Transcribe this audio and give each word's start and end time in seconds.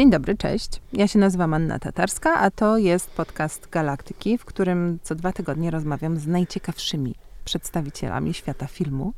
Dzień 0.00 0.10
dobry, 0.10 0.36
cześć. 0.36 0.70
Ja 0.92 1.08
się 1.08 1.18
nazywam 1.18 1.54
Anna 1.54 1.78
Tatarska, 1.78 2.34
a 2.34 2.50
to 2.50 2.78
jest 2.78 3.10
podcast 3.10 3.68
Galaktyki, 3.70 4.38
w 4.38 4.44
którym 4.44 4.98
co 5.02 5.14
dwa 5.14 5.32
tygodnie 5.32 5.70
rozmawiam 5.70 6.16
z 6.16 6.26
najciekawszymi 6.26 7.14
przedstawicielami 7.44 8.34
świata 8.34 8.66
filmu. 8.66 9.12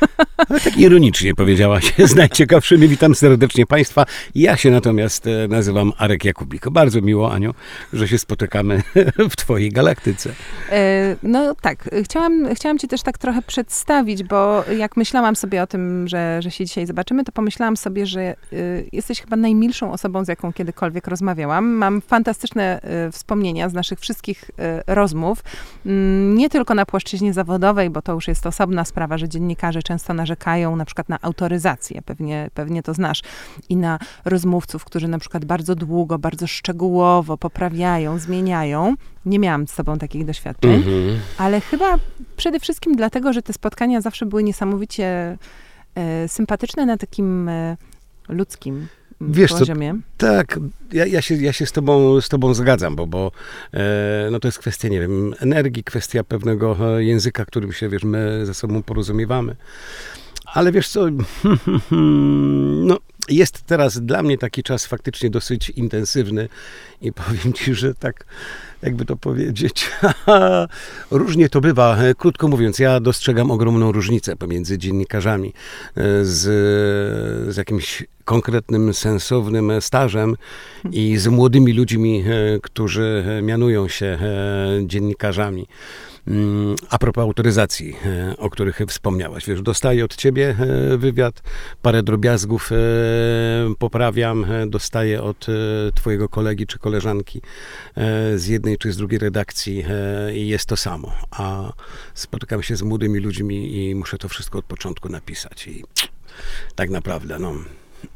Ale 0.48 0.60
tak 0.60 0.78
ironicznie 0.78 1.34
powiedziałaś, 1.34 1.92
z 2.12 2.14
najciekawszymi. 2.14 2.88
Witam 2.88 3.14
serdecznie 3.14 3.66
Państwa. 3.66 4.06
Ja 4.34 4.56
się 4.56 4.70
natomiast 4.70 5.26
e, 5.26 5.48
nazywam 5.48 5.92
Arek 5.98 6.24
Jakubik. 6.24 6.68
Bardzo 6.68 7.00
miło, 7.00 7.32
Aniu, 7.32 7.54
że 7.92 8.08
się 8.08 8.18
spotykamy 8.18 8.82
w 9.30 9.36
Twojej 9.36 9.70
galaktyce. 9.70 10.30
E, 10.70 11.16
no 11.22 11.54
tak, 11.60 11.90
chciałam, 12.02 12.54
chciałam 12.54 12.78
Ci 12.78 12.88
też 12.88 13.02
tak 13.02 13.18
trochę 13.18 13.42
przedstawić, 13.42 14.22
bo 14.22 14.64
jak 14.78 14.96
myślałam 14.96 15.36
sobie 15.36 15.62
o 15.62 15.66
tym, 15.66 16.08
że, 16.08 16.42
że 16.42 16.50
się 16.50 16.64
dzisiaj 16.64 16.86
zobaczymy, 16.86 17.24
to 17.24 17.32
pomyślałam 17.32 17.76
sobie, 17.76 18.06
że 18.06 18.36
y, 18.52 18.88
jesteś 18.92 19.20
chyba 19.20 19.36
najmilszą 19.36 19.92
osobą, 19.92 20.24
z 20.24 20.28
jaką 20.28 20.52
kiedykolwiek 20.52 21.06
rozmawiałam. 21.06 21.70
Mam 21.70 22.00
fantastyczne 22.00 22.80
wspomnienia 23.12 23.68
z 23.68 23.72
naszych 23.72 24.00
wszystkich 24.00 24.50
rozmów, 24.86 25.44
mm, 25.86 26.34
nie 26.34 26.50
tylko 26.50 26.74
na 26.74 26.86
płaszczyźnie 26.86 27.32
zawodowej, 27.44 27.90
bo 27.90 28.02
to 28.02 28.12
już 28.12 28.28
jest 28.28 28.46
osobna 28.46 28.84
sprawa, 28.84 29.18
że 29.18 29.28
dziennikarze 29.28 29.82
często 29.82 30.14
narzekają 30.14 30.76
na 30.76 30.84
przykład 30.84 31.08
na 31.08 31.18
autoryzację, 31.22 32.02
pewnie, 32.02 32.50
pewnie 32.54 32.82
to 32.82 32.94
znasz, 32.94 33.22
i 33.68 33.76
na 33.76 33.98
rozmówców, 34.24 34.84
którzy 34.84 35.08
na 35.08 35.18
przykład 35.18 35.44
bardzo 35.44 35.74
długo, 35.74 36.18
bardzo 36.18 36.46
szczegółowo 36.46 37.36
poprawiają, 37.38 38.18
zmieniają. 38.18 38.94
Nie 39.26 39.38
miałam 39.38 39.66
z 39.66 39.72
sobą 39.72 39.98
takich 39.98 40.24
doświadczeń, 40.24 40.74
Mhm. 40.74 41.18
ale 41.38 41.60
chyba 41.60 41.98
przede 42.36 42.60
wszystkim 42.60 42.96
dlatego, 42.96 43.32
że 43.32 43.42
te 43.42 43.52
spotkania 43.52 44.00
zawsze 44.00 44.26
były 44.26 44.42
niesamowicie 44.42 45.38
e, 45.94 46.28
sympatyczne 46.28 46.86
na 46.86 46.96
takim 46.96 47.48
e, 47.48 47.76
ludzkim 48.28 48.86
Wiesz 49.28 49.52
co, 49.52 49.58
poziomie. 49.58 49.94
Tak, 50.16 50.58
ja, 50.92 51.06
ja, 51.06 51.22
się, 51.22 51.34
ja 51.34 51.52
się 51.52 51.66
z 51.66 51.72
tobą, 51.72 52.20
z 52.20 52.28
tobą 52.28 52.54
zgadzam, 52.54 52.96
bo, 52.96 53.06
bo 53.06 53.32
e, 53.74 54.28
no 54.30 54.40
to 54.40 54.48
jest 54.48 54.58
kwestia, 54.58 54.88
nie 54.88 55.00
wiem, 55.00 55.34
energii, 55.40 55.84
kwestia 55.84 56.24
pewnego 56.24 56.98
języka, 56.98 57.44
którym 57.44 57.72
się, 57.72 57.88
wiesz, 57.88 58.04
my 58.04 58.46
ze 58.46 58.54
sobą 58.54 58.82
porozumiewamy. 58.82 59.56
Ale 60.54 60.72
wiesz 60.72 60.88
co, 60.88 61.06
no 62.88 62.98
jest 63.28 63.62
teraz 63.62 64.00
dla 64.00 64.22
mnie 64.22 64.38
taki 64.38 64.62
czas 64.62 64.86
faktycznie 64.86 65.30
dosyć 65.30 65.70
intensywny 65.70 66.48
i 67.00 67.12
powiem 67.12 67.52
ci, 67.52 67.74
że 67.74 67.94
tak, 67.94 68.24
jakby 68.82 69.04
to 69.04 69.16
powiedzieć, 69.16 69.90
różnie 71.10 71.48
to 71.48 71.60
bywa. 71.60 71.98
Krótko 72.18 72.48
mówiąc, 72.48 72.78
ja 72.78 73.00
dostrzegam 73.00 73.50
ogromną 73.50 73.92
różnicę 73.92 74.36
pomiędzy 74.36 74.78
dziennikarzami 74.78 75.48
e, 75.48 76.24
z, 76.24 76.42
z 77.54 77.56
jakimś 77.56 78.04
konkretnym, 78.24 78.94
sensownym 78.94 79.72
stażem 79.80 80.36
i 80.92 81.16
z 81.16 81.26
młodymi 81.26 81.72
ludźmi, 81.72 82.24
e, 82.26 82.60
którzy 82.60 83.24
mianują 83.42 83.88
się 83.88 84.06
e, 84.06 84.18
dziennikarzami. 84.86 85.66
Mm, 86.26 86.76
A 86.90 86.98
propos 86.98 87.22
autoryzacji, 87.22 87.96
e, 88.06 88.36
o 88.36 88.50
których 88.50 88.80
wspomniałaś, 88.88 89.46
wiesz, 89.46 89.62
dostaję 89.62 90.04
od 90.04 90.16
ciebie 90.16 90.56
e, 90.58 90.96
wywiad, 90.96 91.42
parę 91.82 92.02
drobiazgów 92.02 92.70
e, 92.72 92.76
poprawiam, 93.78 94.46
dostaję 94.66 95.22
od 95.22 95.46
twojego 95.94 96.28
kolegi 96.28 96.66
czy 96.66 96.78
koleżanki 96.78 97.40
z 98.34 98.46
jednej 98.46 98.78
czy 98.78 98.92
z 98.92 98.96
drugiej 98.96 99.18
redakcji 99.18 99.84
i 100.34 100.48
jest 100.48 100.66
to 100.66 100.76
samo. 100.76 101.12
A 101.30 101.72
spotykam 102.14 102.62
się 102.62 102.76
z 102.76 102.82
młodymi 102.82 103.20
ludźmi 103.20 103.76
i 103.76 103.94
muszę 103.94 104.18
to 104.18 104.28
wszystko 104.28 104.58
od 104.58 104.64
początku 104.64 105.08
napisać 105.08 105.66
i 105.66 105.84
tak 106.74 106.90
naprawdę, 106.90 107.38
no, 107.38 107.54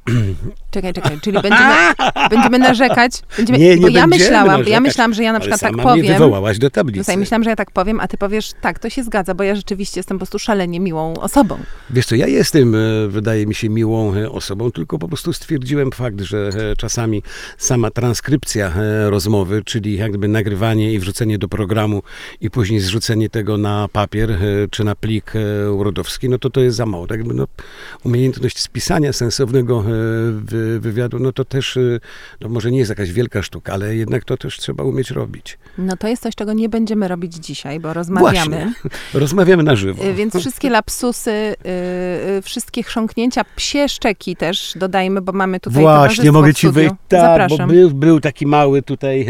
Czekaj, 0.71 0.93
czekaj, 0.93 1.19
czyli 1.21 1.39
będziemy, 1.43 1.75
będziemy 2.31 2.59
narzekać. 2.59 3.13
Będziemy, 3.37 3.59
Nie, 3.59 3.77
nie 3.77 3.81
bo 3.81 3.89
ja 3.89 4.07
myślałam, 4.07 4.47
bo 4.47 4.51
ja 4.51 4.57
narzekać, 4.57 4.83
myślałam, 4.83 5.15
że 5.15 5.23
ja 5.23 5.33
na 5.33 5.41
przykład 5.41 5.61
tak 5.61 5.77
powiem. 5.77 5.99
mnie 5.99 6.13
wywołałaś 6.13 6.59
do 6.59 6.71
tablicy. 6.71 7.01
Tutaj 7.01 7.17
myślałam, 7.17 7.45
że 7.45 7.51
ja 7.51 7.57
tak 7.57 7.71
powiem, 7.71 8.01
a 8.01 8.09
ty 8.09 8.19
powiesz, 8.19 8.53
tak, 8.61 8.79
to 8.79 8.91
się 8.91 9.05
zgadza, 9.05 9.35
bo 9.35 9.45
ja 9.45 9.55
rzeczywiście 9.55 9.99
jestem 9.99 10.17
po 10.17 10.19
prostu 10.19 10.39
szalenie 10.39 10.81
miłą 10.81 11.15
osobą. 11.15 11.59
Wiesz 11.91 12.07
co, 12.07 12.15
ja 12.15 12.27
jestem, 12.27 12.75
e, 12.75 12.79
wydaje 13.09 13.47
mi 13.47 13.55
się, 13.55 13.69
miłą 13.69 14.15
e, 14.15 14.31
osobą, 14.31 14.71
tylko 14.71 14.99
po 14.99 15.09
prostu 15.09 15.33
stwierdziłem 15.33 15.93
fakt, 15.93 16.21
że 16.21 16.51
e, 16.71 16.77
czasami 16.77 17.23
sama 17.59 17.91
transkrypcja 17.91 18.73
rozmowy, 19.09 19.63
czyli 19.65 19.97
jakby 19.97 20.29
nagrywanie 20.29 20.93
i 20.93 20.99
wrzucenie 20.99 21.39
do 21.39 21.49
programu 21.49 22.03
i 22.41 22.51
później 22.51 22.81
zrzucenie 22.81 23.29
tego 23.29 23.59
na 23.59 23.89
papier 23.93 24.39
czy 24.71 24.85
na 24.85 24.95
plik 24.95 25.33
wordowski, 25.77 26.29
no 26.29 26.39
to 26.39 26.51
to 26.51 26.61
jest 26.61 26.77
za 26.77 26.87
mało. 26.87 27.07
Tak 27.07 27.19
jakby, 27.19 27.35
no, 27.35 27.47
umiejętność 28.05 28.59
spisania 28.59 29.13
sensownego 29.13 29.85
wywiadu, 30.81 31.19
no 31.19 31.33
to 31.33 31.45
też, 31.45 31.77
e, 31.77 32.01
no 32.41 32.49
może 32.49 32.71
nie 32.71 32.79
jest 32.79 32.89
jakaś 32.89 33.13
wielka 33.13 33.43
sztuka, 33.43 33.73
ale 33.73 33.97
jednak 33.97 34.25
to 34.25 34.37
też 34.37 34.59
trzeba 34.59 34.85
umieć 34.85 35.11
robić. 35.11 35.59
No 35.79 35.97
to 35.97 36.09
jest 36.09 36.23
coś, 36.23 36.35
czego 36.35 36.53
nie 36.53 36.69
będziemy 36.69 37.09
robić 37.09 37.35
dzisiaj, 37.35 37.81
bo 37.81 37.93
rozmawiamy. 37.93 38.73
Właśnie. 38.83 38.91
Rozmawiamy 39.21 39.63
na 39.63 39.77
żywo. 39.77 40.05
Y, 40.05 40.15
Więc 40.15 40.37
wszystkie 40.37 40.71
lapsusy, 40.71 41.31
y, 41.31 42.35
y, 42.39 42.43
wszystkie 42.43 42.83
chrząknięcia, 42.83 43.45
psie 43.57 43.89
szczeki 43.89 44.37
też 44.37 44.73
dodajmy, 44.77 45.21
bo 45.21 45.33
mamy 45.33 45.61
tutaj 45.61 45.83
Właśnie, 45.83 46.33
mogę 46.33 46.55
ci 46.55 46.71
wyjść. 46.71 46.95
Tak, 47.09 47.49
bo 47.49 47.67
był, 47.67 47.91
był 47.91 48.21
taki 48.21 48.47
mały 48.47 48.83
tutaj 48.83 49.21
e, 49.23 49.27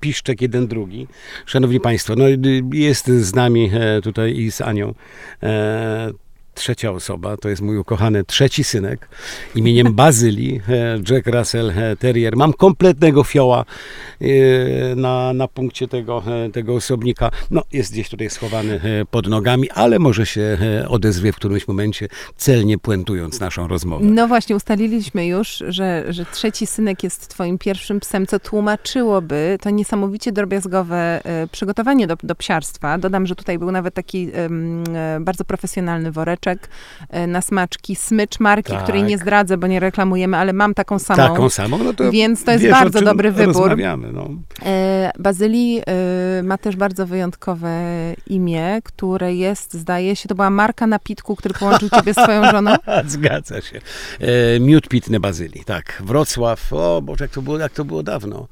piszczek, 0.00 0.42
jeden 0.42 0.66
drugi. 0.66 1.06
Szanowni 1.46 1.80
Państwo, 1.80 2.14
no 2.16 2.28
y, 2.28 2.38
jest 2.72 3.06
z 3.06 3.34
nami 3.34 3.70
e, 3.74 4.00
tutaj 4.02 4.36
i 4.36 4.52
z 4.52 4.60
Anią. 4.60 4.94
Trzecia 6.56 6.90
osoba, 6.90 7.36
to 7.36 7.48
jest 7.48 7.62
mój 7.62 7.78
ukochany 7.78 8.24
trzeci 8.24 8.64
synek, 8.64 9.08
imieniem 9.54 9.94
Bazyli, 10.00 10.60
Jack 11.10 11.26
Russell 11.26 11.72
Terrier. 11.98 12.36
Mam 12.36 12.52
kompletnego 12.52 13.24
fioła 13.24 13.64
e, 14.20 14.26
na, 14.94 15.32
na 15.32 15.48
punkcie 15.48 15.88
tego, 15.88 16.22
tego 16.52 16.74
osobnika. 16.74 17.30
No, 17.50 17.62
jest 17.72 17.92
gdzieś 17.92 18.08
tutaj 18.08 18.30
schowany 18.30 18.80
pod 19.10 19.26
nogami, 19.26 19.70
ale 19.70 19.98
może 19.98 20.26
się 20.26 20.58
odezwie 20.88 21.32
w 21.32 21.36
którymś 21.36 21.68
momencie, 21.68 22.08
celnie 22.36 22.78
puentując 22.78 23.40
naszą 23.40 23.68
rozmowę. 23.68 24.04
No 24.04 24.28
właśnie, 24.28 24.56
ustaliliśmy 24.56 25.26
już, 25.26 25.62
że, 25.68 26.04
że 26.08 26.24
trzeci 26.24 26.66
synek 26.66 27.02
jest 27.02 27.28
twoim 27.28 27.58
pierwszym 27.58 28.00
psem, 28.00 28.26
co 28.26 28.40
tłumaczyłoby 28.40 29.58
to 29.60 29.70
niesamowicie 29.70 30.32
drobiazgowe 30.32 31.20
e, 31.24 31.46
przygotowanie 31.52 32.06
do, 32.06 32.16
do 32.22 32.34
psiarstwa. 32.34 32.98
Dodam, 32.98 33.26
że 33.26 33.34
tutaj 33.34 33.58
był 33.58 33.70
nawet 33.70 33.94
taki 33.94 34.30
e, 34.34 35.20
bardzo 35.20 35.44
profesjonalny 35.44 36.12
woreczek 36.12 36.45
e, 37.10 37.26
na 37.26 37.42
smaczki, 37.42 37.96
smycz 37.96 38.40
marki, 38.40 38.72
Tak. 38.72 38.82
której 38.82 39.02
nie 39.02 39.18
zdradzę, 39.18 39.56
bo 39.56 39.66
nie 39.66 39.80
reklamujemy, 39.80 40.36
ale 40.36 40.52
mam 40.52 40.74
taką 40.74 40.98
samą. 40.98 41.28
Taką 41.28 41.50
samą, 41.50 41.78
no 41.78 41.94
to 41.94 42.10
Więc 42.10 42.44
to 42.44 42.52
jest 42.52 42.64
wiesz, 42.64 42.72
bardzo 42.72 43.00
dobry 43.00 43.32
wybór. 43.32 43.76
No. 44.12 44.28
E, 44.66 45.10
Bazylii 45.18 45.82
e, 45.86 46.42
ma 46.42 46.58
też 46.58 46.76
bardzo 46.76 47.06
wyjątkowe 47.06 47.80
imię, 48.26 48.78
które 48.84 49.34
jest, 49.34 49.74
zdaje 49.74 50.16
się, 50.16 50.28
to 50.28 50.34
była 50.34 50.50
marka 50.50 50.86
napitku, 50.86 51.36
który 51.36 51.54
połączył 51.54 51.88
ciebie 51.90 52.14
z 52.14 52.16
twoją 52.16 52.50
żoną. 52.50 52.74
Zgadza 53.06 53.60
się. 53.60 53.80
E, 54.20 54.60
miód 54.60 54.88
pitny 54.88 55.20
bazylii, 55.20 55.64
tak. 55.64 56.02
Wrocław, 56.04 56.72
o 56.72 57.02
Boże, 57.02 57.24
jak 57.24 57.30
to 57.30 57.42
było, 57.42 57.58
jak 57.58 57.72
to 57.72 57.84
było 57.84 58.02
dawno. 58.02 58.48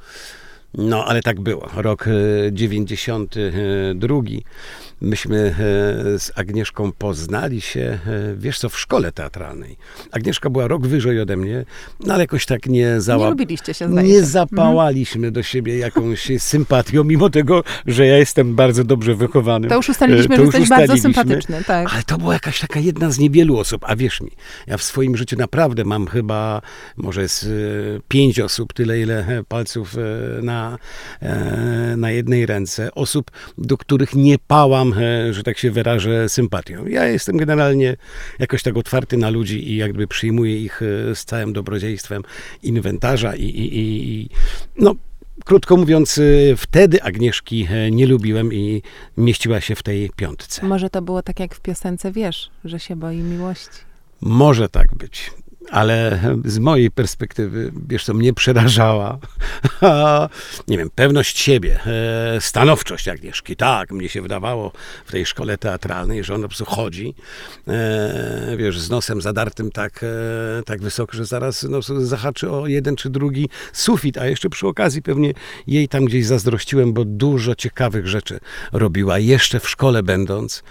No, 0.78 1.04
ale 1.04 1.22
tak 1.22 1.40
było. 1.40 1.68
Rok 1.76 2.08
e, 2.08 2.10
92. 2.52 4.16
Myśmy 5.00 5.36
e, 5.38 5.54
z 6.18 6.32
Agnieszką 6.34 6.92
poznali 6.92 7.60
się, 7.60 7.80
e, 7.80 7.98
wiesz 8.36 8.58
co, 8.58 8.68
w 8.68 8.78
szkole 8.78 9.12
teatralnej. 9.12 9.76
Agnieszka 10.12 10.50
była 10.50 10.68
rok 10.68 10.86
wyżej 10.86 11.20
ode 11.20 11.36
mnie, 11.36 11.64
no 12.00 12.14
ale 12.14 12.22
jakoś 12.22 12.46
tak 12.46 12.66
nie 12.66 12.74
Nie 12.80 13.00
załapała. 13.00 13.30
lubiliście 13.30 13.74
się, 13.74 13.88
zdaje 13.88 14.08
Nie. 14.08 14.14
Mhm. 14.14 14.30
zapałaliśmy 14.32 15.30
do 15.30 15.42
siebie 15.42 15.78
jakąś 15.78 16.28
sympatią, 16.38 17.04
mimo 17.04 17.30
tego, 17.30 17.64
że 17.86 18.06
ja 18.06 18.18
jestem 18.18 18.54
bardzo 18.54 18.84
dobrze 18.84 19.14
wychowany. 19.14 19.68
To 19.68 19.74
już 19.76 19.88
ustaliliśmy, 19.88 20.34
E, 20.34 20.38
że 20.38 20.44
już 20.44 20.54
jesteś 20.54 20.68
bardzo 20.70 20.96
sympatyczny, 20.96 21.64
tak. 21.66 21.88
Ale 21.92 22.02
to 22.02 22.18
była 22.18 22.32
jakaś 22.32 22.60
taka 22.60 22.80
jedna 22.80 23.10
z 23.10 23.18
niewielu 23.18 23.58
osób. 23.58 23.84
A 23.88 23.96
wierz 23.96 24.20
mi, 24.20 24.30
ja 24.66 24.76
w 24.76 24.82
swoim 24.82 25.16
życiu 25.16 25.36
naprawdę 25.36 25.84
mam 25.84 26.06
chyba 26.06 26.62
może 26.96 27.28
z 27.28 27.44
e, 27.44 27.48
pięć 28.08 28.40
osób, 28.40 28.72
tyle 28.72 29.00
ile 29.00 29.26
e, 29.26 29.44
palców 29.44 29.96
e, 29.98 30.42
na, 30.64 30.78
e, 31.20 31.96
na 31.96 32.10
jednej 32.10 32.46
ręce. 32.46 32.94
Osób, 32.94 33.30
do 33.58 33.76
których 33.78 34.14
nie 34.14 34.38
pałam, 34.38 34.92
e, 34.92 35.32
że 35.32 35.42
tak 35.42 35.58
się 35.58 35.70
wyrażę, 35.70 36.28
sympatią. 36.28 36.86
Ja 36.86 37.06
jestem 37.06 37.36
generalnie 37.36 37.96
jakoś 38.38 38.62
tak 38.62 38.76
otwarty 38.76 39.16
na 39.16 39.30
ludzi 39.30 39.70
i 39.70 39.76
jakby 39.76 40.06
przyjmuję 40.06 40.60
ich 40.60 40.82
e, 40.82 41.14
z 41.14 41.24
całym 41.24 41.52
dobrodziejstwem 41.52 42.22
inwentarza 42.62 43.36
i, 43.36 43.44
i, 43.44 43.78
i, 43.80 44.28
no, 44.78 44.94
Krótko 45.44 45.76
mówiąc, 45.76 46.20
wtedy 46.56 47.02
Agnieszki 47.02 47.68
nie 47.90 48.06
lubiłem 48.06 48.52
i 48.52 48.82
mieściła 49.16 49.60
się 49.60 49.74
w 49.74 49.82
tej 49.82 50.10
piątce. 50.16 50.66
Może 50.66 50.90
to 50.90 51.02
było 51.02 51.22
tak 51.22 51.40
jak 51.40 51.54
w 51.54 51.60
piosence, 51.60 52.12
wiesz, 52.12 52.50
że 52.64 52.80
się 52.80 52.96
boi 52.96 53.16
miłości. 53.16 53.80
Może 54.20 54.68
tak 54.68 54.94
być. 54.94 55.30
Ale 55.70 56.20
z 56.44 56.58
mojej 56.58 56.90
perspektywy, 56.90 57.72
wiesz 57.88 58.04
co, 58.04 58.14
mnie 58.14 58.32
przerażała, 58.32 59.18
nie 60.68 60.78
wiem, 60.78 60.90
pewność 60.94 61.38
siebie, 61.38 61.80
e, 61.86 62.40
stanowczość 62.40 63.08
Agnieszki. 63.08 63.56
Tak, 63.56 63.92
mnie 63.92 64.08
się 64.08 64.22
wydawało 64.22 64.72
w 65.06 65.12
tej 65.12 65.26
szkole 65.26 65.58
teatralnej, 65.58 66.24
że 66.24 66.34
ona 66.34 66.42
po 66.42 66.48
prostu 66.48 66.64
chodzi, 66.64 67.14
e, 67.68 68.54
wiesz, 68.56 68.80
z 68.80 68.90
nosem 68.90 69.20
zadartym 69.20 69.70
tak, 69.70 70.00
e, 70.02 70.62
tak 70.62 70.82
wysoko, 70.82 71.16
że 71.16 71.24
zaraz 71.24 71.62
no, 71.62 71.82
zahaczy 71.82 72.50
o 72.50 72.66
jeden 72.66 72.96
czy 72.96 73.10
drugi 73.10 73.48
sufit, 73.72 74.18
a 74.18 74.26
jeszcze 74.26 74.48
przy 74.48 74.66
okazji 74.66 75.02
pewnie 75.02 75.32
jej 75.66 75.88
tam 75.88 76.04
gdzieś 76.04 76.26
zazdrościłem, 76.26 76.92
bo 76.92 77.04
dużo 77.04 77.54
ciekawych 77.54 78.08
rzeczy 78.08 78.40
robiła, 78.72 79.18
jeszcze 79.18 79.60
w 79.60 79.68
szkole 79.68 80.02
będąc. 80.02 80.62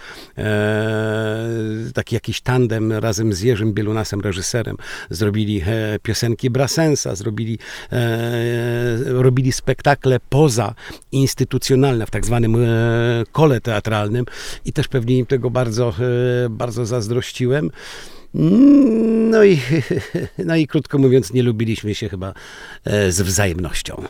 taki 1.94 2.14
jakiś 2.14 2.40
tandem 2.40 2.92
razem 2.92 3.32
z 3.32 3.40
Jerzym 3.40 3.72
Bielunasem, 3.72 4.20
reżyserem, 4.20 4.76
zrobili 5.10 5.62
e, 5.66 5.98
piosenki 5.98 6.50
Brassensa, 6.50 7.14
zrobili, 7.14 7.58
e, 7.92 8.96
robili 9.04 9.52
spektakle 9.52 10.20
poza 10.28 10.74
instytucjonalne 11.12 12.06
w 12.06 12.10
tak 12.10 12.26
zwanym 12.26 12.56
e, 12.56 12.68
kole 13.32 13.60
teatralnym 13.60 14.24
i 14.64 14.72
też 14.72 14.88
pewnie 14.88 15.18
im 15.18 15.26
tego 15.26 15.50
bardzo, 15.50 15.94
bardzo 16.50 16.86
zazdrościłem. 16.86 17.70
No 18.34 19.44
i, 19.44 19.60
no 20.48 20.56
i 20.56 20.66
krótko 20.66 20.98
mówiąc, 20.98 21.32
nie 21.32 21.42
lubiliśmy 21.42 21.94
się 21.94 22.08
chyba 22.08 22.34
z 23.08 23.20
wzajemnością. 23.20 24.02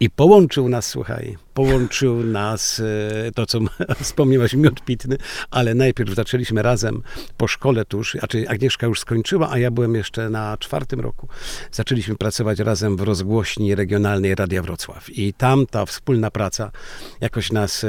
I 0.00 0.10
połączył 0.10 0.68
nas, 0.68 0.86
słuchaj, 0.86 1.36
połączył 1.54 2.24
nas 2.24 2.82
e, 3.26 3.32
to, 3.32 3.46
co 3.46 3.58
wspomniałaś, 4.02 4.54
miód 4.54 4.84
pitny, 4.84 5.16
ale 5.50 5.74
najpierw 5.74 6.14
zaczęliśmy 6.14 6.62
razem 6.62 7.02
po 7.36 7.48
szkole 7.48 7.84
tuż, 7.84 8.14
znaczy 8.18 8.48
Agnieszka 8.48 8.86
już 8.86 9.00
skończyła, 9.00 9.50
a 9.50 9.58
ja 9.58 9.70
byłem 9.70 9.94
jeszcze 9.94 10.30
na 10.30 10.56
czwartym 10.58 11.00
roku. 11.00 11.28
Zaczęliśmy 11.72 12.16
pracować 12.16 12.58
razem 12.58 12.96
w 12.96 13.00
rozgłośni 13.00 13.74
regionalnej 13.74 14.34
Radia 14.34 14.62
Wrocław 14.62 15.10
i 15.10 15.34
tam 15.34 15.66
ta 15.66 15.86
wspólna 15.86 16.30
praca 16.30 16.70
jakoś 17.20 17.52
nas 17.52 17.84
e, 17.84 17.88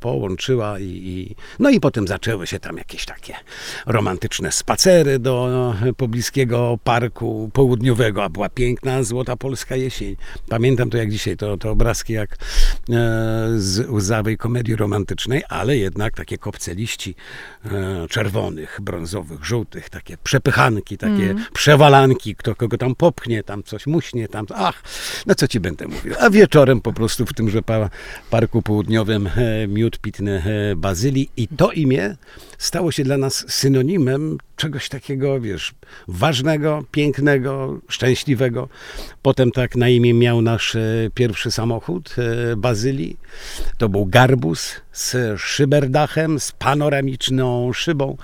połączyła 0.00 0.78
i, 0.78 0.84
i 0.84 1.36
no 1.58 1.70
i 1.70 1.80
potem 1.80 2.08
zaczęły 2.08 2.46
się 2.46 2.60
tam 2.60 2.76
jakieś 2.76 3.04
takie 3.04 3.34
romantyczne 3.86 4.52
spacery 4.64 5.18
do 5.18 5.74
pobliskiego 5.96 6.78
parku 6.84 7.50
południowego, 7.52 8.24
a 8.24 8.28
była 8.28 8.48
piękna, 8.48 9.02
złota 9.02 9.36
polska 9.36 9.76
jesień. 9.76 10.16
Pamiętam 10.48 10.90
to 10.90 10.96
jak 10.96 11.10
dzisiaj, 11.10 11.36
to, 11.36 11.56
to 11.56 11.70
obrazki 11.70 12.12
jak 12.12 12.36
E, 12.90 13.48
z 13.56 13.90
łzawej 13.90 14.36
komedii 14.36 14.76
romantycznej, 14.76 15.42
ale 15.48 15.76
jednak 15.76 16.14
takie 16.14 16.38
kopce 16.38 16.74
liści 16.74 17.14
e, 17.64 18.08
czerwonych, 18.08 18.78
brązowych, 18.82 19.44
żółtych, 19.44 19.90
takie 19.90 20.16
przepychanki, 20.16 20.98
takie 20.98 21.30
mm. 21.30 21.44
przewalanki, 21.52 22.36
kto 22.36 22.54
kogo 22.54 22.78
tam 22.78 22.94
popchnie, 22.94 23.42
tam 23.42 23.62
coś 23.62 23.86
muśnie, 23.86 24.28
tam, 24.28 24.46
ach, 24.54 24.82
no 25.26 25.34
co 25.34 25.48
ci 25.48 25.60
będę 25.60 25.88
mówił. 25.88 26.14
A 26.20 26.30
wieczorem 26.30 26.80
po 26.80 26.92
prostu 26.92 27.26
w 27.26 27.32
tymże 27.32 27.60
parku 28.30 28.62
południowym 28.62 29.26
e, 29.26 29.66
miód 29.68 29.98
pitny 29.98 30.42
bazylii 30.76 31.30
i 31.36 31.48
to 31.48 31.72
imię 31.72 32.16
stało 32.58 32.92
się 32.92 33.04
dla 33.04 33.16
nas 33.16 33.44
synonimem 33.48 34.38
czegoś 34.56 34.88
takiego, 34.88 35.40
wiesz, 35.40 35.74
ważnego, 36.08 36.84
pięknego, 36.90 37.80
szczęśliwego. 37.88 38.68
Potem 39.22 39.50
tak 39.50 39.76
na 39.76 39.88
imię 39.88 40.14
miał 40.14 40.42
nasz 40.42 40.76
pierwszy 41.14 41.50
samochód, 41.50 42.14
E, 42.52 42.56
bazylii. 42.56 43.16
To 43.78 43.88
był 43.88 44.06
garbus 44.06 44.72
z 44.92 45.40
szyberdachem, 45.40 46.40
z 46.40 46.52
panoramiczną 46.52 47.72
szybą. 47.72 48.16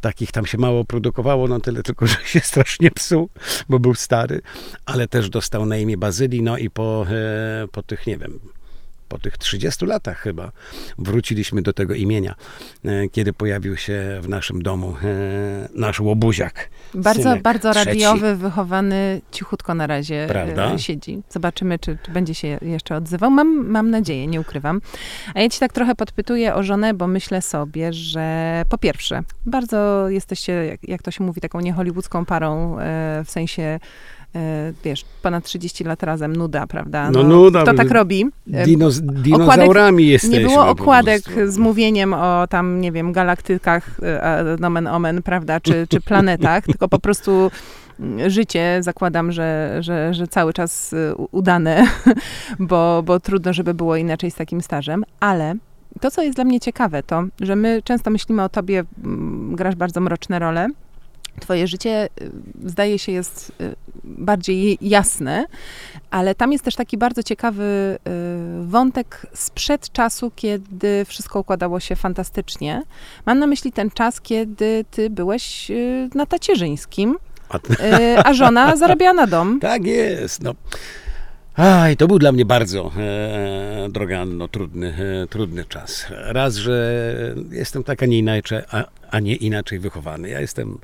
Takich 0.00 0.32
tam 0.32 0.46
się 0.46 0.58
mało 0.58 0.84
produkowało, 0.84 1.48
no 1.48 1.60
tyle 1.60 1.82
tylko, 1.82 2.06
że 2.12 2.16
się 2.24 2.40
strasznie 2.40 2.90
psuł, 2.90 3.28
bo 3.68 3.78
był 3.78 3.94
stary, 3.94 4.40
ale 4.86 5.08
też 5.08 5.30
dostał 5.30 5.66
na 5.66 5.76
imię 5.76 5.96
bazylii, 5.96 6.42
no 6.42 6.58
i 6.58 6.70
po, 6.70 7.06
e, 7.10 7.68
po 7.68 7.82
tych, 7.82 8.06
nie 8.06 8.18
wiem, 8.18 8.40
po 9.08 9.18
tych 9.18 9.38
30 9.38 9.86
latach 9.86 10.18
chyba 10.18 10.52
wróciliśmy 10.98 11.62
do 11.62 11.72
tego 11.72 11.94
imienia, 11.94 12.34
e, 12.84 13.08
kiedy 13.08 13.32
pojawił 13.32 13.76
się 13.76 14.18
w 14.22 14.28
naszym 14.28 14.62
domu 14.62 14.96
e, 15.04 15.68
nasz 15.74 16.00
łobuziak. 16.00 16.70
Bardzo, 16.94 17.36
bardzo 17.36 17.72
radiowy, 17.72 18.36
wychowany, 18.36 19.20
cichutko 19.30 19.74
na 19.74 19.86
razie 19.86 20.24
e, 20.24 20.28
Prawda? 20.28 20.78
siedzi. 20.78 21.22
Zobaczymy, 21.28 21.78
czy, 21.78 21.98
czy, 22.02 22.10
będzie 22.10 22.34
się 22.34 22.58
jeszcze 22.62 22.96
odzywał. 22.96 23.30
Mam, 23.30 23.66
mam 23.66 23.90
nadzieję, 23.90 24.26
nie 24.26 24.40
ukrywam. 24.40 24.80
A 25.34 25.40
ja 25.40 25.48
ci 25.48 25.60
tak 25.60 25.72
trochę 25.72 25.94
podpytuję 25.94 26.54
o 26.54 26.62
żonę, 26.62 26.94
bo 26.94 27.06
myślę 27.06 27.42
sobie, 27.42 27.92
że 27.92 28.62
po 28.68 28.78
pierwsze, 28.78 29.20
bardzo 29.46 30.08
jesteście, 30.08 30.52
jak, 30.52 30.88
jak 30.88 31.02
to 31.02 31.10
się 31.10 31.24
mówi, 31.24 31.40
taką 31.40 31.60
niehollywoodzką 31.60 32.24
parą, 32.24 32.76
w 33.24 33.30
sensie 33.30 33.80
wiesz, 34.84 35.04
ponad 35.22 35.44
30 35.44 35.84
lat 35.84 36.02
razem, 36.02 36.36
nuda, 36.36 36.66
prawda? 36.66 37.10
No, 37.10 37.22
no 37.22 37.28
nuda. 37.28 37.62
Kto 37.62 37.74
tak 37.74 37.90
robi? 37.90 38.26
E, 38.52 38.64
Dinos, 38.64 39.00
dinozaurami 39.00 39.66
okładek, 39.68 40.00
jesteśmy. 40.00 40.38
Nie 40.38 40.44
było 40.44 40.68
okładek 40.68 41.22
z 41.46 41.58
mówieniem 41.58 42.14
o 42.14 42.46
tam, 42.46 42.80
nie 42.80 42.92
wiem, 42.92 43.12
galaktykach, 43.12 43.90
e, 44.02 44.56
nomen 44.60 44.86
omen, 44.86 45.22
prawda, 45.22 45.60
czy, 45.60 45.86
czy 45.88 46.00
planetach, 46.10 46.64
tylko 46.64 46.88
po 46.88 46.98
prostu 46.98 47.50
życie 48.26 48.78
zakładam, 48.80 49.32
że, 49.32 49.76
że, 49.80 50.14
że 50.14 50.28
cały 50.28 50.52
czas 50.52 50.94
udane, 51.30 51.86
bo, 52.58 53.02
bo 53.02 53.20
trudno, 53.20 53.52
żeby 53.52 53.74
było 53.74 53.96
inaczej 53.96 54.30
z 54.30 54.34
takim 54.34 54.60
stażem, 54.60 55.04
ale 55.20 55.54
to, 56.00 56.10
co 56.10 56.22
jest 56.22 56.36
dla 56.36 56.44
mnie 56.44 56.60
ciekawe, 56.60 57.02
to, 57.02 57.24
że 57.40 57.56
my 57.56 57.82
często 57.84 58.10
myślimy 58.10 58.42
o 58.42 58.48
tobie, 58.48 58.84
grasz 59.50 59.74
bardzo 59.74 60.00
mroczne 60.00 60.38
role, 60.38 60.68
Twoje 61.40 61.66
życie, 61.66 62.08
y, 62.20 62.30
zdaje 62.70 62.98
się, 62.98 63.12
jest 63.12 63.52
y, 63.60 63.74
bardziej 64.04 64.78
jasne, 64.80 65.46
ale 66.10 66.34
tam 66.34 66.52
jest 66.52 66.64
też 66.64 66.74
taki 66.74 66.98
bardzo 66.98 67.22
ciekawy 67.22 67.98
y, 68.62 68.66
wątek 68.66 69.26
sprzed 69.32 69.92
czasu, 69.92 70.32
kiedy 70.36 71.04
wszystko 71.04 71.40
układało 71.40 71.80
się 71.80 71.96
fantastycznie. 71.96 72.82
Mam 73.26 73.38
na 73.38 73.46
myśli 73.46 73.72
ten 73.72 73.90
czas, 73.90 74.20
kiedy 74.20 74.84
ty 74.90 75.10
byłeś 75.10 75.70
na 76.14 76.26
tacierzyńskim, 76.26 77.16
a 78.24 78.32
żona 78.34 78.76
zarabiała 78.76 79.12
na 79.12 79.26
dom. 79.26 79.60
Tak 79.60 79.84
jest. 79.86 80.42
No. 80.42 80.54
Aj, 81.56 81.96
to 81.96 82.06
był 82.06 82.18
dla 82.18 82.32
mnie 82.32 82.44
bardzo, 82.44 82.92
e, 82.96 83.88
droga 83.90 84.20
Anno, 84.20 84.48
trudny, 84.48 84.94
e, 85.22 85.26
trudny 85.26 85.64
czas. 85.64 86.06
Raz, 86.10 86.54
że 86.54 87.04
jestem 87.50 87.84
tak, 87.84 88.02
a 88.02 88.06
nie 88.06 88.18
inaczej, 88.18 88.62
a, 88.70 88.84
a 89.10 89.20
nie 89.20 89.34
inaczej 89.34 89.78
wychowany. 89.78 90.28
Ja 90.28 90.40
jestem 90.40 90.78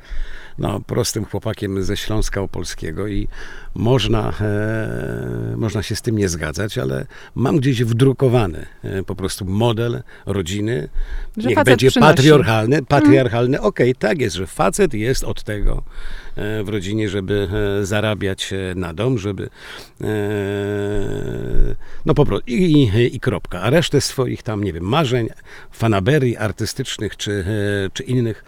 no, 0.61 0.81
prostym 0.81 1.25
chłopakiem 1.25 1.83
ze 1.83 1.97
Śląska 1.97 2.41
Opolskiego 2.41 3.09
i 3.09 3.29
można, 3.75 4.33
e, 4.41 5.55
można 5.57 5.83
się 5.83 5.97
z 5.97 6.03
tym 6.03 6.17
nie 6.17 6.29
zgadzać, 6.29 6.79
ale 6.79 7.07
mam 7.35 7.57
gdzieś 7.57 7.85
wdrukowany 7.85 8.67
e, 8.83 9.03
po 9.03 9.15
prostu 9.15 9.45
model 9.45 10.03
rodziny. 10.27 10.89
Że 11.37 11.49
Niech 11.49 11.65
będzie 11.65 11.91
przynosi. 11.91 12.11
patriarchalny, 12.11 12.83
patriarchalny. 12.83 13.57
Mm. 13.57 13.69
Okej, 13.69 13.91
okay, 13.91 14.01
tak 14.01 14.21
jest, 14.21 14.37
że 14.37 14.47
facet 14.47 14.95
jest 14.95 15.25
od 15.25 15.43
tego 15.43 15.83
w 16.37 16.69
rodzinie, 16.69 17.09
żeby 17.09 17.49
e, 17.81 17.87
zarabiać 17.87 18.53
e, 18.53 18.75
na 18.75 18.95
dom, 18.95 19.19
żeby 19.19 19.51
e, 20.01 20.07
no 22.07 22.15
po 22.15 22.25
prostu 22.25 22.47
i, 22.47 22.55
i, 22.55 23.17
i, 23.17 23.21
kropka. 23.21 23.61
A 23.61 23.71
resztę 23.71 24.01
swoich 24.01 24.43
tam, 24.43 24.65
nie 24.65 24.73
wiem, 24.73 24.85
marzeń, 24.85 25.29
fanaberii 25.73 26.37
artystycznych 26.37 27.17
czy, 27.17 27.45
czy 27.93 28.03
innych 28.03 28.45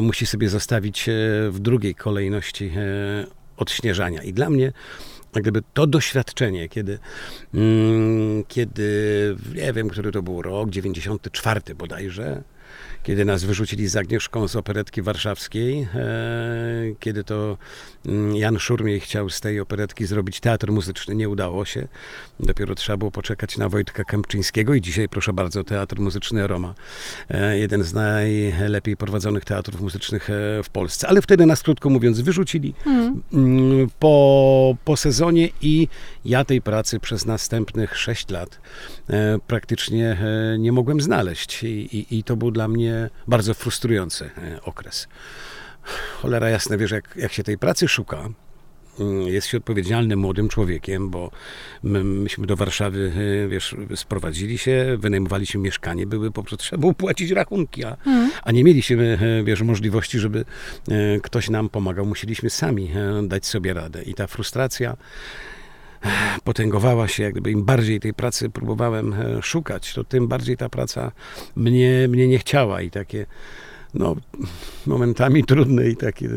musi 0.00 0.26
sobie 0.26 0.48
zostawić 0.48 1.10
w 1.50 1.58
drugiej 1.58 1.94
kolejności 1.94 2.72
odśnieżania. 3.56 4.22
I 4.22 4.32
dla 4.32 4.50
mnie 4.50 4.72
gdyby 5.32 5.62
to 5.74 5.86
doświadczenie, 5.86 6.68
kiedy, 6.68 6.98
mm, 7.54 8.44
kiedy 8.48 9.36
nie 9.54 9.72
wiem, 9.72 9.88
który 9.88 10.12
to 10.12 10.22
był 10.22 10.42
rok, 10.42 10.70
94 10.70 11.60
bodajże, 11.74 12.42
kiedy 13.06 13.24
nas 13.24 13.44
wyrzucili 13.44 13.88
z 13.88 13.96
Agnieszką 13.96 14.48
z 14.48 14.56
operetki 14.56 15.02
warszawskiej, 15.02 15.88
e, 15.94 16.04
kiedy 17.00 17.24
to 17.24 17.58
mm, 18.06 18.36
Jan 18.36 18.58
Szurmiej 18.58 19.00
chciał 19.00 19.30
z 19.30 19.40
tej 19.40 19.60
operetki 19.60 20.06
zrobić 20.06 20.40
teatr 20.40 20.72
muzyczny, 20.72 21.14
nie 21.14 21.28
udało 21.28 21.64
się. 21.64 21.88
Dopiero 22.40 22.74
trzeba 22.74 22.96
było 22.96 23.10
poczekać 23.10 23.58
na 23.58 23.68
Wojtka 23.68 24.04
Kępczyńskiego 24.04 24.74
i 24.74 24.80
dzisiaj, 24.80 25.08
proszę 25.08 25.32
bardzo, 25.32 25.64
Teatr 25.64 26.00
Muzyczny 26.00 26.46
Roma. 26.46 26.74
E, 27.30 27.58
jeden 27.58 27.82
z 27.82 27.94
najlepiej 27.94 28.96
prowadzonych 28.96 29.44
teatrów 29.44 29.80
muzycznych 29.80 30.30
e, 30.30 30.62
w 30.62 30.68
Polsce. 30.68 31.08
Ale 31.08 31.22
wtedy 31.22 31.46
nas, 31.46 31.62
krótko 31.62 31.90
mówiąc, 31.90 32.20
wyrzucili 32.20 32.74
hmm. 32.84 33.22
Mm, 33.32 33.88
po, 33.98 34.76
po 34.84 34.96
sezonie 34.96 35.48
i 35.62 35.88
ja 36.24 36.44
tej 36.44 36.62
pracy 36.62 37.00
przez 37.00 37.26
następnych 37.26 37.98
sześć 37.98 38.30
lat 38.30 38.60
praktycznie 39.46 40.16
nie 40.58 40.72
mogłem 40.72 41.00
znaleźć. 41.00 41.62
I, 41.62 41.66
i, 41.66 42.18
i 42.18 42.24
to 42.24 42.36
był 42.36 42.50
dla 42.50 42.68
mnie 42.68 42.95
bardzo 43.28 43.54
frustrujący 43.54 44.30
e, 44.38 44.62
okres. 44.62 45.08
Cholera 46.22 46.48
jasne, 46.48 46.78
wiesz, 46.78 46.90
jak, 46.90 47.16
jak 47.16 47.32
się 47.32 47.42
tej 47.42 47.58
pracy 47.58 47.88
szuka, 47.88 48.28
mm, 49.00 49.22
jest 49.22 49.46
się 49.46 49.56
odpowiedzialnym 49.58 50.18
młodym 50.18 50.48
człowiekiem, 50.48 51.10
bo 51.10 51.30
my, 51.82 52.04
myśmy 52.04 52.46
do 52.46 52.56
Warszawy, 52.56 53.12
e, 53.44 53.48
wiesz, 53.48 53.76
sprowadzili 53.94 54.58
się, 54.58 54.96
wynajmowaliśmy 54.98 55.60
mieszkanie, 55.60 56.06
były 56.06 56.30
po 56.30 56.42
prostu, 56.42 56.56
trzeba 56.56 56.80
było 56.80 56.94
płacić 56.94 57.30
rachunki, 57.30 57.84
a, 57.84 57.96
Mm. 58.06 58.30
a 58.42 58.52
nie 58.52 58.64
mieliśmy, 58.64 59.18
e, 59.40 59.44
wiesz, 59.44 59.62
możliwości, 59.62 60.18
żeby 60.18 60.44
ktoś 61.22 61.50
nam 61.50 61.68
pomagał. 61.68 62.06
Musieliśmy 62.06 62.50
sami 62.50 62.90
dać 63.22 63.46
sobie 63.46 63.74
radę. 63.74 64.02
I 64.02 64.14
ta 64.14 64.26
frustracja 64.26 64.96
potęgowała 66.44 67.08
się, 67.08 67.22
jak 67.22 67.32
gdyby 67.32 67.50
im 67.50 67.64
bardziej 67.64 68.00
tej 68.00 68.14
pracy 68.14 68.50
próbowałem 68.50 69.12
e, 69.12 69.42
szukać, 69.42 69.94
to 69.94 70.04
tym 70.04 70.28
bardziej 70.28 70.56
ta 70.56 70.68
praca 70.68 71.12
mnie, 71.56 72.08
mnie 72.08 72.28
nie 72.28 72.38
chciała 72.38 72.82
i 72.82 72.90
takie 72.90 73.26
no, 73.94 74.16
momentami 74.86 75.44
trudne 75.44 75.88
i 75.88 75.96
takie 75.96 76.26
e, 76.26 76.30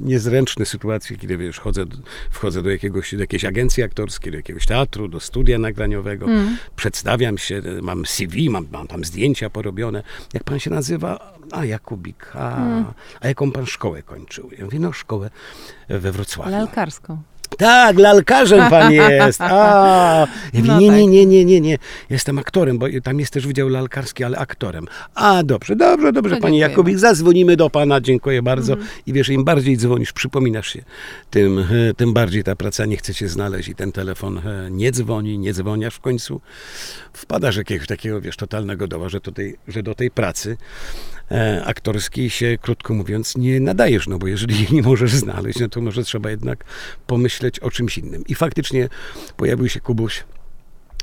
niezręczne 0.00 0.64
sytuacje, 0.66 1.16
kiedy 1.16 1.36
wiesz, 1.36 1.58
chodzę, 1.60 1.84
wchodzę 2.30 2.62
do, 2.62 2.70
jakiegoś, 2.70 3.14
do 3.14 3.20
jakiejś 3.20 3.44
agencji 3.44 3.82
aktorskiej, 3.82 4.32
do 4.32 4.36
jakiegoś 4.38 4.66
teatru, 4.66 5.08
do 5.08 5.20
studia 5.20 5.58
nagraniowego, 5.58 6.26
Mm. 6.26 6.56
przedstawiam 6.76 7.38
się, 7.38 7.56
e, 7.78 7.82
mam 7.82 8.06
CV, 8.06 8.50
mam, 8.50 8.66
mam 8.72 8.86
tam 8.86 9.04
zdjęcia 9.04 9.50
porobione. 9.50 10.02
Jak 10.34 10.44
pan 10.44 10.58
się 10.58 10.70
nazywa? 10.70 11.32
A, 11.52 11.64
Jakubik. 11.64 12.30
A, 12.34 12.56
Mm. 12.56 12.84
a 13.20 13.28
jaką 13.28 13.52
pan 13.52 13.66
szkołę 13.66 14.02
kończył? 14.02 14.50
Ja 14.58 14.64
mówię, 14.64 14.78
no 14.78 14.92
szkołę 14.92 15.30
we 15.88 16.12
Wrocławiu. 16.12 16.50
Lalkarską. 16.50 17.22
Tak, 17.58 17.98
lalkarzem 17.98 18.70
pan 18.70 18.92
jest. 19.10 19.40
A, 19.40 20.26
ja 20.52 20.60
No 20.64 20.80
nie, 20.80 20.88
nie, 20.88 21.02
tak. 21.02 21.10
nie, 21.10 21.26
nie, 21.26 21.44
nie, 21.44 21.60
nie. 21.60 21.78
Jestem 22.10 22.38
aktorem, 22.38 22.78
bo 22.78 22.86
tam 23.02 23.20
jest 23.20 23.32
też 23.32 23.46
wydział 23.46 23.68
lalkarski, 23.68 24.24
ale 24.24 24.38
aktorem. 24.38 24.86
A, 25.14 25.42
dobrze, 25.42 25.76
dobrze, 25.76 26.12
dobrze, 26.12 26.36
To 26.36 26.42
panie. 26.42 26.58
Jakubik, 26.58 26.98
zadzwonimy 26.98 27.56
do 27.56 27.70
pana, 27.70 28.00
dziękuję 28.00 28.42
bardzo. 28.42 28.76
I 29.06 29.12
wiesz, 29.12 29.28
im 29.28 29.44
bardziej 29.44 29.76
dzwonisz, 29.76 30.12
przypominasz 30.12 30.72
się, 30.72 30.82
tym, 31.30 31.58
e, 31.58 31.94
tym 31.94 32.12
bardziej 32.12 32.44
ta 32.44 32.56
praca 32.56 32.86
nie 32.86 32.96
chce 32.96 33.14
cię 33.14 33.28
znaleźć 33.28 33.68
i 33.68 33.74
ten 33.74 33.92
telefon 33.92 34.38
e, 34.38 34.70
nie 34.70 34.92
dzwoni, 34.92 35.38
nie 35.38 35.52
dzwoniasz 35.52 35.94
w 35.94 36.00
końcu. 36.00 36.40
Wpadasz 37.12 37.56
jakiegoś 37.56 37.86
takiego, 37.86 38.20
wiesz, 38.20 38.36
totalnego 38.36 38.88
doła, 38.88 39.08
że, 39.08 39.20
do 39.20 39.32
tej, 39.32 39.56
że 39.68 39.82
do 39.82 39.94
tej 39.94 40.10
pracy 40.10 40.56
aktorskiej 41.64 42.30
się, 42.30 42.58
krótko 42.62 42.94
mówiąc, 42.94 43.36
nie 43.36 43.60
nadajesz, 43.60 44.08
no 44.08 44.18
bo 44.18 44.26
jeżeli 44.26 44.58
jej 44.58 44.68
nie 44.72 44.82
możesz 44.82 45.12
znaleźć, 45.12 45.58
no 45.58 45.68
to 45.68 45.80
może 45.80 46.04
trzeba 46.04 46.30
jednak 46.30 46.64
pomyśleć 47.06 47.58
o 47.60 47.70
czymś 47.70 47.98
innym. 47.98 48.24
I 48.28 48.34
faktycznie 48.34 48.88
pojawił 49.36 49.68
się 49.68 49.80
Kubuś, 49.80 50.24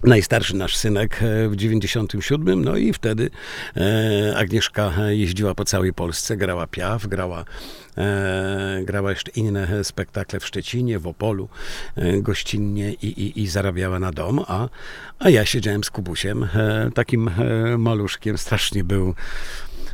najstarszy 0.04 0.56
nasz 0.56 0.78
synek 0.78 1.20
e, 1.24 1.50
w 1.50 1.56
97, 1.56 2.64
no 2.64 2.78
i 2.78 2.94
wtedy 2.94 3.30
e, 3.78 4.38
Agnieszka 4.38 4.94
jeździła 5.10 5.56
po 5.56 5.66
całej 5.66 5.94
Polsce, 5.94 6.38
grała 6.38 6.68
Piaf, 6.68 7.08
grała, 7.08 7.46
e, 7.98 8.82
grała 8.84 9.10
jeszcze 9.10 9.32
inne 9.32 9.84
spektakle 9.84 10.40
w 10.40 10.46
Szczecinie, 10.46 11.00
w 11.00 11.08
Opolu, 11.08 11.50
e, 11.96 12.22
gościnnie 12.22 12.94
i, 12.94 13.08
i, 13.08 13.42
i 13.42 13.48
zarabiała 13.48 14.00
na 14.00 14.12
dom, 14.12 14.40
a, 14.48 14.70
a 15.20 15.30
ja 15.30 15.46
siedziałem 15.46 15.84
z 15.84 15.90
Kubusiem, 15.90 16.44
e, 16.44 16.90
takim 16.94 17.28
e, 17.28 17.78
maluszkiem, 17.78 18.38
strasznie 18.38 18.84
był 18.84 19.16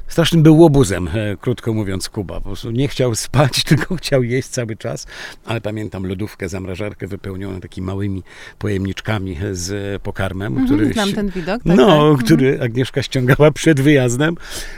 Strasznym 0.07 0.43
był 0.43 0.57
łobuzem, 0.57 1.07
e, 1.07 1.37
krótko 1.37 1.73
mówiąc, 1.73 2.09
Kuba. 2.09 2.35
Po 2.35 2.41
prostu 2.41 2.71
nie 2.71 2.87
chciał 2.87 3.15
spać, 3.15 3.63
tylko 3.69 3.95
chciał 3.95 4.23
jeść 4.23 4.47
cały 4.47 4.75
czas. 4.75 5.07
Ale 5.45 5.61
pamiętam 5.61 6.05
lodówkę, 6.05 6.49
zamrażarkę 6.49 7.07
wypełnioną 7.07 7.59
takimi 7.59 7.87
małymi 7.87 8.23
pojemniczkami 8.59 9.37
z 9.51 10.01
pokarmem, 10.01 10.53
Mhm, 10.57 10.67
który, 10.67 10.93
znam 10.93 11.13
ten 11.13 11.29
widok. 11.29 11.63
Tak, 11.63 11.77
no, 11.77 11.87
tak. 11.87 11.95
Mhm. 11.95 12.17
który 12.17 12.61
Agnieszka 12.61 13.03
ściągała 13.03 13.51
przed 13.61 13.81
wyjazdem. 13.81 14.35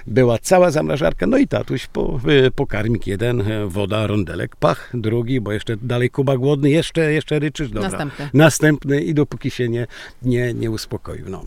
Była 0.08 0.38
cała 0.38 0.72
zamrażarka, 0.72 1.28
no 1.28 1.38
i 1.38 1.48
tatuś 1.48 1.88
po, 1.88 2.20
e, 2.46 2.52
pokarmik 2.52 3.08
jeden, 3.08 3.42
e, 3.42 3.68
woda, 3.68 4.08
rondelek, 4.08 4.56
pach, 4.56 4.90
drugi, 4.94 5.42
bo 5.42 5.52
jeszcze 5.52 5.78
dalej 5.78 6.10
Kuba 6.10 6.38
głodny, 6.38 6.70
jeszcze, 6.70 7.14
jeszcze 7.14 7.40
ryczysz, 7.40 7.70
dobra. 7.70 7.90
Następny. 7.90 8.30
Następny 8.34 9.02
i 9.02 9.14
dopóki 9.14 9.52
się 9.52 9.70
nie, 9.70 9.88
nie, 10.22 10.54
nie 10.54 10.72
uspokoił. 10.72 11.30
No. 11.30 11.46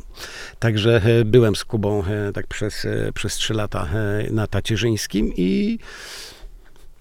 Także 0.59 1.03
e, 1.05 1.25
byłem 1.25 1.57
z 1.57 1.65
Kubą 1.65 2.05
e, 2.05 2.33
tak 2.33 2.47
przez, 2.47 2.85
e, 2.85 3.13
przez 3.15 3.35
trzy 3.35 3.55
lata 3.55 3.70
e, 3.79 4.33
na 4.33 4.47
tacierzyńskim 4.47 5.33
i 5.37 5.79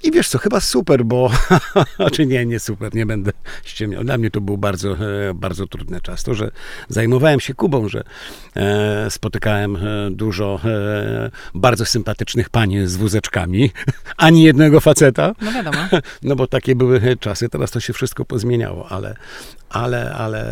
i 0.04 0.12
wiesz 0.12 0.30
co, 0.30 0.38
chyba 0.38 0.60
super, 0.60 1.06
bo 1.06 1.32
czy 2.14 2.26
nie, 2.26 2.46
nie 2.46 2.60
super, 2.60 2.96
nie 2.96 3.06
będę 3.06 3.32
ściemniał. 3.64 4.04
Dla 4.04 4.18
mnie 4.18 4.32
to 4.32 4.42
był 4.42 4.58
bardzo, 4.58 4.92
e, 4.92 5.34
bardzo 5.34 5.68
trudny 5.68 6.02
czas. 6.02 6.24
To, 6.24 6.34
że 6.34 6.52
zajmowałem 6.90 7.40
się 7.40 7.54
Kubą, 7.54 7.90
że 7.90 8.04
e, 8.56 9.10
spotykałem 9.10 9.76
e, 9.76 9.80
dużo 10.12 10.60
e, 10.66 11.32
bardzo 11.56 11.86
sympatycznych 11.86 12.50
pań 12.50 12.88
z 12.88 12.96
wózeczkami, 12.96 13.72
ani 14.18 14.44
jednego 14.44 14.80
faceta, 14.80 15.36
No 15.42 15.52
wiadomo. 15.52 15.78
no 16.24 16.36
bo 16.36 16.48
takie 16.48 16.76
były 16.76 17.18
czasy, 17.20 17.50
teraz 17.50 17.72
to 17.72 17.80
się 17.80 17.94
wszystko 17.94 18.26
pozmieniało, 18.26 18.90
ale, 18.90 19.16
ale, 19.70 20.14
ale 20.14 20.46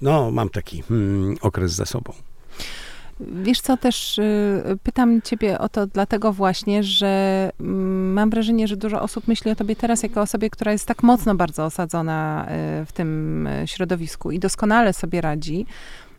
no, 0.00 0.30
mam 0.30 0.48
taki 0.48 0.82
hmm, 0.82 1.36
okres 1.40 1.72
za 1.72 1.86
sobą. 1.86 2.12
Wiesz 3.20 3.60
co, 3.60 3.76
też 3.76 4.18
y, 4.18 4.78
pytam 4.82 5.22
ciebie 5.22 5.58
o 5.58 5.68
to 5.68 5.86
dlatego 5.86 6.32
właśnie, 6.32 6.82
że 6.82 7.50
mm, 7.60 8.12
mam 8.12 8.30
wrażenie, 8.30 8.68
że 8.68 8.76
dużo 8.76 9.02
osób 9.02 9.28
myśli 9.28 9.50
o 9.50 9.54
tobie 9.54 9.76
teraz 9.76 10.02
jako 10.02 10.20
osobie, 10.20 10.50
która 10.50 10.72
jest 10.72 10.86
tak 10.86 11.02
mocno 11.02 11.34
bardzo 11.34 11.64
osadzona 11.64 12.46
y, 12.82 12.86
w 12.86 12.92
tym 12.92 13.46
y, 13.46 13.66
środowisku 13.66 14.30
i 14.30 14.38
doskonale 14.38 14.92
sobie 14.92 15.20
radzi. 15.20 15.66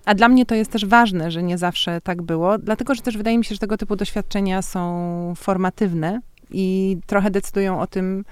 A 0.05 0.15
dla 0.15 0.29
mnie 0.29 0.45
to 0.45 0.55
jest 0.55 0.71
też 0.71 0.85
ważne, 0.85 1.31
że 1.31 1.43
nie 1.43 1.57
zawsze 1.57 2.01
tak 2.01 2.21
było, 2.21 2.57
dlatego 2.57 2.95
że 2.95 3.01
też 3.01 3.17
wydaje 3.17 3.37
mi 3.37 3.45
się, 3.45 3.55
że 3.55 3.59
tego 3.59 3.77
typu 3.77 3.95
doświadczenia 3.95 4.61
są 4.61 5.33
formatywne 5.37 6.19
i 6.51 6.97
trochę 7.05 7.31
decydują 7.31 7.81
o 7.81 7.87
tym, 7.87 8.25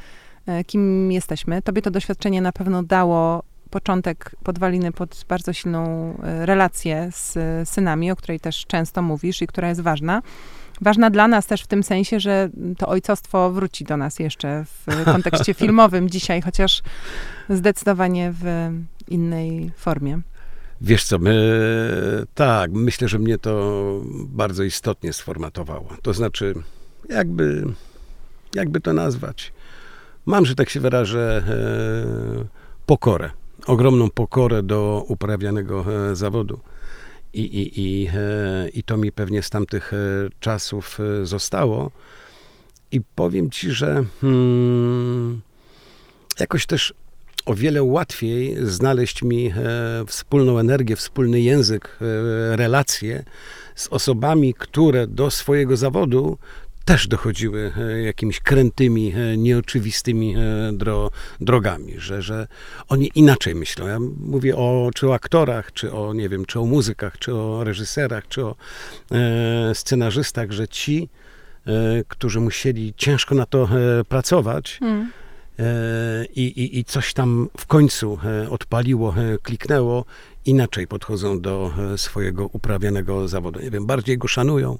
kim 0.66 1.12
jesteśmy. 1.12 1.62
Tobie 1.62 1.82
to 1.82 1.92
doświadczenie 1.92 2.42
na 2.42 2.52
pewno 2.52 2.84
dało 2.84 3.44
początek 3.74 4.36
podwaliny 4.44 4.92
pod 4.92 5.26
bardzo 5.30 5.54
silną 5.54 6.14
e, 6.24 6.46
relację 6.46 7.10
z 7.12 7.38
e, 7.38 7.66
synami, 7.66 8.12
o 8.12 8.16
której 8.16 8.40
też 8.40 8.66
często 8.68 9.02
mówisz 9.02 9.42
i 9.42 9.48
która 9.48 9.70
jest 9.70 9.82
ważna. 9.82 10.22
Ważna 10.82 11.10
dla 11.10 11.28
nas 11.28 11.46
też 11.46 11.64
w 11.64 11.68
tym 11.68 11.84
sensie, 11.84 12.20
że 12.20 12.50
to 12.78 12.88
ojcostwo 12.88 13.52
wróci 13.52 13.84
do 13.84 13.98
nas 13.98 14.20
jeszcze 14.20 14.66
w 14.66 14.86
kontekście 15.16 15.54
filmowym 15.54 16.10
dzisiaj, 16.10 16.42
chociaż 16.42 16.82
zdecydowanie 17.50 18.34
w 18.42 18.70
innej 19.08 19.72
formie. 19.78 20.22
Wiesz 20.82 21.04
co, 21.04 21.20
my, 21.20 22.26
tak, 22.36 22.72
myślę, 22.72 23.08
że 23.08 23.20
mnie 23.20 23.38
to 23.38 24.02
bardzo 24.28 24.64
istotnie 24.64 25.14
sformatowało. 25.14 25.90
To 26.02 26.14
znaczy, 26.14 26.54
jakby, 27.10 27.66
jakby 28.56 28.82
to 28.82 28.94
nazwać? 28.94 29.54
Mam, 30.26 30.46
że 30.46 30.56
tak 30.56 30.70
się 30.70 30.80
wyrażę, 30.80 31.44
e, 31.48 32.46
pokorę. 32.86 33.30
Ogromną 33.68 34.10
pokorę 34.10 34.64
do 34.64 35.06
uprawianego 35.08 35.86
e, 36.12 36.16
zawodu. 36.16 36.60
I, 37.34 37.42
i, 37.42 37.82
i, 37.82 38.08
e, 38.08 38.70
I 38.70 38.84
to 38.84 38.98
mi 38.98 39.12
pewnie 39.12 39.42
z 39.42 39.50
tamtych 39.50 39.94
e, 39.94 39.98
czasów 40.40 41.00
zostało. 41.24 41.92
I 42.92 43.02
powiem 43.16 43.52
ci, 43.52 43.72
że 43.72 44.04
hmm, 44.22 45.42
jakoś 46.40 46.66
też 46.66 46.94
o 47.46 47.56
wiele 47.56 47.84
łatwiej 47.84 48.56
znaleźć 48.62 49.24
mi 49.24 49.54
wspólną 50.08 50.60
energię, 50.60 50.96
wspólny 50.96 51.42
język, 51.42 51.98
relacje 52.52 53.24
z 53.76 53.88
osobami, 53.88 54.54
które 54.54 55.08
do 55.08 55.32
swojego 55.32 55.78
zawodu 55.78 56.38
też 56.86 57.08
dochodziły 57.08 57.72
e, 57.78 58.02
jakimiś 58.02 58.40
krętymi, 58.40 59.14
e, 59.16 59.38
nieoczywistymi 59.38 60.36
e, 60.36 60.40
dro, 60.74 61.12
drogami, 61.42 61.94
że, 61.98 62.22
że 62.22 62.48
oni 62.90 63.12
inaczej 63.16 63.56
myślą. 63.56 63.88
Ja 63.88 64.00
mówię 64.20 64.56
o, 64.56 64.90
czy 64.96 65.10
o 65.10 65.14
aktorach, 65.14 65.72
czy 65.74 65.94
o, 65.94 66.14
nie 66.14 66.30
wiem, 66.30 66.46
czy 66.46 66.60
o 66.60 66.66
muzykach, 66.66 67.20
czy 67.20 67.36
o 67.36 67.64
reżyserach, 67.64 68.28
czy 68.28 68.46
o 68.46 68.56
e, 69.12 69.76
scenarzystach, 69.76 70.52
że 70.52 70.68
ci, 70.68 71.10
e, 71.68 71.72
którzy 72.08 72.40
musieli 72.40 72.94
ciężko 72.98 73.36
na 73.36 73.46
to 73.46 73.70
e, 74.00 74.04
pracować. 74.04 74.80
E, 75.60 76.26
i, 76.26 76.42
i, 76.42 76.80
i 76.80 76.86
coś 76.86 77.14
tam 77.14 77.50
w 77.58 77.66
końcu 77.66 78.18
odpaliło, 78.50 79.16
kliknęło, 79.44 80.06
inaczej 80.46 80.88
podchodzą 80.88 81.42
do 81.42 81.72
swojego 81.98 82.48
uprawianego 82.48 83.28
zawodu. 83.28 83.60
Nie 83.60 83.72
wiem, 83.72 83.86
bardziej 83.86 84.18
go 84.18 84.28
szanują. 84.28 84.78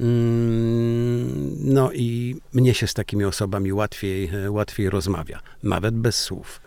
Mm, 0.00 1.56
No 1.60 1.92
i 1.92 2.36
mnie 2.52 2.74
się 2.74 2.86
z 2.86 2.94
takimi 2.94 3.24
osobami 3.24 3.72
łatwiej, 3.72 4.30
e, 4.44 4.50
łatwiej 4.50 4.90
rozmawia, 4.90 5.40
nawet 5.62 5.94
bez 5.94 6.18
słów. 6.18 6.60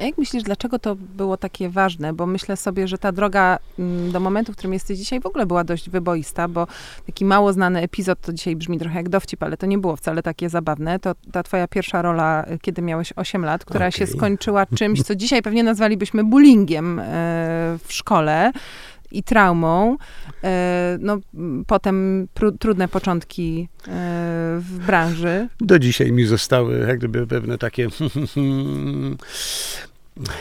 A 0.00 0.02
jak 0.02 0.18
myślisz, 0.18 0.42
dlaczego 0.42 0.78
to 0.78 0.96
było 0.96 1.36
takie 1.36 1.68
ważne? 1.68 2.12
Bo 2.12 2.26
myślę 2.26 2.56
sobie, 2.56 2.88
że 2.88 2.98
ta 2.98 3.12
droga 3.12 3.58
mm, 3.78 4.12
do 4.12 4.20
momentu, 4.20 4.52
w 4.52 4.56
którym 4.56 4.72
jesteś 4.72 4.98
dzisiaj, 4.98 5.20
w 5.20 5.26
ogóle 5.26 5.46
była 5.46 5.64
dość 5.64 5.90
wyboista, 5.90 6.48
bo 6.48 6.66
taki 7.06 7.24
mało 7.24 7.52
znany 7.52 7.80
epizod, 7.80 8.20
to 8.20 8.32
dzisiaj 8.32 8.56
brzmi 8.56 8.78
trochę 8.78 8.96
jak 8.96 9.08
dowcip, 9.08 9.42
ale 9.42 9.56
to 9.56 9.66
nie 9.66 9.78
było 9.78 9.96
wcale 9.96 10.22
takie 10.22 10.48
zabawne. 10.48 10.98
To 10.98 11.14
ta 11.32 11.42
twoja 11.42 11.68
pierwsza 11.68 12.02
rola, 12.02 12.44
y, 12.52 12.58
kiedy 12.58 12.82
miałeś 12.82 13.12
8 13.16 13.44
lat, 13.44 13.64
która 13.64 13.90
się 13.90 14.04
Okej. 14.04 14.16
skończyła 14.16 14.66
czymś, 14.78 15.02
co 15.02 15.14
dzisiaj 15.14 15.42
pewnie 15.42 15.62
nazwalibyśmy 15.62 16.24
bullyingiem 16.24 16.98
e, 16.98 17.02
w 17.84 17.92
szkole. 17.92 18.52
I 19.12 19.22
traumą. 19.22 19.96
E, 20.44 20.98
no, 21.00 21.18
potem 21.66 22.28
trudne 22.58 22.88
początki 22.88 23.68
e, 23.78 23.88
w 24.58 24.78
branży. 24.86 25.48
Do 25.60 25.78
dzisiaj 25.78 26.12
mi 26.12 26.24
zostały 26.24 26.78
jak 26.88 26.98
gdyby 26.98 27.26
pewne 27.26 27.58
takie 27.58 27.88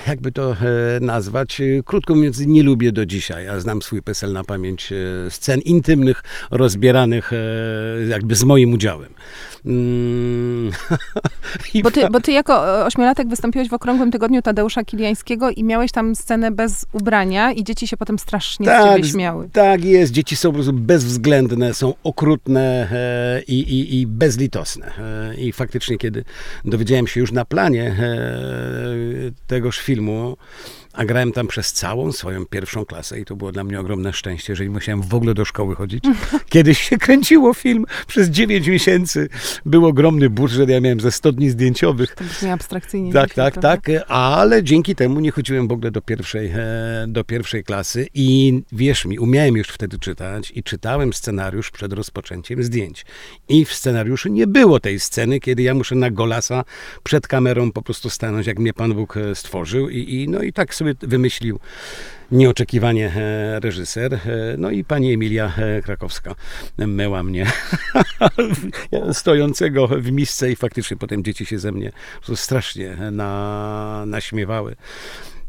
jakby 0.07 0.31
to 0.31 0.51
e, 0.51 0.55
nazwać, 1.01 1.61
krótko 1.85 2.15
mówiąc, 2.15 2.39
nie 2.39 2.63
lubię 2.63 2.91
do 2.91 3.05
dzisiaj, 3.05 3.47
a 3.47 3.59
znam 3.59 3.81
swój 3.81 4.01
PESEL 4.01 4.33
na 4.33 4.43
pamięć 4.43 4.93
scen 5.29 5.59
intymnych, 5.59 6.23
rozbieranych 6.51 7.31
jakby 8.09 8.35
z 8.35 8.43
moim 8.43 8.73
udziałem. 8.73 9.13
Mm. 9.66 10.72
Bo 11.84 11.92
ty, 11.92 12.10
bo 12.10 12.22
ty 12.22 12.32
jako 12.32 12.86
ośmiolatek 12.86 13.28
wystąpiłeś 13.28 13.70
w 13.70 13.74
Okrągłym 13.74 14.12
Tygodniu 14.12 14.42
Tadeusza 14.42 14.84
Kiliańskiego 14.84 15.50
i 15.50 15.63
miałeś 15.63 15.92
tam 15.92 16.16
scenę 16.16 16.51
bez 16.51 16.86
ubrania 16.94 17.51
i 17.51 17.63
dzieci 17.63 17.88
się 17.88 17.98
potem 17.98 18.20
strasznie 18.20 18.66
tak, 18.66 18.84
z 18.84 18.96
ciebie 18.96 19.10
śmiały. 19.10 19.50
Tak 19.54 19.84
jest, 19.86 20.12
dzieci 20.12 20.36
są 20.36 20.50
po 20.50 20.54
prostu 20.54 20.74
bezwzględne, 20.74 21.74
są 21.74 21.94
okrutne 22.04 22.88
e, 22.92 23.42
i, 23.42 23.60
i, 23.60 24.00
i 24.00 24.08
bezlitosne. 24.08 24.92
E, 25.32 25.36
I 25.36 25.51
faktycznie, 25.51 25.98
kiedy 25.98 26.24
dowiedziałem 26.66 27.08
się 27.08 27.20
już 27.20 27.32
na 27.32 27.46
planie 27.46 27.96
e, 28.00 28.18
tegoż 29.48 29.80
filmu, 29.80 30.38
a 30.93 31.05
grałem 31.05 31.31
tam 31.31 31.48
przez 31.48 31.74
całą 31.74 32.12
swoją 32.12 32.46
pierwszą 32.46 32.86
klasę 32.86 33.19
i 33.19 33.25
to 33.25 33.36
było 33.36 33.51
dla 33.51 33.63
mnie 33.63 33.79
ogromne 33.79 34.13
szczęście, 34.13 34.55
że 34.55 34.63
nie 34.63 34.69
musiałem 34.69 35.01
w 35.01 35.13
ogóle 35.13 35.34
do 35.34 35.46
szkoły 35.46 35.75
chodzić. 35.75 36.03
Kiedyś 36.50 36.81
się 36.81 36.98
kręciło 36.98 37.53
film 37.53 37.86
przez 38.08 38.29
9 38.29 38.67
miesięcy, 38.67 39.29
był 39.65 39.86
ogromny 39.86 40.29
budżet, 40.29 40.69
ja 40.69 40.81
miałem 40.81 41.00
ze 41.00 41.12
100 41.12 41.31
dni 41.31 41.50
zdjęciowych. 41.50 42.15
To 42.15 42.24
brzmi 42.24 42.50
abstrakcyjnie. 42.50 43.13
Tak, 43.13 43.34
tak, 43.34 43.58
tak, 43.58 43.81
ale 44.08 44.63
dzięki 44.63 44.96
temu 44.96 45.19
nie 45.19 45.31
chodziłem 45.31 45.67
w 45.67 45.72
ogóle 45.72 45.91
do 45.91 46.01
pierwszej, 46.01 46.51
e, 46.55 47.05
do 47.08 47.24
pierwszej 47.24 47.63
klasy 47.63 48.08
i 48.13 48.62
wierz 48.72 49.05
mi, 49.05 49.19
umiałem 49.19 49.58
już 49.58 49.67
wtedy 49.67 50.00
czytać 50.00 50.51
i 50.55 50.63
czytałem 50.63 51.13
scenariusz 51.13 51.72
przed 51.72 51.93
rozpoczęciem 51.93 52.63
zdjęć. 52.63 53.05
I 53.50 53.65
w 53.65 53.74
scenariuszu 53.74 54.29
nie 54.29 54.48
było 54.48 54.79
tej 54.79 55.00
sceny, 55.00 55.39
kiedy 55.39 55.63
ja 55.63 55.74
muszę 55.74 55.96
na 55.96 56.12
golasa 56.12 56.63
przed 57.03 57.27
kamerą 57.27 57.72
po 57.72 57.81
prostu 57.81 58.10
stanąć, 58.10 58.48
jak 58.48 58.60
mnie 58.60 58.74
Pan 58.74 58.93
Bóg 58.93 59.17
e, 59.17 59.36
stworzył 59.36 59.89
i, 59.89 60.13
i 60.13 60.29
no 60.29 60.41
i 60.41 60.53
tak 60.53 60.75
sobie 60.79 60.95
wymyślił 61.01 61.59
nieoczekiwanie 62.31 63.12
e, 63.15 63.59
reżyser. 63.59 64.13
E, 64.13 64.19
no 64.57 64.71
i 64.71 64.83
pani 64.83 65.13
Emilia 65.13 65.53
e, 65.57 65.81
Krakowska 65.81 66.36
myła 66.77 67.24
mnie 67.24 67.45
stojącego 69.13 69.88
w 69.88 70.12
misce 70.12 70.51
i 70.51 70.55
faktycznie 70.55 70.98
potem 70.98 71.24
dzieci 71.24 71.45
się 71.45 71.59
ze 71.59 71.71
mnie 71.71 71.91
strasznie 72.36 72.98
na, 73.12 74.03
naśmiewały. 74.07 74.75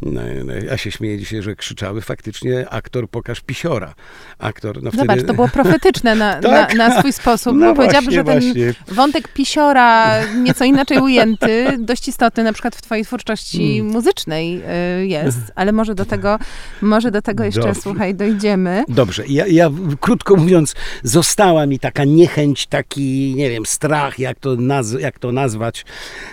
No, 0.02 0.21
no, 0.45 0.52
ja 0.52 0.76
się 0.76 0.90
śmieję 0.90 1.19
dzisiaj, 1.19 1.42
że 1.42 1.57
krzyczały 1.57 2.00
faktycznie 2.00 2.69
aktor 2.69 3.11
pokaż 3.11 3.40
pisiora. 3.40 3.95
Aktor, 4.38 4.83
no 4.83 4.90
Zobacz, 4.90 5.23
to 5.26 5.35
było 5.35 5.49
profetyczne 5.49 6.14
na, 6.14 6.35
tak? 6.40 6.75
na, 6.75 6.88
na 6.88 6.99
swój 7.00 7.12
sposób. 7.12 7.57
No, 7.57 7.66
no 7.66 7.75
Powiedziałabym, 7.75 8.11
że 8.11 8.25
ten 8.25 8.40
właśnie. 8.40 8.75
wątek 8.88 9.28
pisiora, 9.28 10.21
nieco 10.26 10.64
inaczej 10.64 10.99
ujęty, 10.99 11.66
dość 11.78 12.09
istotny 12.09 12.45
na 12.45 12.52
przykład 12.52 12.76
w 12.76 12.83
twojej 12.83 13.04
twórczości 13.04 13.78
mm. 13.78 13.92
muzycznej 13.92 14.62
y, 15.02 15.07
jest, 15.07 15.38
ale 15.54 15.73
może 15.73 15.95
do 15.95 16.04
tego, 16.04 16.38
może 16.83 17.11
do 17.11 17.23
tego 17.23 17.45
jeszcze, 17.45 17.61
Dobrze. 17.61 17.80
słuchaj, 17.80 18.14
dojdziemy. 18.14 18.85
Dobrze. 18.88 19.25
Ja, 19.28 19.47
ja, 19.47 19.71
krótko 20.00 20.37
mówiąc, 20.37 20.75
została 21.02 21.66
mi 21.66 21.78
taka 21.78 22.04
niechęć, 22.04 22.66
taki, 22.66 23.35
nie 23.37 23.50
wiem, 23.50 23.66
strach, 23.66 24.19
jak 24.19 24.38
to, 24.38 24.57
naz 24.57 24.92
jak 25.00 25.19
to 25.19 25.33
nazwać. 25.33 25.85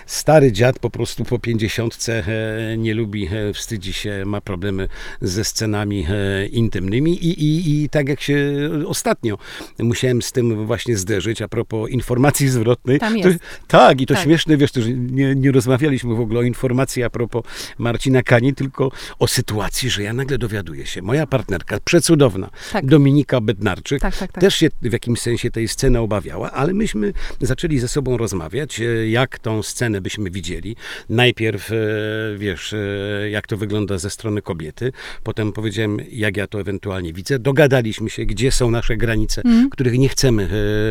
Stary 0.06 0.52
dziad 0.52 0.78
po 0.78 0.90
prostu 0.90 1.24
po 1.24 1.38
pięćdziesiątce 1.38 2.24
e, 2.72 2.76
nie 2.76 2.94
lubi 2.94 3.26
e, 3.26 3.54
wstydzi 3.58 3.92
się, 3.92 4.22
ma 4.26 4.40
problemy 4.40 4.88
ze 5.20 5.44
scenami 5.44 6.06
e, 6.10 6.46
intymnymi 6.46 7.26
i, 7.26 7.44
i, 7.44 7.82
i 7.84 7.88
tak 7.88 8.08
jak 8.08 8.20
się 8.20 8.38
ostatnio 8.86 9.38
musiałem 9.78 10.22
z 10.22 10.32
tym 10.32 10.66
właśnie 10.66 10.96
zderzyć, 10.96 11.42
a 11.42 11.48
propos 11.48 11.90
informacji 11.90 12.48
zwrotnej. 12.48 12.98
Tam 12.98 13.18
jest. 13.18 13.38
To, 13.38 13.44
tak, 13.66 14.00
i 14.00 14.06
to 14.06 14.14
tak. 14.14 14.24
śmieszne, 14.24 14.56
wiesz, 14.56 14.72
to, 14.72 14.82
że 14.82 14.90
nie, 14.92 15.34
nie 15.34 15.52
rozmawialiśmy 15.52 16.14
w 16.14 16.20
ogóle 16.20 16.40
o 16.40 16.42
informacji 16.42 17.02
a 17.02 17.10
propos 17.10 17.44
Marcina 17.78 18.22
Kani, 18.22 18.54
tylko 18.54 18.92
o 19.18 19.28
sytuacji, 19.28 19.90
że 19.90 20.02
ja 20.02 20.12
nagle 20.12 20.38
dowiaduję 20.38 20.86
się, 20.86 21.02
moja 21.02 21.26
partnerka, 21.26 21.78
przecudowna, 21.84 22.50
tak. 22.72 22.86
Dominika 22.86 23.40
Bednarczyk, 23.40 24.02
tak, 24.02 24.16
tak, 24.16 24.32
tak. 24.32 24.40
też 24.40 24.54
się 24.54 24.68
w 24.82 24.92
jakimś 24.92 25.20
sensie 25.20 25.50
tej 25.50 25.68
sceny 25.68 25.98
obawiała, 25.98 26.52
ale 26.52 26.74
myśmy 26.74 27.12
zaczęli 27.40 27.78
ze 27.78 27.88
sobą 27.88 28.16
rozmawiać, 28.16 28.80
e, 28.80 29.08
jak 29.08 29.38
tą 29.38 29.62
scenę 29.62 30.00
byśmy 30.00 30.30
widzieli. 30.30 30.76
Najpierw, 31.08 31.72
e, 31.72 31.76
wiesz, 32.36 32.74
jak 33.30 33.46
to 33.48 33.56
wygląda 33.56 33.98
ze 33.98 34.10
strony 34.10 34.42
kobiety. 34.42 34.92
Potem 35.22 35.52
powiedziałem, 35.52 35.98
jak 36.10 36.36
ja 36.36 36.46
to 36.46 36.60
ewentualnie 36.60 37.12
widzę. 37.12 37.38
Dogadaliśmy 37.38 38.10
się, 38.10 38.24
gdzie 38.24 38.52
są 38.52 38.70
nasze 38.70 38.96
granice, 38.96 39.42
mm. 39.44 39.70
których 39.70 39.98
nie 39.98 40.08
chcemy 40.08 40.42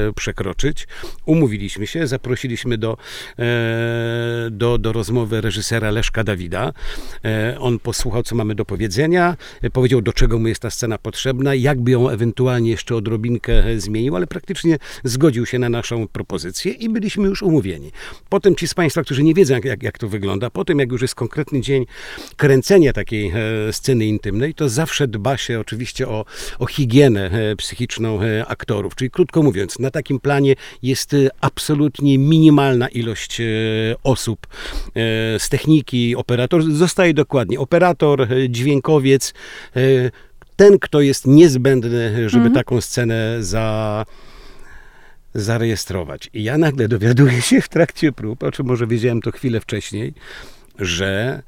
e, 0.10 0.14
przekroczyć. 0.14 0.88
Umówiliśmy 1.26 1.88
się, 1.88 2.08
zaprosiliśmy 2.08 2.78
do, 2.78 2.98
e, 3.40 4.48
do, 4.52 4.78
do 4.78 4.94
rozmowy 4.94 5.42
reżysera 5.42 5.92
Leszka 5.92 6.24
Dawida. 6.24 6.74
E, 7.26 7.58
on 7.60 7.80
posłuchał, 7.80 8.24
co 8.24 8.36
mamy 8.36 8.56
do 8.56 8.66
powiedzenia, 8.66 9.38
e, 9.62 9.70
powiedział, 9.70 10.02
do 10.02 10.14
czego 10.14 10.40
mu 10.40 10.48
jest 10.48 10.62
ta 10.62 10.70
scena 10.70 10.98
potrzebna, 10.98 11.56
jakby 11.56 11.92
ją 11.92 12.10
ewentualnie 12.10 12.72
jeszcze 12.72 12.96
odrobinkę 12.96 13.66
e, 13.66 13.80
zmienił, 13.80 14.16
ale 14.16 14.28
praktycznie 14.28 14.78
zgodził 15.04 15.46
się 15.46 15.60
na 15.60 15.70
naszą 15.70 16.08
propozycję 16.08 16.72
i 16.72 16.90
byliśmy 16.90 17.28
już 17.28 17.42
umówieni. 17.42 17.92
Potem 18.30 18.56
ci 18.56 18.68
z 18.68 18.74
Państwa, 18.74 19.04
którzy 19.04 19.24
nie 19.24 19.34
wiedzą, 19.34 19.54
jak, 19.54 19.66
jak, 19.66 19.84
jak 19.84 19.98
to 19.98 20.08
wygląda, 20.08 20.50
potem 20.50 20.80
jak 20.80 20.92
już 20.92 21.02
jest 21.02 21.16
konkretny 21.16 21.62
dzień 21.62 21.86
kręcenia 22.48 22.94
takiej 22.94 23.32
e, 23.32 23.74
sceny 23.74 24.06
intymnej, 24.06 24.54
to 24.54 24.70
zawsze 24.70 25.08
dba 25.08 25.38
się 25.38 25.60
oczywiście 25.60 26.08
o, 26.08 26.26
o 26.60 26.66
higienę 26.66 27.30
e, 27.32 27.56
psychiczną 27.56 28.22
e, 28.22 28.46
aktorów. 28.46 28.96
Czyli 28.96 29.12
krótko 29.12 29.44
mówiąc, 29.44 29.80
na 29.80 29.92
takim 29.92 30.20
planie 30.20 30.56
jest 30.84 31.16
absolutnie 31.42 32.18
minimalna 32.18 32.88
ilość 32.88 33.42
osób 34.04 34.48
z 35.38 35.50
techniki, 35.50 36.16
operator. 36.16 36.64
Zostaje 36.64 37.14
dokładnie 37.14 37.60
operator, 37.60 38.28
dźwiękowiec, 38.50 39.34
ten, 40.56 40.80
kto 40.80 41.02
jest 41.02 41.28
niezbędny, 41.28 42.30
żeby 42.30 42.46
mhm. 42.46 42.54
taką 42.54 42.82
scenę 42.82 43.44
za 43.44 44.06
zarejestrować. 45.34 46.30
I 46.34 46.44
ja 46.44 46.58
nagle 46.58 46.88
dowiaduję 46.88 47.42
się 47.42 47.62
w 47.62 47.70
trakcie 47.70 48.12
prób, 48.12 48.44
o 48.44 48.52
czym 48.52 48.66
może 48.66 48.88
wiedziałem 48.88 49.22
to 49.22 49.32
chwilę 49.32 49.60
wcześniej, 49.60 50.14
że 50.80 51.42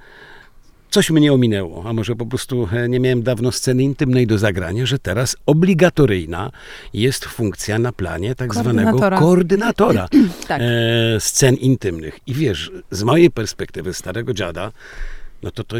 coś 0.89 1.09
mnie 1.09 1.33
ominęło, 1.33 1.83
a 1.85 1.93
może 1.93 2.15
po 2.15 2.25
prostu 2.25 2.69
e, 2.71 2.89
nie 2.89 2.99
miałem 2.99 3.23
dawno 3.23 3.51
sceny 3.51 3.83
intymnej 3.83 4.27
do 4.27 4.37
zagrania, 4.37 4.85
że 4.85 4.99
teraz 4.99 5.37
obligatoryjna 5.45 6.51
jest 6.93 7.25
funkcja 7.25 7.79
na 7.79 7.91
planie 7.91 8.35
tak 8.35 8.55
zwanego 8.55 8.99
koordynatora 8.99 10.07
tak. 10.47 10.61
e, 10.61 11.19
scen 11.19 11.55
intymnych. 11.55 12.19
I 12.27 12.33
wiesz, 12.33 12.71
z 12.91 13.03
mojej 13.03 13.31
perspektywy 13.31 13.93
starego 13.93 14.33
dziada, 14.33 14.71
no 15.43 15.51
to 15.51 15.63
to 15.63 15.77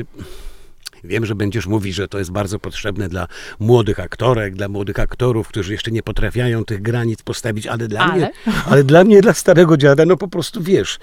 Wiem, 1.04 1.26
że 1.26 1.36
będziesz 1.36 1.68
mówić, 1.68 1.96
że 1.96 2.08
to 2.08 2.20
jest 2.20 2.32
bardzo 2.32 2.60
potrzebne 2.60 3.10
dla 3.10 3.28
młodych 3.60 4.00
aktorek, 4.00 4.56
dla 4.56 4.68
młodych 4.68 5.00
aktorów, 5.00 5.48
którzy 5.48 5.72
jeszcze 5.72 5.92
nie 5.92 6.04
potrafiają 6.04 6.66
tych 6.66 6.82
granic 6.82 7.22
postawić, 7.22 7.68
ale 7.68 7.88
dla 7.88 8.00
ale? 8.00 8.16
mnie, 8.16 8.30
ale 8.66 8.84
dla 8.84 9.04
mnie, 9.04 9.22
dla 9.22 9.34
starego 9.34 9.78
dziada, 9.78 10.06
no 10.06 10.18
po 10.18 10.28
prostu 10.28 10.64
wiesz, 10.64 11.00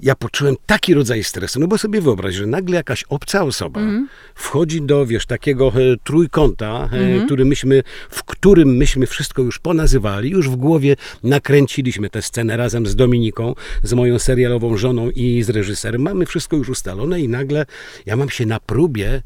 ja 0.00 0.14
poczułem 0.14 0.56
taki 0.66 0.94
rodzaj 0.94 1.24
stresu, 1.24 1.60
no 1.60 1.68
bo 1.68 1.78
sobie 1.78 2.00
wyobraź, 2.00 2.34
że 2.34 2.46
nagle 2.46 2.76
jakaś 2.76 3.04
obca 3.08 3.42
osoba 3.42 3.80
mm. 3.80 4.08
wchodzi 4.34 4.82
do, 4.82 5.06
wiesz, 5.06 5.26
takiego 5.26 5.68
e, 5.68 5.96
trójkąta, 6.04 6.88
e, 6.92 6.96
mm. 6.96 7.26
który 7.26 7.44
myśmy, 7.44 7.82
w 8.10 8.24
którym 8.24 8.76
myśmy 8.76 9.06
wszystko 9.06 9.42
już 9.42 9.58
ponazywali, 9.58 10.30
już 10.30 10.48
w 10.48 10.56
głowie 10.56 10.96
nakręciliśmy 11.22 12.10
tę 12.10 12.22
scenę 12.22 12.56
razem 12.56 12.86
z 12.86 12.96
Dominiką, 12.96 13.54
z 13.82 13.92
moją 13.92 14.18
serialową 14.18 14.76
żoną 14.76 15.10
i 15.10 15.42
z 15.42 15.50
reżyserem. 15.50 16.02
Mamy 16.02 16.26
wszystko 16.26 16.56
już 16.56 16.68
ustalone 16.68 17.20
i 17.20 17.28
nagle 17.28 17.66
ja 18.06 18.16
mam 18.16 18.30
się 18.30 18.46
na 18.46 18.60
próbie 18.60 19.22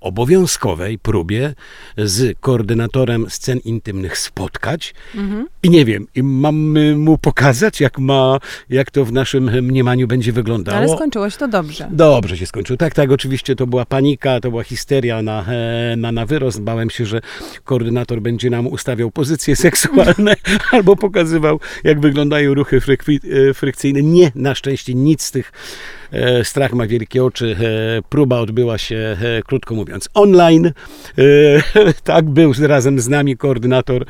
obowiązkowej 0.00 0.98
próbie 0.98 1.54
z 1.96 2.38
koordynatorem 2.40 3.30
scen 3.30 3.58
intymnych 3.58 4.18
spotkać 4.18 4.94
mhm. 5.14 5.46
i 5.62 5.70
nie 5.70 5.84
wiem, 5.84 6.06
i 6.14 6.22
mam 6.22 6.78
mu 6.98 7.18
pokazać, 7.18 7.80
jak 7.80 7.98
ma, 7.98 8.38
jak 8.70 8.90
to 8.90 9.04
w 9.04 9.12
naszym 9.12 9.64
mniemaniu 9.64 10.06
będzie 10.06 10.32
wyglądało. 10.32 10.78
Ale 10.78 10.88
skończyło 10.88 11.30
się 11.30 11.38
to 11.38 11.48
dobrze. 11.48 11.88
Dobrze 11.90 12.36
się 12.36 12.46
skończyło. 12.46 12.76
Tak, 12.76 12.94
tak, 12.94 13.10
oczywiście 13.10 13.56
to 13.56 13.66
była 13.66 13.84
panika, 13.84 14.40
to 14.40 14.50
była 14.50 14.62
histeria 14.62 15.22
na, 15.22 15.44
e, 15.48 15.96
na, 15.96 16.12
na 16.12 16.26
wyrost. 16.26 16.60
Bałem 16.60 16.90
się, 16.90 17.06
że 17.06 17.20
koordynator 17.64 18.20
będzie 18.20 18.50
nam 18.50 18.66
ustawiał 18.66 19.10
pozycje 19.10 19.56
seksualne 19.56 20.36
albo 20.72 20.96
pokazywał, 20.96 21.60
jak 21.84 22.00
wyglądają 22.00 22.54
ruchy 22.54 22.80
e, 23.50 23.54
frykcyjne. 23.54 24.02
Nie, 24.02 24.32
na 24.34 24.54
szczęście 24.54 24.94
nic 24.94 25.22
z 25.22 25.30
tych 25.30 25.52
E, 26.05 26.05
strach 26.44 26.72
ma 26.72 26.86
wielkie 26.86 27.24
oczy. 27.24 27.56
E, 27.60 28.02
próba 28.08 28.38
odbyła 28.38 28.78
się, 28.78 29.16
e, 29.22 29.42
krótko 29.42 29.74
mówiąc, 29.74 30.08
online. 30.14 30.72
Tak, 32.04 32.30
był 32.30 32.52
razem 32.60 33.00
z 33.00 33.08
nami 33.08 33.36
koordynator 33.36 34.04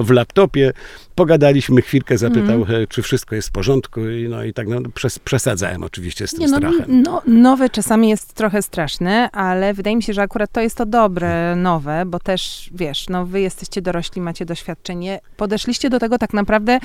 w 0.00 0.10
laptopie. 0.10 0.72
Pogadaliśmy 1.18 1.82
chwilkę, 1.82 2.18
zapytał, 2.18 2.64
mm. 2.64 2.86
czy 2.88 3.02
wszystko 3.02 3.34
jest 3.34 3.48
w 3.48 3.52
porządku. 3.52 4.08
I, 4.08 4.28
no 4.28 4.44
i 4.44 4.52
tak 4.52 4.68
no, 4.68 4.80
przes, 4.94 5.18
przesadzałem 5.18 5.84
oczywiście 5.84 6.26
z 6.26 6.30
tym 6.30 6.40
Nie, 6.40 6.48
no, 6.48 6.56
strachem. 6.56 7.02
No, 7.02 7.22
nowe 7.26 7.70
czasami 7.70 8.08
jest 8.08 8.32
trochę 8.32 8.62
straszne, 8.62 9.30
ale 9.30 9.74
wydaje 9.74 9.96
mi 9.96 10.02
się, 10.02 10.12
że 10.12 10.22
akurat 10.22 10.52
to 10.52 10.60
jest 10.60 10.76
to 10.76 10.86
dobre, 10.86 11.56
nowe, 11.56 12.06
bo 12.06 12.18
też, 12.18 12.70
wiesz, 12.74 13.08
no 13.08 13.26
wy 13.26 13.40
jesteście 13.40 13.82
dorośli, 13.82 14.22
macie 14.22 14.44
doświadczenie. 14.44 15.20
Podeszliście 15.36 15.90
do 15.90 15.98
tego 15.98 16.18
tak 16.18 16.32
naprawdę, 16.32 16.78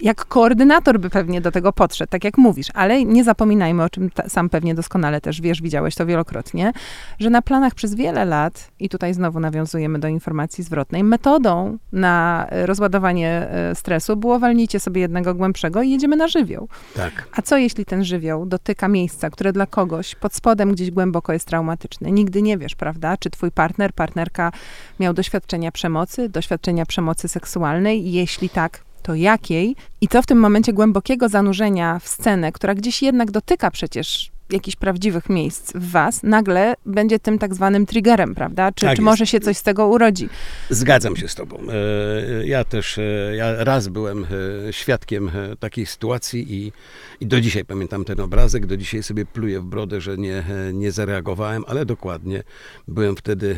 jak 0.00 0.24
koordynator 0.24 1.00
by 1.00 1.10
pewnie 1.10 1.40
do 1.40 1.50
tego 1.50 1.72
podszedł, 1.72 2.10
tak 2.10 2.24
jak 2.24 2.38
mówisz. 2.38 2.68
Ale 2.74 3.04
nie 3.04 3.24
zapominajmy, 3.24 3.82
o 3.82 3.90
czym 3.90 4.10
sam 4.28 4.48
pewnie 4.48 4.74
doskonale 4.74 5.20
też 5.20 5.40
wiesz, 5.40 5.62
widziałeś 5.62 5.94
to 5.94 6.06
wielokrotnie, 6.06 6.72
że 7.18 7.30
na 7.30 7.42
planach 7.42 7.74
przez 7.74 7.94
wiele 7.94 8.24
lat, 8.24 8.70
i 8.80 8.88
tutaj 8.88 9.14
znowu 9.14 9.40
nawiązujemy 9.40 9.98
do 9.98 10.08
informacji 10.08 10.64
zwrotnej, 10.64 11.04
metodą 11.04 11.78
na 11.92 12.46
rozładowanie 12.50 13.30
e, 13.30 13.74
stresu 13.80 14.16
było 14.16 14.38
walnijcie 14.38 14.80
sobie 14.80 15.00
jednego 15.00 15.34
głębszego 15.34 15.82
i 15.82 15.90
jedziemy 15.90 16.16
na 16.16 16.28
żywioł. 16.28 16.68
Tak. 16.94 17.28
A 17.32 17.42
co 17.42 17.56
jeśli 17.56 17.84
ten 17.84 18.04
żywioł 18.04 18.46
dotyka 18.46 18.88
miejsca, 18.88 19.30
które 19.30 19.52
dla 19.52 19.66
kogoś 19.66 20.14
pod 20.14 20.34
spodem 20.34 20.72
gdzieś 20.72 20.90
głęboko 20.90 21.32
jest 21.32 21.46
traumatyczne? 21.46 22.12
Nigdy 22.12 22.42
nie 22.42 22.58
wiesz, 22.58 22.74
prawda? 22.74 23.16
Czy 23.16 23.30
twój 23.30 23.50
partner, 23.50 23.92
partnerka 23.92 24.52
miał 25.00 25.14
doświadczenia 25.14 25.72
przemocy, 25.72 26.28
doświadczenia 26.28 26.86
przemocy 26.86 27.28
seksualnej? 27.28 28.12
Jeśli 28.12 28.48
tak, 28.48 28.84
to 29.02 29.14
jakiej? 29.14 29.76
I 30.00 30.08
co 30.08 30.22
w 30.22 30.26
tym 30.26 30.38
momencie 30.38 30.72
głębokiego 30.72 31.28
zanurzenia 31.28 31.98
w 31.98 32.08
scenę, 32.08 32.52
która 32.52 32.74
gdzieś 32.74 33.02
jednak 33.02 33.30
dotyka 33.30 33.70
przecież 33.70 34.30
jakichś 34.52 34.76
prawdziwych 34.76 35.28
miejsc 35.28 35.72
w 35.74 35.90
was, 35.90 36.22
nagle 36.22 36.74
będzie 36.86 37.18
tym 37.18 37.38
tak 37.38 37.54
zwanym 37.54 37.86
triggerem, 37.86 38.34
prawda? 38.34 38.72
Czy, 38.72 38.86
Tak 38.86 38.96
czy 38.96 39.02
może 39.02 39.26
się 39.26 39.40
coś 39.40 39.56
z 39.56 39.62
tego 39.62 39.86
urodzi? 39.86 40.28
Zgadzam 40.70 41.16
się 41.16 41.28
z 41.28 41.34
tobą. 41.34 41.58
E, 41.58 42.46
Ja 42.46 42.64
też, 42.64 42.98
e, 42.98 43.02
ja 43.36 43.64
raz 43.64 43.88
byłem 43.88 44.24
e, 44.68 44.72
świadkiem 44.72 45.30
takiej 45.60 45.86
sytuacji 45.86 46.54
i, 46.54 46.72
i 47.20 47.26
do 47.26 47.40
dzisiaj 47.40 47.64
pamiętam 47.64 48.04
ten 48.04 48.20
obrazek, 48.20 48.66
do 48.66 48.76
dzisiaj 48.76 49.02
sobie 49.02 49.26
pluję 49.26 49.60
w 49.60 49.64
brodę, 49.64 50.00
że 50.00 50.16
nie, 50.16 50.44
nie 50.72 50.92
zareagowałem, 50.92 51.64
ale 51.66 51.86
dokładnie. 51.86 52.42
Byłem 52.88 53.16
wtedy 53.16 53.56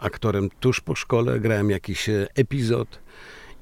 aktorem 0.00 0.50
tuż 0.60 0.80
po 0.80 0.94
szkole, 0.94 1.40
grałem 1.40 1.70
jakiś 1.70 2.10
epizod 2.34 3.03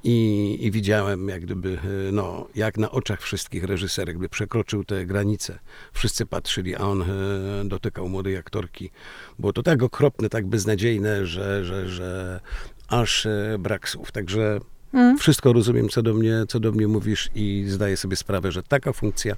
i, 0.03 0.57
i 0.61 0.71
widziałem 0.71 1.29
jak 1.29 1.41
gdyby, 1.41 1.79
e, 1.83 2.11
no, 2.11 2.47
jak 2.55 2.77
na 2.77 2.91
oczach 2.91 3.21
wszystkich 3.21 3.63
reżyserek 3.63 4.17
by 4.17 4.29
przekroczył 4.29 4.83
te 4.83 5.05
granice. 5.05 5.59
Wszyscy 5.93 6.25
patrzyli, 6.25 6.75
a 6.75 6.79
on 6.79 7.01
e, 7.01 7.05
dotykał 7.65 8.09
młodej 8.09 8.37
aktorki. 8.37 8.91
Było 9.39 9.53
to 9.53 9.63
tak 9.63 9.83
okropne, 9.83 10.29
tak 10.29 10.47
beznadziejne, 10.47 11.25
że, 11.25 11.65
że, 11.65 11.89
że 11.89 12.39
aż 12.87 13.25
e, 13.25 13.55
brak 13.59 13.89
słów. 13.89 14.11
Także 14.11 14.59
Mm. 14.93 15.17
wszystko 15.17 15.53
rozumiem, 15.53 15.89
co 15.89 16.01
do, 16.03 16.13
mnie, 16.13 16.33
co 16.47 16.59
do 16.59 16.71
mnie 16.71 16.87
mówisz 16.87 17.29
i 17.35 17.65
zdaję 17.67 17.97
sobie 17.97 18.15
sprawę, 18.15 18.51
że 18.51 18.63
taka 18.63 18.93
funkcja 18.93 19.35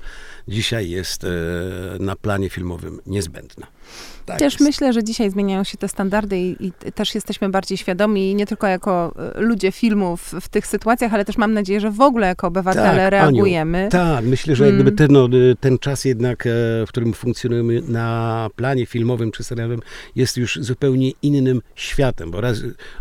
dzisiaj 0.48 0.90
jest 0.90 1.24
e, 1.24 1.28
na 2.00 2.16
planie 2.16 2.50
filmowym 2.50 3.00
niezbędna. 3.06 3.68
Tak 4.26 4.40
Też 4.40 4.54
jest. 4.54 4.64
myślę, 4.66 4.94
że 4.94 5.04
dzisiaj 5.04 5.32
zmieniają 5.32 5.64
się 5.64 5.78
te 5.78 5.88
standardy 5.88 6.38
i, 6.40 6.68
i 6.68 6.72
też 6.96 7.16
jesteśmy 7.16 7.50
bardziej 7.50 7.78
świadomi, 7.78 8.36
nie 8.36 8.46
tylko 8.46 8.68
jako 8.68 9.14
e, 9.36 9.42
ludzie 9.42 9.72
filmów 9.72 10.34
w 10.42 10.50
tych 10.50 10.68
sytuacjach, 10.68 11.14
ale 11.14 11.26
też 11.26 11.38
mam 11.38 11.54
nadzieję, 11.54 11.80
że 11.80 11.92
w 11.92 12.02
ogóle 12.02 12.28
jako 12.28 12.48
obywatele 12.48 13.02
Tak, 13.02 13.12
reagujemy. 13.12 13.88
Tak, 13.92 14.26
myślę, 14.26 14.56
że 14.56 14.66
Mm. 14.66 14.76
gdyby 14.76 14.92
ten, 14.98 15.12
no, 15.12 15.28
ten 15.60 15.80
czas 15.80 16.06
jednak, 16.06 16.48
e, 16.48 16.50
w 16.86 16.90
którym 16.90 17.14
funkcjonujemy 17.14 17.82
na 17.82 18.50
planie 18.56 18.86
filmowym 18.86 19.32
czy 19.32 19.44
serialowym, 19.44 19.80
jest 20.16 20.38
już 20.38 20.58
zupełnie 20.62 21.12
innym 21.22 21.62
światem, 21.76 22.32
bo 22.32 22.42
raz 22.42 22.58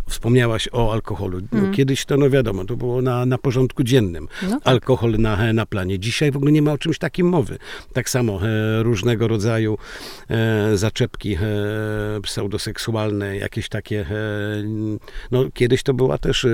wspomniałaś 0.09 0.69
o 0.71 0.93
alkoholu. 0.93 1.39
No, 1.51 1.59
Mm. 1.59 1.73
Kiedyś 1.73 2.05
to, 2.05 2.17
no 2.17 2.29
wiadomo, 2.29 2.44
to 2.67 2.77
było 2.77 3.01
na, 3.01 3.25
na 3.25 3.37
porządku 3.37 3.83
dziennym. 3.83 4.27
No 4.43 4.49
tak. 4.49 4.61
Alkohol 4.63 5.11
na, 5.11 5.53
na 5.53 5.65
planie. 5.65 5.99
Dzisiaj 5.99 6.31
w 6.31 6.37
ogóle 6.37 6.51
nie 6.51 6.61
ma 6.61 6.71
o 6.71 6.77
czymś 6.77 6.97
takim 6.97 7.27
mowy. 7.27 7.57
Tak 7.93 8.09
samo 8.09 8.39
e, 8.47 8.83
różnego 8.83 9.27
rodzaju 9.27 9.77
e, 10.29 10.77
zaczepki 10.77 11.33
e, 11.33 11.39
pseudoseksualne, 12.21 13.37
jakieś 13.37 13.69
takie, 13.69 14.01
e, 14.01 14.15
no 15.31 15.45
kiedyś 15.53 15.83
to 15.83 15.93
była 15.93 16.17
też 16.17 16.45
e, 16.45 16.49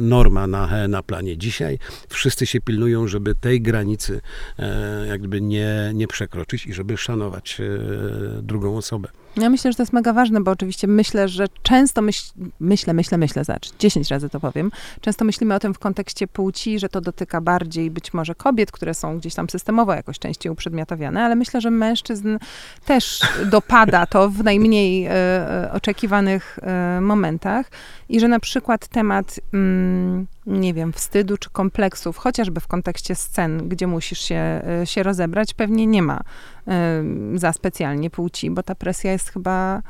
norma 0.00 0.46
na, 0.46 0.88
na 0.88 1.02
planie. 1.02 1.38
Dzisiaj 1.38 1.78
wszyscy 2.08 2.46
się 2.46 2.60
pilnują, 2.60 3.08
żeby 3.08 3.34
tej 3.34 3.60
granicy 3.60 4.20
e, 4.58 5.06
jakby 5.06 5.40
nie, 5.40 5.90
nie 5.94 6.08
przekroczyć 6.08 6.66
i 6.66 6.72
żeby 6.72 6.96
szanować 6.96 7.60
e, 7.60 8.42
drugą 8.42 8.76
osobę. 8.76 9.08
Ja 9.36 9.50
myślę, 9.50 9.72
że 9.72 9.76
to 9.76 9.82
jest 9.82 9.92
mega 9.92 10.12
ważne, 10.12 10.40
bo 10.40 10.50
oczywiście 10.50 10.86
myślę, 10.86 11.28
że 11.28 11.46
często 11.62 12.02
myśl, 12.02 12.32
myślę, 12.60 12.94
myślę, 12.94 13.18
myślę, 13.18 13.44
zacz, 13.44 13.76
10 13.78 14.10
razy 14.10 14.28
to 14.28 14.40
powiem. 14.40 14.70
Często 15.00 15.24
myślimy 15.24 15.54
o 15.54 15.58
tym 15.58 15.74
w 15.74 15.78
kontekście 15.78 16.26
płci, 16.28 16.78
że 16.78 16.88
to 16.88 17.00
dotyka 17.00 17.40
bardziej 17.40 17.90
być 17.90 18.14
może 18.14 18.34
kobiet, 18.34 18.72
które 18.72 18.94
są 18.94 19.18
gdzieś 19.18 19.34
tam 19.34 19.50
systemowo 19.50 19.94
jakoś 19.94 20.18
częściej 20.18 20.52
uprzedmiotowiane, 20.52 21.24
ale 21.24 21.34
myślę, 21.34 21.60
że 21.60 21.70
mężczyzn 21.70 22.38
też 22.84 23.20
dopada 23.46 24.06
to 24.06 24.30
w 24.30 24.44
najmniej 24.44 25.06
e, 25.06 25.10
e, 25.10 25.72
oczekiwanych 25.72 26.58
e, 26.62 27.00
momentach 27.00 27.70
i 28.08 28.20
że 28.20 28.28
na 28.28 28.40
przykład 28.40 28.88
temat, 28.88 29.40
mm, 29.54 30.26
nie 30.46 30.74
wiem, 30.74 30.92
wstydu 30.92 31.36
czy 31.36 31.50
kompleksów, 31.50 32.16
chociażby 32.16 32.60
w 32.60 32.66
kontekście 32.66 33.14
scen, 33.14 33.68
gdzie 33.68 33.86
musisz 33.86 34.18
się, 34.18 34.34
e, 34.34 34.86
się 34.86 35.02
rozebrać, 35.02 35.54
pewnie 35.54 35.86
nie 35.86 36.02
ma 36.02 36.20
e, 36.68 37.04
za 37.34 37.52
specjalnie 37.52 38.10
płci, 38.10 38.50
bo 38.50 38.62
ta 38.62 38.74
presja 38.74 39.12
jest 39.12 39.30
chyba 39.30 39.82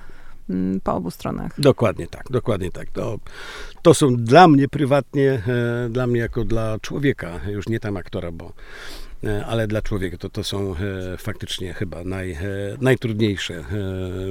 mm, 0.51 0.81
po 0.81 0.95
obu 0.95 1.11
stronach. 1.11 1.61
Dokładnie 1.61 2.07
tak, 2.07 2.25
dokładnie 2.31 2.71
tak. 2.71 2.91
To, 2.91 3.19
to 3.83 3.95
są 3.95 4.17
dla 4.17 4.49
mnie 4.49 4.69
prywatnie, 4.69 5.43
e, 5.49 5.89
dla 5.91 6.07
mnie 6.07 6.21
jako 6.21 6.45
dla 6.45 6.79
człowieka, 6.79 7.41
już 7.47 7.69
nie 7.69 7.81
tam 7.81 7.97
aktora, 7.97 8.33
bo 8.33 8.53
ale 9.47 9.67
dla 9.67 9.83
człowieka 9.83 10.17
to, 10.17 10.31
to 10.31 10.45
są 10.45 10.75
faktycznie 11.19 11.75
chyba 11.75 12.05
naj, 12.05 12.39
najtrudniejsze 12.81 13.65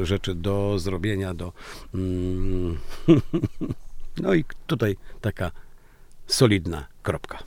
rzeczy 0.04 0.36
do 0.36 0.80
zrobienia, 0.80 1.34
do 1.34 1.54
mm, 1.94 2.78
no 4.24 4.34
i 4.34 4.46
tutaj 4.68 4.98
taka 5.22 5.52
solidna 6.34 6.86
kropka. 7.04 7.38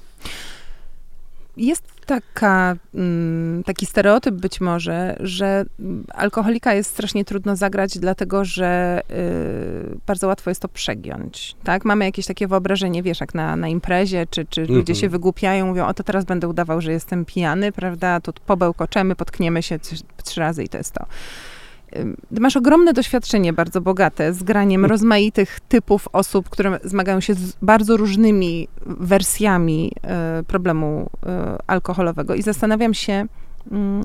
Jest 1.57 1.85
taka, 2.07 2.77
mm, 2.94 3.62
taki 3.64 3.87
stereotyp 3.87 4.35
być 4.35 4.61
może, 4.61 5.16
że 5.20 5.64
mm, 5.81 6.05
alkoholika 6.14 6.75
jest 6.75 6.90
strasznie 6.90 7.25
trudno 7.25 7.57
zagrać, 7.57 7.99
dlatego 7.99 8.44
że 8.44 9.01
y, 9.11 9.99
bardzo 10.07 10.27
łatwo 10.27 10.51
jest 10.51 10.62
to 10.62 10.68
przegiąć. 10.68 11.57
Tak? 11.64 11.85
Mamy 11.85 12.05
jakieś 12.05 12.27
takie 12.27 12.49
wyobrażenie, 12.49 13.03
wiesz, 13.03 13.20
jak 13.20 13.35
na, 13.35 13.57
na 13.57 13.68
imprezie, 13.68 14.27
czy, 14.31 14.44
czy 14.47 14.61
ludzie 14.61 14.75
Mhm. 14.79 14.97
się 14.97 15.09
wygłupiają, 15.09 15.66
mówią, 15.66 15.87
o 15.87 15.94
to 15.94 16.03
teraz 16.03 16.25
będę 16.25 16.49
udawał, 16.49 16.81
że 16.81 16.92
jestem 16.92 17.25
pijany, 17.25 17.73
prawda? 17.73 18.20
Tu 18.20 18.33
pobełkoczemy, 18.47 19.16
potkniemy 19.16 19.62
się 19.62 19.79
trzy, 19.79 19.97
trzy 20.25 20.40
razy 20.40 20.62
i 20.64 20.68
to 20.68 20.79
jest 20.79 20.92
to. 20.92 21.07
Ty 22.35 22.40
masz 22.40 22.57
ogromne 22.57 22.92
doświadczenie, 22.92 23.52
bardzo 23.52 23.80
bogate, 23.80 24.33
z 24.33 24.42
graniem 24.42 24.85
rozmaitych 24.85 25.61
typów 25.61 26.09
osób, 26.12 26.50
które 26.50 26.80
zmagają 26.85 27.20
się 27.20 27.35
z 27.35 27.52
bardzo 27.62 27.96
różnymi 27.96 28.68
wersjami 28.87 29.92
e, 30.02 30.42
problemu 30.46 31.11
e, 31.26 31.59
alkoholowego. 31.66 32.35
I 32.35 32.42
zastanawiam 32.42 32.94
się, 32.94 33.26
mm, 33.72 34.04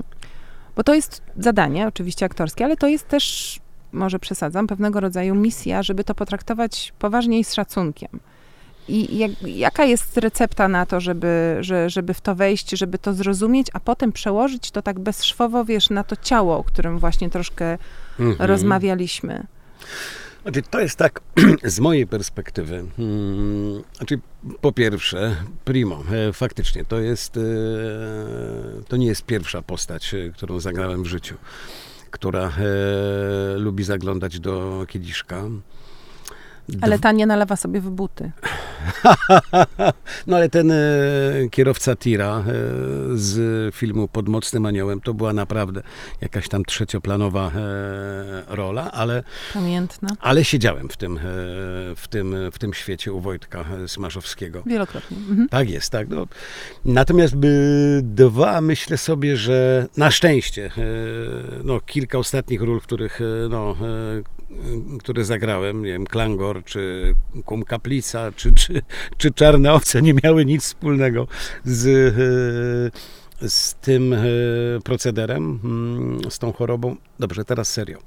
bo 0.76 0.82
to 0.82 0.94
jest 0.94 1.22
zadanie, 1.38 1.86
oczywiście 1.86 2.26
aktorskie, 2.26 2.64
ale 2.64 2.76
to 2.76 2.88
jest 2.88 3.08
też, 3.08 3.58
może 3.92 4.18
przesadzam, 4.18 4.66
pewnego 4.66 5.00
rodzaju 5.00 5.34
misja, 5.34 5.82
żeby 5.82 6.04
to 6.04 6.14
potraktować 6.14 6.92
poważnie 6.98 7.38
i 7.38 7.44
z 7.44 7.54
szacunkiem. 7.54 8.20
I 8.90 9.18
jak, 9.18 9.30
jaka 9.42 9.84
jest 9.84 10.16
recepta 10.16 10.68
na 10.68 10.86
to, 10.86 11.00
żeby, 11.00 11.56
że, 11.60 11.90
żeby 11.90 12.14
w 12.14 12.20
to 12.20 12.34
wejść, 12.34 12.70
żeby 12.70 12.98
to 12.98 13.14
zrozumieć, 13.14 13.66
a 13.72 13.80
potem 13.80 14.12
przełożyć 14.12 14.70
to 14.70 14.82
tak 14.82 14.98
bezszwowo, 14.98 15.64
wiesz, 15.64 15.90
na 15.90 16.04
to 16.04 16.16
ciało, 16.16 16.58
o 16.58 16.64
którym 16.64 16.98
właśnie 16.98 17.30
troszkę 17.30 17.78
Mhm. 18.20 18.48
rozmawialiśmy. 18.48 19.46
Znaczy, 20.42 20.62
to 20.62 20.80
jest 20.80 20.96
tak 20.96 21.20
z 21.64 21.80
mojej 21.80 22.06
perspektywy. 22.06 22.84
Hmm, 22.96 23.82
znaczy, 23.96 24.20
po 24.60 24.72
pierwsze, 24.72 25.36
primo, 25.64 26.02
e, 26.12 26.32
faktycznie 26.32 26.84
to 26.84 27.00
jest, 27.00 27.36
e, 27.36 27.40
to 28.88 28.96
nie 28.96 29.06
jest 29.06 29.22
pierwsza 29.24 29.62
postać, 29.62 30.14
e, 30.14 30.30
którą 30.30 30.60
zagrałem 30.60 31.02
w 31.02 31.06
życiu, 31.06 31.34
która 32.10 32.52
lubi 33.56 33.84
zaglądać 33.84 34.40
do 34.40 34.84
kieliszka. 34.88 35.42
Ale 36.80 36.98
ta 36.98 37.12
nie 37.12 37.26
nalewa 37.26 37.56
sobie 37.56 37.80
w 37.80 37.90
buty. 37.90 38.30
No 40.26 40.36
ale 40.36 40.48
ten 40.48 40.70
e, 40.70 40.76
kierowca 41.50 41.96
tira 41.96 42.38
e, 42.38 42.42
z 43.14 43.74
filmu 43.74 44.08
Pod 44.08 44.28
mocnym 44.28 44.66
aniołem 44.66 45.00
to 45.00 45.14
była 45.14 45.32
naprawdę 45.32 45.82
jakaś 46.20 46.48
tam 46.48 46.64
trzecioplanowa 46.64 47.50
e, 47.54 48.54
rola, 48.56 48.92
ale 48.92 49.22
Pamiętna. 49.54 50.08
Ale 50.20 50.44
siedziałem 50.44 50.88
w 50.88 50.96
tym, 50.96 51.16
e, 51.16 51.20
w 51.96 52.06
tym, 52.10 52.36
w 52.52 52.58
tym 52.58 52.74
świecie 52.74 53.12
u 53.12 53.20
Wojtka 53.20 53.64
e, 53.84 53.88
Smaszowskiego. 53.88 54.62
Wielokrotnie. 54.66 55.16
Mhm. 55.16 55.48
Tak 55.48 55.70
jest, 55.70 55.90
tak. 55.90 56.08
No. 56.08 56.26
Natomiast 56.84 57.36
by 57.36 58.00
dwa, 58.04 58.60
myślę 58.60 58.98
sobie, 58.98 59.36
że 59.36 59.86
na 59.96 60.10
szczęście, 60.10 60.66
e, 60.66 60.70
no, 61.64 61.80
kilka 61.80 62.18
ostatnich 62.18 62.62
ról, 62.62 62.80
w 62.80 62.82
których 62.82 63.20
no, 63.50 63.76
które 64.98 65.24
zagrałem, 65.24 65.82
nie 65.82 65.92
wiem, 65.92 66.06
Klangor, 66.06 66.59
czy 66.62 67.14
Kum 67.44 67.64
Kaplica, 67.64 68.32
czy, 68.32 68.52
czy, 68.52 68.82
czy 69.16 69.30
Czarne 69.30 69.72
Owce 69.72 70.02
nie 70.02 70.14
miały 70.24 70.44
nic 70.44 70.62
wspólnego 70.62 71.26
z, 71.64 71.86
e, 73.42 73.48
z 73.48 73.74
tym 73.74 74.12
e, 74.12 74.18
procederem, 74.84 75.60
mm, 75.64 76.30
z 76.30 76.38
tą 76.38 76.52
chorobą. 76.52 76.96
Dobrze, 77.18 77.44
teraz 77.44 77.72
serio. 77.72 77.98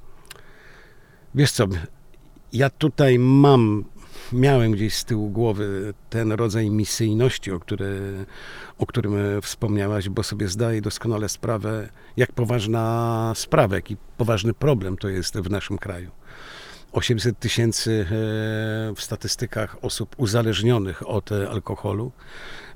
Wiesz 1.35 1.51
co, 1.51 1.67
ja 2.53 2.69
tutaj 2.69 3.19
mam 3.19 3.83
miałem 4.33 4.71
gdzieś 4.71 4.93
z 4.93 5.05
tyłu 5.05 5.29
głowy 5.29 5.93
ten 6.09 6.31
rodzaj 6.31 6.69
misyjności, 6.69 7.51
o, 7.51 7.59
który, 7.59 8.25
o 8.77 8.85
którym 8.85 9.41
wspomniałaś, 9.41 10.09
bo 10.09 10.23
sobie 10.23 10.47
zdaję 10.47 10.81
doskonale 10.81 11.29
sprawę, 11.29 11.89
jak 12.17 12.31
poważna 12.31 13.33
sprawa, 13.35 13.75
jaki 13.75 13.97
poważny 14.17 14.53
problem 14.53 14.97
to 14.97 15.09
jest 15.09 15.37
w 15.37 15.49
naszym 15.49 15.77
kraju. 15.77 16.11
800 16.93 17.39
tysięcy 17.39 18.05
e, 18.05 18.05
w 18.95 19.01
statystykach 19.01 19.77
osób 19.81 20.15
uzależnionych 20.17 21.09
od 21.09 21.31
e, 21.31 21.49
alkoholu 21.49 22.11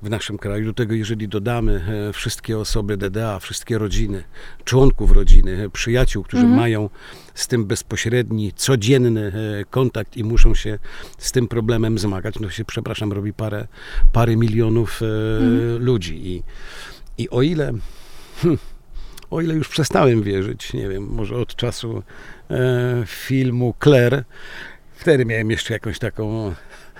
w 0.01 0.09
naszym 0.09 0.37
kraju. 0.37 0.65
Do 0.65 0.73
tego, 0.73 0.93
jeżeli 0.95 1.27
dodamy 1.27 1.85
e, 2.09 2.13
wszystkie 2.13 2.57
osoby 2.59 2.97
DDA, 2.97 3.39
wszystkie 3.39 3.77
rodziny, 3.77 4.23
członków 4.63 5.11
rodziny, 5.11 5.69
przyjaciół, 5.69 6.23
którzy 6.23 6.43
mhm. 6.43 6.59
mają 6.59 6.89
z 7.33 7.47
tym 7.47 7.65
bezpośredni, 7.65 8.53
codzienny 8.53 9.31
kontakt 9.69 10.17
i 10.17 10.23
muszą 10.23 10.55
się 10.55 10.79
z 11.17 11.31
tym 11.31 11.47
problemem 11.47 11.99
zmagać, 11.99 12.39
no 12.39 12.49
się, 12.49 12.65
przepraszam, 12.65 13.11
robi 13.11 13.33
parę, 13.33 13.67
parę 14.13 14.35
milionów 14.35 15.01
mhm. 15.01 15.83
ludzi. 15.83 16.27
I, 16.27 16.43
I 17.17 17.29
o 17.29 17.41
ile... 17.41 17.73
Hmm, 18.41 18.59
o 19.31 19.41
ile 19.41 19.53
już 19.53 19.69
przestałem 19.69 20.23
wierzyć, 20.23 20.73
nie 20.73 20.89
wiem, 20.89 21.07
może 21.09 21.35
od 21.35 21.55
czasu 21.55 22.03
e, 22.49 23.03
filmu 23.05 23.73
Claire, 23.83 24.23
wtedy 24.95 25.25
miałem 25.25 25.51
jeszcze 25.51 25.73
jakąś 25.73 25.99
taką 25.99 26.53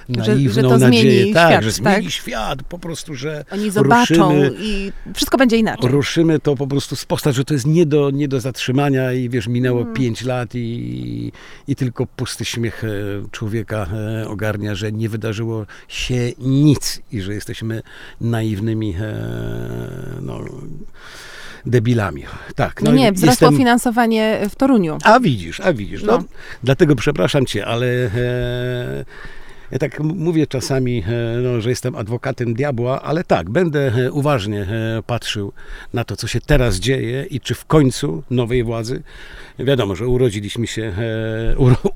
naiwną 0.09 0.69
że, 0.69 0.79
że 0.79 0.85
nadzieję, 0.85 1.33
tak, 1.33 1.51
świat, 1.51 1.63
że 1.63 1.71
zmieni 1.71 2.03
tak? 2.03 2.13
świat, 2.13 2.63
po 2.63 2.79
prostu, 2.79 3.15
że 3.15 3.45
Oni 3.51 3.71
zobaczą 3.71 4.29
ruszymy, 4.29 4.55
i 4.59 4.91
wszystko 5.13 5.37
będzie 5.37 5.57
inaczej. 5.57 5.91
Ruszymy 5.91 6.39
to 6.39 6.55
po 6.55 6.67
prostu 6.67 6.95
z 6.95 7.05
postać, 7.05 7.35
że 7.35 7.45
to 7.45 7.53
jest 7.53 7.65
nie 7.65 7.85
do, 7.85 8.09
nie 8.09 8.27
do 8.27 8.39
zatrzymania 8.39 9.13
i 9.13 9.29
wiesz, 9.29 9.47
minęło 9.47 9.79
hmm. 9.79 9.95
pięć 9.95 10.23
lat 10.23 10.55
i, 10.55 11.31
i 11.67 11.75
tylko 11.75 12.05
pusty 12.05 12.45
śmiech 12.45 12.83
e, 12.83 12.87
człowieka 13.31 13.87
e, 13.93 14.27
ogarnia, 14.27 14.75
że 14.75 14.91
nie 14.91 15.09
wydarzyło 15.09 15.65
się 15.87 16.31
nic 16.39 17.01
i 17.11 17.21
że 17.21 17.33
jesteśmy 17.33 17.81
naiwnymi 18.21 18.95
e, 18.99 19.15
no, 20.21 20.39
debilami. 21.69 22.23
Tak. 22.55 22.81
No, 22.81 22.91
no 22.91 22.97
nie, 22.97 23.11
wzrosło 23.11 23.31
jestem... 23.45 23.57
finansowanie 23.57 24.39
w 24.49 24.55
Toruniu. 24.55 24.97
A 25.03 25.19
widzisz, 25.19 25.59
a 25.59 25.73
widzisz. 25.73 26.03
No. 26.03 26.17
no 26.17 26.23
dlatego 26.63 26.95
przepraszam 26.95 27.45
cię, 27.45 27.65
ale 27.65 27.85
e, 27.85 28.09
ja 29.71 29.79
tak 29.79 29.99
mówię 29.99 30.47
czasami, 30.47 31.03
e, 31.07 31.37
no, 31.43 31.61
że 31.61 31.69
jestem 31.69 31.95
adwokatem 31.95 32.53
diabła, 32.53 33.01
ale 33.01 33.23
tak, 33.23 33.49
będę 33.49 33.79
e, 33.79 34.11
uważnie 34.11 34.61
e, 34.61 35.03
patrzył 35.07 35.53
na 35.93 36.03
to, 36.03 36.15
co 36.15 36.27
się 36.27 36.41
teraz 36.41 36.75
dzieje 36.75 37.25
i 37.29 37.39
czy 37.39 37.55
w 37.55 37.65
końcu 37.65 38.23
nowej 38.29 38.63
władzy, 38.63 39.01
wiadomo, 39.59 39.95
że 39.95 40.07
urodziliśmy 40.07 40.67
się, 40.67 40.93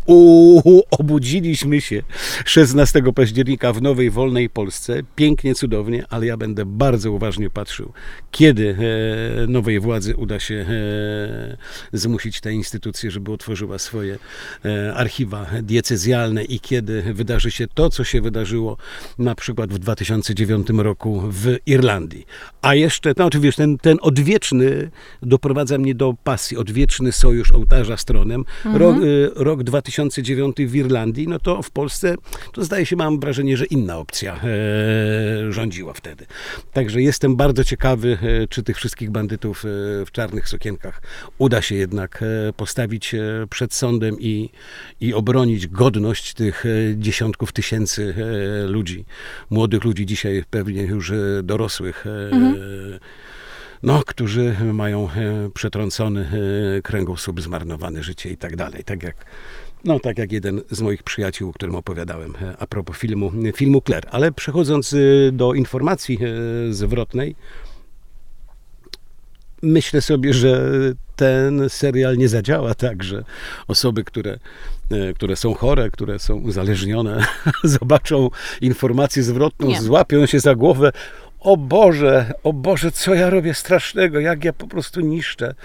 u, 0.06 0.82
obudziliśmy 0.92 1.82
się 1.82 2.04
16 2.46 3.02
października 3.16 3.74
w 3.74 3.82
nowej, 3.82 4.10
wolnej 4.10 4.50
Polsce, 4.50 5.02
pięknie, 5.16 5.56
cudownie, 5.56 6.06
ale 6.10 6.26
ja 6.26 6.38
będę 6.38 6.66
bardzo 6.66 7.12
uważnie 7.12 7.50
patrzył, 7.50 7.94
kiedy 8.32 8.76
nowej 9.48 9.80
władzy 9.80 10.16
uda 10.16 10.40
się 10.40 10.66
zmusić 11.94 12.42
tę 12.42 12.54
instytucję, 12.54 13.12
żeby 13.12 13.32
otworzyła 13.32 13.80
swoje 13.80 14.18
archiwa 14.96 15.46
diecezjalne 15.62 16.44
i 16.44 16.60
kiedy 16.60 17.14
wydarzy 17.14 17.52
się 17.52 17.61
się 17.62 17.68
to, 17.74 17.90
co 17.90 18.04
się 18.04 18.22
wydarzyło 18.22 18.78
na 19.18 19.36
przykład 19.36 19.74
w 19.74 19.80
2009 19.80 20.68
roku 20.70 21.24
w 21.30 21.56
Irlandii. 21.66 22.26
A 22.62 22.76
jeszcze, 22.76 23.14
no 23.18 23.26
oczywiście, 23.26 23.64
ten, 23.64 23.78
ten 23.78 23.98
odwieczny 24.02 24.92
doprowadza 25.22 25.78
mnie 25.78 25.96
do 25.96 26.14
pasji, 26.24 26.58
odwieczny 26.58 27.12
sojusz 27.12 27.52
ołtarza 27.52 27.98
z 27.98 28.06
tronem. 28.06 28.46
Mhm. 28.66 28.76
Rok, 28.76 29.04
y, 29.04 29.32
rok 29.36 29.64
2009 29.64 30.58
w 30.58 30.76
Irlandii, 30.76 31.28
no 31.28 31.40
to 31.40 31.62
w 31.62 31.72
Polsce, 31.72 32.16
to 32.54 32.64
zdaje 32.64 32.86
się, 32.86 32.96
mam 32.96 33.20
wrażenie, 33.20 33.58
że 33.58 33.66
inna 33.66 33.98
opcja 33.98 34.36
e, 34.36 35.54
rządziła 35.54 35.94
wtedy. 35.94 36.26
Także 36.74 37.02
jestem 37.02 37.36
bardzo 37.36 37.64
ciekawy, 37.64 38.18
e, 38.22 38.48
czy 38.48 38.64
tych 38.64 38.78
wszystkich 38.78 39.12
bandytów 39.12 39.66
e, 39.66 39.68
w 40.06 40.12
czarnych 40.12 40.50
sukienkach 40.50 41.02
uda 41.38 41.62
się 41.62 41.76
jednak 41.76 42.24
e, 42.24 42.54
postawić 42.54 43.16
przed 43.50 43.74
sądem 43.74 44.16
i, 44.20 44.50
i 45.02 45.14
obronić 45.14 45.68
godność 45.68 46.34
tych 46.34 46.66
e, 46.66 46.70
dziesiątków 47.52 47.54
tysięcy 47.54 48.16
e, 48.18 48.68
ludzi, 48.68 49.06
młodych 49.50 49.84
ludzi, 49.84 50.06
dzisiaj 50.06 50.44
pewnie 50.50 50.84
już 50.84 51.12
e, 51.12 51.44
dorosłych, 51.44 52.08
e, 52.08 52.36
mhm. 52.36 53.00
no, 53.84 54.04
którzy 54.06 54.56
mają 54.74 55.10
przetrącony 55.54 56.30
kręgosłup, 56.84 57.42
zmarnowane 57.42 58.04
życie 58.04 58.30
i 58.30 58.38
tak 58.38 58.56
dalej. 58.56 58.84
Tak 58.84 59.04
jak 59.04 59.26
no, 59.86 60.00
tak 60.00 60.18
jak 60.18 60.32
jeden 60.32 60.62
z 60.72 60.82
moich 60.82 61.04
przyjaciół, 61.04 61.50
o 61.50 61.54
którym 61.54 61.76
opowiadałem 61.76 62.34
a 62.60 62.68
propos 62.68 62.98
filmu, 62.98 63.32
filmu 63.56 63.82
Claire. 63.82 64.08
Ale 64.12 64.32
przechodząc 64.32 64.96
do 65.32 65.54
informacji 65.54 66.20
zwrotnej, 66.70 67.36
myślę 69.62 70.02
sobie, 70.02 70.34
że 70.34 70.72
ten 71.16 71.70
serial 71.70 72.18
nie 72.18 72.30
zadziała 72.30 72.76
tak, 72.76 73.04
że 73.04 73.24
osoby, 73.68 74.04
które, 74.04 74.40
które 75.16 75.36
są 75.36 75.54
chore, 75.54 75.92
które 75.92 76.20
są 76.20 76.36
uzależnione, 76.36 77.26
zobaczą 77.64 78.30
informację 78.62 79.24
zwrotną, 79.24 79.68
nie. 79.68 79.82
złapią 79.82 80.26
się 80.26 80.40
za 80.40 80.56
głowę, 80.56 80.92
o 81.40 81.58
Boże, 81.58 82.34
o 82.44 82.54
Boże, 82.54 82.92
co 82.92 83.14
ja 83.14 83.30
robię 83.30 83.54
strasznego, 83.54 84.20
jak 84.20 84.44
ja 84.44 84.54
po 84.54 84.68
prostu 84.68 85.02
niszczę 85.02 85.56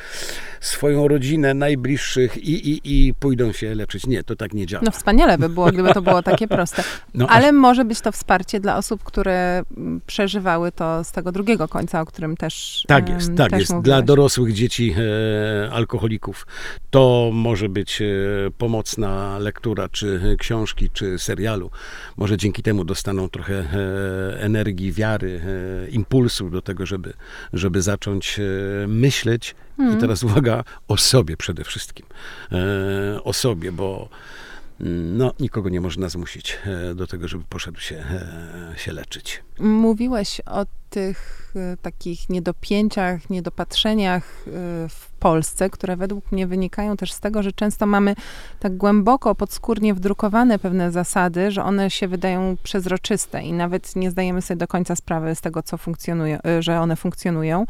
swoją 0.67 1.09
rodzinę, 1.09 1.55
najbliższych 1.55 2.37
i, 2.37 2.71
i, 2.71 2.81
i 3.09 3.15
pójdą 3.15 3.53
się 3.53 3.75
leczyć. 3.75 4.07
Nie, 4.07 4.23
to 4.23 4.37
tak 4.37 4.55
nie 4.55 4.67
działa. 4.67 4.83
No 4.85 4.91
wspaniale 4.91 5.39
by 5.39 5.49
było, 5.49 5.67
gdyby 5.73 5.95
to 5.95 6.03
było 6.03 6.23
takie 6.23 6.49
proste. 6.49 6.83
No, 7.15 7.27
Ale 7.29 7.53
może 7.53 7.85
być 7.85 8.01
to 8.01 8.13
wsparcie 8.13 8.61
dla 8.61 8.77
osób, 8.77 9.05
które 9.05 9.63
przeżywały 10.07 10.73
to 10.73 11.05
z 11.05 11.13
tego 11.13 11.33
drugiego 11.33 11.69
końca, 11.69 12.01
o 12.01 12.07
którym 12.07 12.37
też 12.37 12.85
Tak 12.89 13.09
jest, 13.09 13.35
tak 13.37 13.53
jest. 13.53 13.71
Mówiłeś. 13.71 13.85
Dla 13.85 14.03
dorosłych 14.03 14.53
dzieci 14.53 14.95
e, 15.67 15.71
alkoholików 15.73 16.47
to 16.91 17.31
może 17.33 17.69
być 17.69 18.03
e, 18.03 18.07
pomocna 18.59 19.39
lektura, 19.39 19.89
czy 19.89 20.37
książki, 20.39 20.91
czy 20.91 21.19
serialu. 21.19 21.71
Może 22.17 22.37
dzięki 22.37 22.63
temu 22.63 22.85
dostaną 22.85 23.29
trochę 23.29 23.55
e, 23.55 24.41
energii, 24.41 24.93
wiary, 24.93 25.41
e, 25.87 25.89
impulsu 25.91 26.51
do 26.51 26.63
tego, 26.63 26.87
żeby, 26.87 27.13
żeby 27.53 27.83
zacząć 27.83 28.39
e, 28.39 28.43
myśleć 28.87 29.55
Hmm. 29.77 29.99
I 29.99 30.01
teraz 30.01 30.23
uwaga, 30.23 30.65
o 30.89 30.97
sobie 30.97 31.37
przede 31.37 31.65
wszystkim. 31.65 32.07
E, 32.53 33.25
o 33.25 33.33
sobie, 33.33 33.73
bo 33.73 34.09
mm, 34.81 35.19
no, 35.19 35.33
nikogo 35.41 35.69
nie 35.69 35.81
można 35.81 36.09
zmusić 36.09 36.59
e, 36.65 36.95
do 36.95 37.07
tego, 37.07 37.29
żeby 37.29 37.45
poszedł 37.49 37.81
się, 37.81 37.97
e, 37.97 38.75
się 38.77 38.93
leczyć. 38.93 39.43
Mówiłeś 39.59 40.41
o 40.47 40.67
tych 40.91 41.53
e, 41.57 41.77
takich 41.77 42.29
niedopięciach, 42.29 43.31
niedopatrzeniach 43.31 44.45
e, 44.47 44.51
w 44.89 45.11
Polsce, 45.19 45.71
które 45.71 45.97
według 45.97 46.33
mnie 46.33 46.47
wynikają 46.47 46.97
też 46.97 47.13
z 47.13 47.21
tego, 47.21 47.43
że 47.43 47.53
często 47.53 47.87
mamy 47.87 48.15
tak 48.61 48.77
głęboko, 48.77 49.35
podskórnie 49.35 49.95
wdrukowane 49.95 50.59
pewne 50.59 50.93
zasady, 50.93 51.51
że 51.51 51.65
one 51.65 51.91
się 51.91 52.09
wydają 52.09 52.57
przezroczyste 52.63 53.43
i 53.43 53.53
nawet 53.53 53.97
nie 53.97 54.11
zdajemy 54.11 54.43
sobie 54.43 54.59
do 54.59 54.67
końca 54.67 54.97
sprawy 54.97 55.35
z 55.35 55.41
tego, 55.41 55.63
co 55.63 55.79
funkcjonuje, 55.79 56.39
e, 56.47 56.63
że 56.63 56.81
one 56.81 56.97
funkcjonują. 56.97 57.67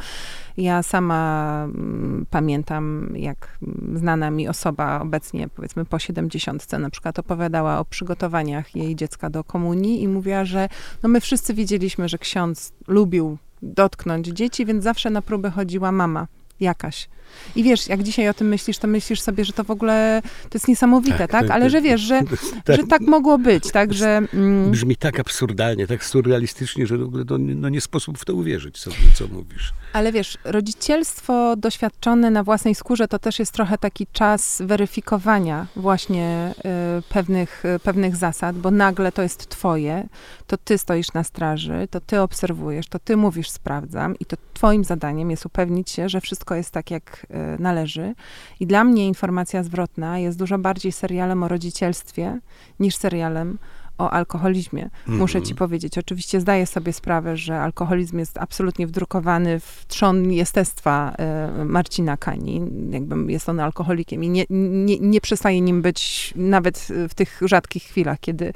Ja 0.57 0.83
sama 0.83 1.63
mm, 1.65 2.27
pamiętam, 2.31 3.13
jak 3.17 3.59
znana 3.95 4.31
mi 4.31 4.49
osoba 4.49 5.01
obecnie, 5.01 5.49
powiedzmy 5.49 5.85
po 5.85 5.99
70, 5.99 6.73
na 6.73 6.91
przykład 6.91 7.19
opowiadała 7.19 7.79
o 7.79 7.85
przygotowaniach 7.85 8.77
jej 8.77 8.97
dziecka 8.97 9.31
do 9.31 9.45
komunii 9.45 10.03
i 10.03 10.09
mówiła, 10.09 10.45
że 10.45 10.69
no 11.03 11.09
my 11.09 11.21
wszyscy 11.21 11.55
wiedzieliśmy, 11.77 12.09
że 12.09 12.19
ksiądz 12.19 12.73
lubił 12.87 13.39
dotknąć 13.63 14.27
dzieci, 14.27 14.67
więc 14.67 14.85
zawsze 14.85 15.11
na 15.11 15.23
próbę 15.23 15.51
chodziła 15.51 15.93
mama 15.93 16.27
jakaś. 16.61 17.09
I 17.57 17.63
wiesz, 17.63 17.89
jak 17.89 18.03
dzisiaj 18.03 18.29
o 18.29 18.35
tym 18.35 18.49
myślisz, 18.49 18.79
to 18.79 18.89
myślisz 18.89 19.21
sobie, 19.21 19.45
że 19.45 19.53
to 19.53 19.65
w 19.65 19.71
ogóle 19.71 20.23
to 20.43 20.51
jest 20.55 20.69
niesamowite, 20.69 21.19
tak? 21.19 21.31
tak? 21.31 21.51
Ale 21.51 21.71
że 21.71 21.83
wiesz, 21.83 22.01
że 22.01 22.23
tak, 22.65 22.77
że 22.77 22.87
tak 22.87 23.01
mogło 23.01 23.39
być, 23.39 23.71
tak? 23.71 23.93
Że, 23.95 24.23
mm... 24.35 24.71
Brzmi 24.71 24.97
tak 24.97 25.21
absurdalnie, 25.21 25.87
tak 25.87 26.05
surrealistycznie, 26.05 26.87
że 26.87 26.97
no, 26.99 27.39
no 27.39 27.69
nie 27.69 27.81
sposób 27.81 28.19
w 28.19 28.25
to 28.25 28.35
uwierzyć, 28.35 28.79
co, 28.79 28.91
co 29.15 29.29
mówisz. 29.29 29.73
Ale 29.93 30.13
wiesz, 30.13 30.39
rodzicielstwo 30.45 31.57
doświadczone 31.57 32.31
na 32.31 32.45
własnej 32.45 32.75
skórze 32.75 33.09
to 33.09 33.19
też 33.19 33.39
jest 33.39 33.53
trochę 33.53 33.79
taki 33.79 34.07
czas 34.13 34.63
weryfikowania 34.65 35.67
właśnie 35.77 36.55
y, 36.99 37.03
pewnych, 37.09 37.65
y, 37.65 37.79
pewnych 37.79 38.17
zasad, 38.17 38.59
bo 38.59 38.71
nagle 38.71 39.13
to 39.13 39.23
jest 39.23 39.49
twoje, 39.49 40.09
to 40.47 40.57
ty 40.57 40.79
stoisz 40.79 41.13
na 41.13 41.25
straży, 41.25 41.89
to 41.91 42.01
ty 42.01 42.21
obserwujesz, 42.21 42.87
to 42.87 42.99
ty 42.99 43.17
mówisz 43.17 43.51
sprawdzam 43.51 44.15
i 44.21 44.25
to 44.25 44.37
twoim 44.55 44.85
zadaniem 44.85 45.31
jest 45.31 45.47
upewnić 45.47 45.91
się, 45.91 46.09
że 46.09 46.21
wszystko 46.21 46.46
wszystko 46.47 46.55
jest 46.55 46.71
tak, 46.71 46.91
jak 46.91 47.27
y, 47.59 47.63
należy. 47.63 48.15
I 48.61 48.67
dla 48.67 48.85
mnie 48.85 49.07
informacja 49.07 49.63
zwrotna 49.63 50.19
jest 50.19 50.39
dużo 50.39 50.59
bardziej 50.59 50.93
serialem 50.93 51.43
o 51.43 51.49
rodzicielstwie 51.49 52.41
niż 52.81 52.97
serialem 52.97 53.59
o 53.99 54.11
alkoholizmie. 54.11 54.91
Muszę 55.07 55.43
ci 55.43 55.53
Mhm. 55.53 55.57
powiedzieć. 55.57 55.99
Oczywiście 55.99 56.41
zdaję 56.41 56.67
sobie 56.67 56.93
sprawę, 56.93 57.37
że 57.37 57.61
alkoholizm 57.61 58.19
jest 58.19 58.39
absolutnie 58.39 58.87
wdrukowany 58.87 59.61
w 59.61 59.85
trzon 59.89 60.33
jestestwa 60.33 61.13
e, 61.19 61.65
Marcina 61.65 62.17
Kani. 62.17 62.61
Jakby 62.91 63.33
jest 63.33 63.49
on 63.49 63.61
alkoholikiem 63.61 64.25
i 64.25 64.29
nie, 64.29 64.45
nie, 64.51 64.99
nie 65.01 65.21
przestaje 65.21 65.61
nim 65.61 65.83
być 65.83 66.33
nawet 66.37 66.89
w 67.09 67.15
tych 67.15 67.41
rzadkich 67.45 67.83
chwilach, 67.83 68.21
kiedy, 68.21 68.53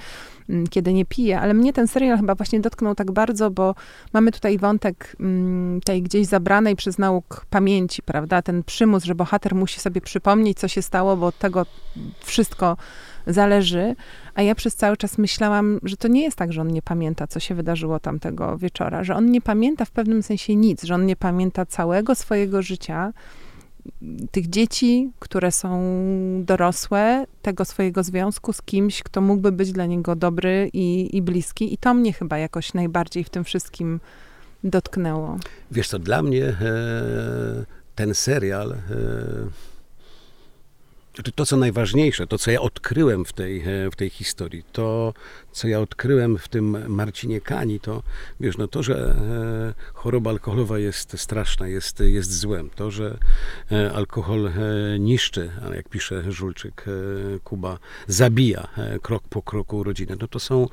kiedy 0.70 0.92
nie 0.92 1.04
pije. 1.04 1.40
Ale 1.40 1.54
mnie 1.54 1.72
ten 1.72 1.88
serial 1.88 2.16
chyba 2.16 2.34
właśnie 2.34 2.60
dotknął 2.60 2.94
tak 2.94 3.10
bardzo, 3.10 3.50
bo 3.50 3.74
mamy 4.12 4.32
tutaj 4.32 4.58
wątek 4.58 5.16
mm, 5.20 5.80
tej 5.80 6.02
gdzieś 6.02 6.26
zabranej 6.26 6.76
przez 6.76 6.98
nauk 6.98 7.46
pamięci, 7.50 8.02
prawda? 8.02 8.42
Ten 8.42 8.62
przymus, 8.62 9.04
że 9.04 9.14
bohater 9.14 9.54
musi 9.54 9.80
sobie 9.80 10.00
przypomnieć, 10.00 10.58
co 10.58 10.68
się 10.68 10.82
stało, 10.82 11.16
bo 11.16 11.26
od 11.26 11.38
tego 11.38 11.66
wszystko 12.20 12.76
zależy. 13.26 13.94
A 14.34 14.42
ja 14.42 14.54
przez 14.54 14.76
cały 14.76 14.96
czas 14.96 15.18
myślałam, 15.18 15.80
że 15.82 15.96
to 15.96 16.08
nie 16.08 16.22
jest 16.22 16.36
tak, 16.36 16.52
że 16.52 16.60
on 16.60 16.68
nie 16.68 16.82
pamięta, 16.82 17.26
co 17.26 17.40
się 17.40 17.54
wydarzyło 17.54 18.00
tamtego 18.00 18.58
wieczora, 18.58 19.04
że 19.04 19.16
on 19.16 19.30
nie 19.30 19.40
pamięta 19.40 19.84
w 19.84 19.90
pewnym 19.90 20.22
sensie 20.22 20.56
nic, 20.56 20.84
że 20.84 20.94
on 20.94 21.06
nie 21.06 21.16
pamięta 21.16 21.66
całego 21.66 22.14
swojego 22.14 22.62
życia, 22.62 23.12
tych 24.30 24.50
dzieci, 24.50 25.10
które 25.18 25.52
są 25.52 25.80
dorosłe, 26.44 27.26
tego 27.42 27.64
swojego 27.64 28.02
związku 28.02 28.52
z 28.52 28.62
kimś, 28.62 29.02
kto 29.02 29.20
mógłby 29.20 29.52
być 29.52 29.72
dla 29.72 29.86
niego 29.86 30.16
dobry 30.16 30.70
i, 30.72 31.16
i 31.16 31.22
bliski. 31.22 31.74
I 31.74 31.78
to 31.78 31.94
mnie 31.94 32.12
chyba 32.12 32.38
jakoś 32.38 32.74
najbardziej 32.74 33.24
w 33.24 33.30
tym 33.30 33.44
wszystkim 33.44 34.00
dotknęło. 34.64 35.38
Wiesz 35.70 35.88
co, 35.88 35.98
dla 35.98 36.22
mnie 36.22 36.44
e, 36.44 36.54
ten 37.94 38.14
serial, 38.14 38.72
e, 38.72 38.76
to, 41.12 41.32
to 41.32 41.46
co 41.46 41.56
najważniejsze, 41.56 42.26
to 42.26 42.38
co 42.38 42.50
ja 42.50 42.60
odkryłem 42.60 43.24
w 43.24 43.32
tej, 43.32 43.60
e, 43.60 43.90
w 43.90 43.96
tej 43.96 44.10
historii, 44.10 44.64
to 44.72 45.14
co 45.52 45.68
ja 45.68 45.80
odkryłem 45.80 46.38
w 46.38 46.48
tym 46.48 46.88
Marcinie 46.88 47.40
Kani, 47.40 47.80
to 47.80 48.02
wiesz, 48.40 48.58
no 48.58 48.68
to, 48.68 48.82
że 48.82 48.94
e, 48.96 49.92
choroba 49.94 50.30
alkoholowa 50.30 50.78
jest 50.78 51.18
straszna, 51.18 51.68
jest, 51.68 52.00
jest 52.00 52.38
złem, 52.38 52.70
to, 52.70 52.90
że 52.90 53.18
e, 53.72 53.92
alkohol 53.92 54.50
niszczy, 54.98 55.50
ale 55.64 55.76
jak 55.76 55.88
pisze 55.88 56.32
Żulczyk, 56.32 56.84
Kuba, 57.44 57.78
zabija 58.06 58.68
krok 59.02 59.22
po 59.28 59.42
kroku 59.42 59.82
rodzinę, 59.82 60.16
no 60.20 60.28
to 60.28 60.40
są, 60.40 60.68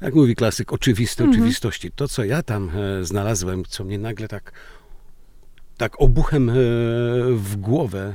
jak 0.00 0.14
mówi 0.14 0.36
klasyk, 0.36 0.72
oczywiste 0.72 1.24
Mhm. 1.24 1.40
oczywistości. 1.40 1.90
To, 1.90 2.08
co 2.08 2.24
ja 2.24 2.42
tam 2.42 2.70
znalazłem, 3.02 3.64
co 3.68 3.84
mnie 3.84 3.98
nagle 3.98 4.28
tak 4.28 4.52
tak 5.80 6.00
obuchem 6.00 6.48
e, 6.48 6.52
w 7.32 7.56
głowę 7.56 8.12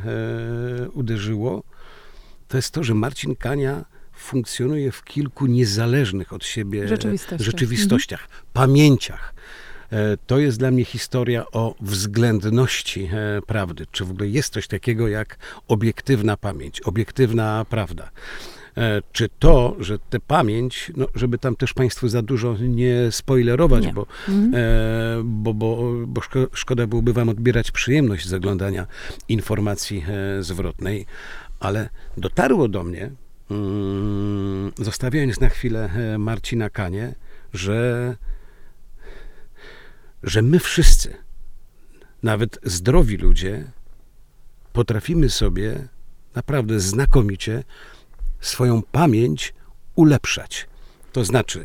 e, 0.85 0.89
uderzyło, 0.89 1.63
to 2.47 2.57
jest 2.57 2.71
to, 2.71 2.83
że 2.83 2.93
Marcin 2.93 3.35
Kania 3.35 3.85
funkcjonuje 4.13 4.91
w 4.91 5.03
kilku 5.03 5.45
niezależnych 5.45 6.33
od 6.33 6.45
siebie 6.45 6.87
Rzeczywistościach. 6.87 7.41
rzeczywistościach 7.41 8.27
pamięciach. 8.53 9.33
E, 9.91 10.17
To 10.27 10.39
jest 10.39 10.59
dla 10.59 10.71
mnie 10.71 10.85
historia 10.85 11.45
o 11.51 11.75
względności 11.81 13.09
prawdy. 13.47 13.85
Czy 13.91 14.05
w 14.05 14.11
ogóle 14.11 14.27
jest 14.27 14.53
coś 14.53 14.67
takiego 14.67 15.07
jak 15.07 15.37
obiektywna 15.67 16.37
pamięć, 16.37 16.81
obiektywna 16.81 17.65
prawda? 17.69 18.11
E, 18.77 19.01
Czy 19.11 19.29
to, 19.39 19.75
że 19.79 19.99
tę 19.99 20.19
pamięć, 20.19 20.91
no, 20.97 21.07
żeby 21.15 21.37
tam 21.37 21.55
też 21.55 21.73
Państwu 21.73 22.07
za 22.07 22.21
dużo 22.21 22.57
nie 22.57 23.11
spoilerować, 23.11 23.85
Nie. 23.85 23.93
bo 23.93 24.05
Mhm. 24.29 24.53
E, 24.55 24.59
bo, 25.23 25.53
bo, 25.53 25.93
bo 26.07 26.21
szko- 26.21 26.47
szkoda 26.53 26.87
byłoby 26.87 27.13
wam 27.13 27.29
odbierać 27.29 27.71
przyjemność 27.71 28.27
z 28.27 28.33
oglądania 28.33 28.87
informacji 29.29 30.03
e, 30.39 30.43
zwrotnej, 30.43 31.05
ale 31.59 31.89
dotarło 32.17 32.67
do 32.67 32.83
mnie, 32.83 33.11
mm, 33.51 34.71
zostawiając 34.77 35.39
na 35.39 35.49
chwilę 35.49 35.89
Marcina 36.19 36.69
Kanie, 36.69 37.15
że, 37.53 38.15
że 40.23 40.41
my 40.41 40.59
wszyscy, 40.59 41.15
nawet 42.23 42.59
zdrowi 42.63 43.17
ludzie, 43.17 43.63
potrafimy 44.73 45.29
sobie 45.29 45.87
naprawdę 46.35 46.79
znakomicie 46.79 47.63
swoją 48.41 48.81
pamięć 48.91 49.53
ulepszać. 49.95 50.67
To 51.11 51.25
znaczy, 51.25 51.59
e, 51.59 51.63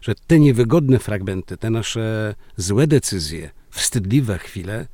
że 0.00 0.14
te 0.26 0.38
niewygodne 0.38 0.98
fragmenty, 0.98 1.56
te 1.56 1.70
nasze 1.70 2.34
złe 2.56 2.86
decyzje, 2.86 3.50
wstydliwe 3.70 4.38
chwile, 4.38 4.86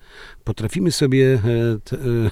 potrafimy 0.45 0.93
sobie 0.93 1.35
e, 1.35 1.39
e, 1.97 2.31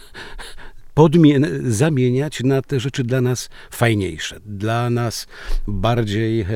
zamieniać 1.62 2.40
na 2.40 2.62
te 2.62 2.80
rzeczy 2.80 3.04
dla 3.04 3.20
nas 3.20 3.48
fajniejsze, 3.70 4.40
dla 4.46 4.90
nas 4.90 5.26
bardziej 5.66 6.46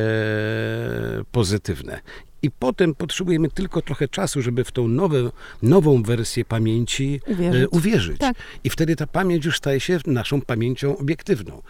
pozytywne. 1.33 2.01
I 2.43 2.51
potem 2.51 2.95
potrzebujemy 2.95 3.49
tylko 3.51 3.83
trochę 3.83 4.09
czasu, 4.09 4.43
żeby 4.43 4.65
w 4.65 4.73
tą 4.73 4.89
nowe, 4.89 5.31
nową 5.63 6.03
wersję 6.03 6.45
pamięci 6.45 7.21
Uwierzyć. 7.27 7.63
e, 7.63 7.69
uwierzyć. 7.69 8.19
Tak. 8.19 8.37
I 8.65 8.71
wtedy 8.71 8.97
ta 8.97 9.07
pamięć 9.07 9.45
już 9.45 9.57
staje 9.57 9.81
się 9.81 9.99
naszą 10.07 10.41
pamięcią 10.41 10.99
obiektywną. 10.99 11.63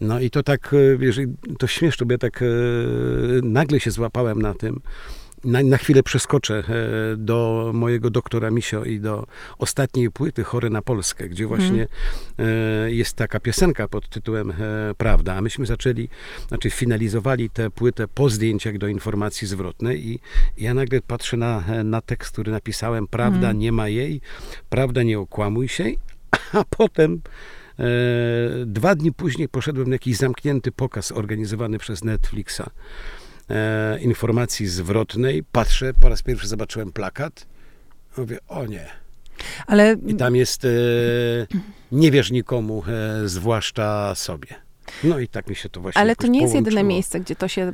No 0.00 0.20
i 0.20 0.30
to 0.30 0.42
tak, 0.42 0.74
e, 0.74 0.96
wiesz, 0.98 1.18
i 1.18 1.26
to 1.58 1.66
śmieszne, 1.66 2.06
bo 2.06 2.12
ja 2.12 2.18
tak 2.18 2.42
e, 2.42 2.46
nagle 3.42 3.80
się 3.80 3.90
złapałem 3.90 4.42
na 4.42 4.54
tym. 4.54 4.80
Na, 5.44 5.62
na 5.62 5.78
chwilę 5.78 6.02
przeskoczę 6.02 6.54
e, 6.68 7.16
do 7.16 7.70
mojego 7.74 8.10
doktora 8.10 8.50
Misio 8.50 8.84
i 8.84 9.00
do 9.00 9.26
ostatniej 9.58 10.10
płyty 10.10 10.44
Chory 10.44 10.70
na 10.70 10.82
Polskę, 10.82 11.28
gdzie 11.28 11.46
właśnie 11.46 11.86
e, 12.38 12.92
jest 12.92 13.16
taka 13.16 13.40
piosenka 13.40 13.88
pod 13.88 14.08
tytułem 14.08 14.50
e, 14.50 14.54
Prawda. 14.98 15.34
A 15.34 15.40
myśmy 15.40 15.66
zaczęli, 15.66 16.08
znaczy 16.48 16.70
finalizowali 16.70 17.50
tę 17.50 17.70
płytę 17.70 18.08
po 18.08 18.28
zdjęciach 18.28 18.78
do 18.78 18.88
informacji 18.88 19.48
zwrotnej 19.48 20.08
i 20.08 20.20
ja 20.56 20.74
nagle 20.74 21.00
patrzę 21.00 21.36
na, 21.36 21.64
na 21.84 22.00
tekst, 22.00 22.32
który 22.32 22.52
napisałem 22.52 23.06
Prawda 23.06 23.52
nie 23.52 23.72
ma 23.72 23.88
jej, 23.88 24.20
prawda 24.68 25.02
nie 25.02 25.18
okłamuj 25.18 25.68
się, 25.68 25.84
a 26.52 26.64
potem 26.70 27.20
dwa 28.66 28.94
dni 28.94 29.12
później 29.12 29.48
poszedłem 29.48 29.88
na 29.88 29.94
jakiś 29.94 30.16
zamknięty 30.16 30.72
pokaz 30.72 31.12
organizowany 31.12 31.78
przez 31.78 32.04
Netflixa 32.04 32.70
e, 33.50 33.98
informacji 34.00 34.66
zwrotnej. 34.66 35.44
Patrzę, 35.52 35.92
po 36.00 36.08
raz 36.08 36.22
pierwszy 36.22 36.48
zobaczyłem 36.48 36.92
plakat. 36.92 37.46
Mówię, 38.16 38.38
o 38.48 38.66
nie. 38.66 38.86
Ale 39.66 39.96
I 40.06 40.14
tam 40.14 40.36
jest 40.36 40.64
e, 40.64 40.68
nie 41.92 42.10
wierz 42.10 42.30
nikomu, 42.30 42.82
e, 42.88 43.28
zwłaszcza 43.28 44.14
sobie. 44.14 44.46
No 45.04 45.18
i 45.18 45.28
tak 45.28 45.48
mi 45.48 45.56
się 45.56 45.68
to 45.68 45.80
właśnie 45.80 46.00
Ale 46.00 46.16
to 46.16 46.26
nie 46.26 46.40
jest 46.40 46.54
jedyne 46.54 46.70
połączyło. 46.70 46.88
miejsce, 46.88 47.20
gdzie 47.20 47.36
to 47.36 47.48
się, 47.48 47.72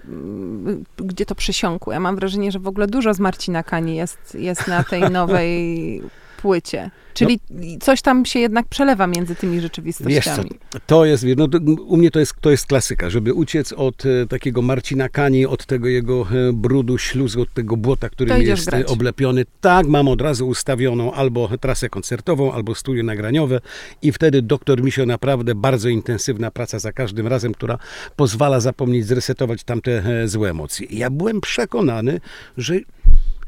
gdzie 0.96 1.26
to 1.26 1.34
przysiąkło. 1.34 1.92
Ja 1.92 2.00
mam 2.00 2.16
wrażenie, 2.16 2.52
że 2.52 2.58
w 2.58 2.66
ogóle 2.66 2.86
dużo 2.86 3.14
z 3.14 3.20
Marcina 3.20 3.62
Kani 3.62 3.96
jest, 3.96 4.34
jest 4.34 4.66
na 4.68 4.84
tej 4.84 5.02
nowej 5.20 6.02
płycie. 6.42 6.90
Czyli 7.14 7.40
coś 7.80 8.02
tam 8.02 8.24
się 8.24 8.38
jednak 8.38 8.66
przelewa 8.68 9.06
między 9.06 9.34
tymi 9.34 9.52
Wiesz 9.52 9.60
co, 9.60 9.66
rzeczywistościami. 9.66 10.50
to 10.86 11.04
jest, 11.04 11.24
no, 11.36 11.48
to, 11.48 11.58
u 11.86 11.96
mnie 11.96 12.10
to 12.10 12.20
jest, 12.20 12.34
to 12.40 12.50
jest 12.50 12.66
klasyka, 12.66 13.10
żeby 13.10 13.34
uciec 13.34 13.72
od 13.72 14.06
e, 14.06 14.26
takiego 14.26 14.62
Marcina 14.62 15.08
Kani, 15.08 15.46
od 15.46 15.66
tego 15.66 15.88
jego 15.88 16.22
e, 16.22 16.52
brudu, 16.52 16.98
śluzu, 16.98 17.42
od 17.42 17.54
tego 17.54 17.76
błota, 17.76 18.08
którym 18.08 18.42
jest 18.42 18.68
e, 18.68 18.70
grać. 18.70 18.86
oblepiony. 18.86 19.44
Tak, 19.60 19.86
mam 19.86 20.08
od 20.08 20.20
razu 20.20 20.48
ustawioną 20.48 21.12
albo 21.12 21.48
trasę 21.58 21.88
koncertową, 21.88 22.52
albo 22.52 22.74
studio 22.74 23.02
nagraniowe 23.02 23.60
i 24.02 24.12
wtedy 24.12 24.42
doktor 24.42 24.82
Misio 24.82 25.06
naprawdę 25.06 25.54
bardzo 25.54 25.88
intensywna 25.88 26.50
praca 26.50 26.78
za 26.78 26.92
każdym 26.92 27.26
razem, 27.26 27.54
która 27.54 27.78
pozwala 28.16 28.60
zapomnieć, 28.60 29.06
zresetować 29.06 29.64
tamte 29.64 30.02
e, 30.22 30.28
złe 30.28 30.50
emocje. 30.50 30.86
I 30.86 30.98
ja 30.98 31.10
byłem 31.10 31.40
przekonany, 31.40 32.20
że 32.56 32.74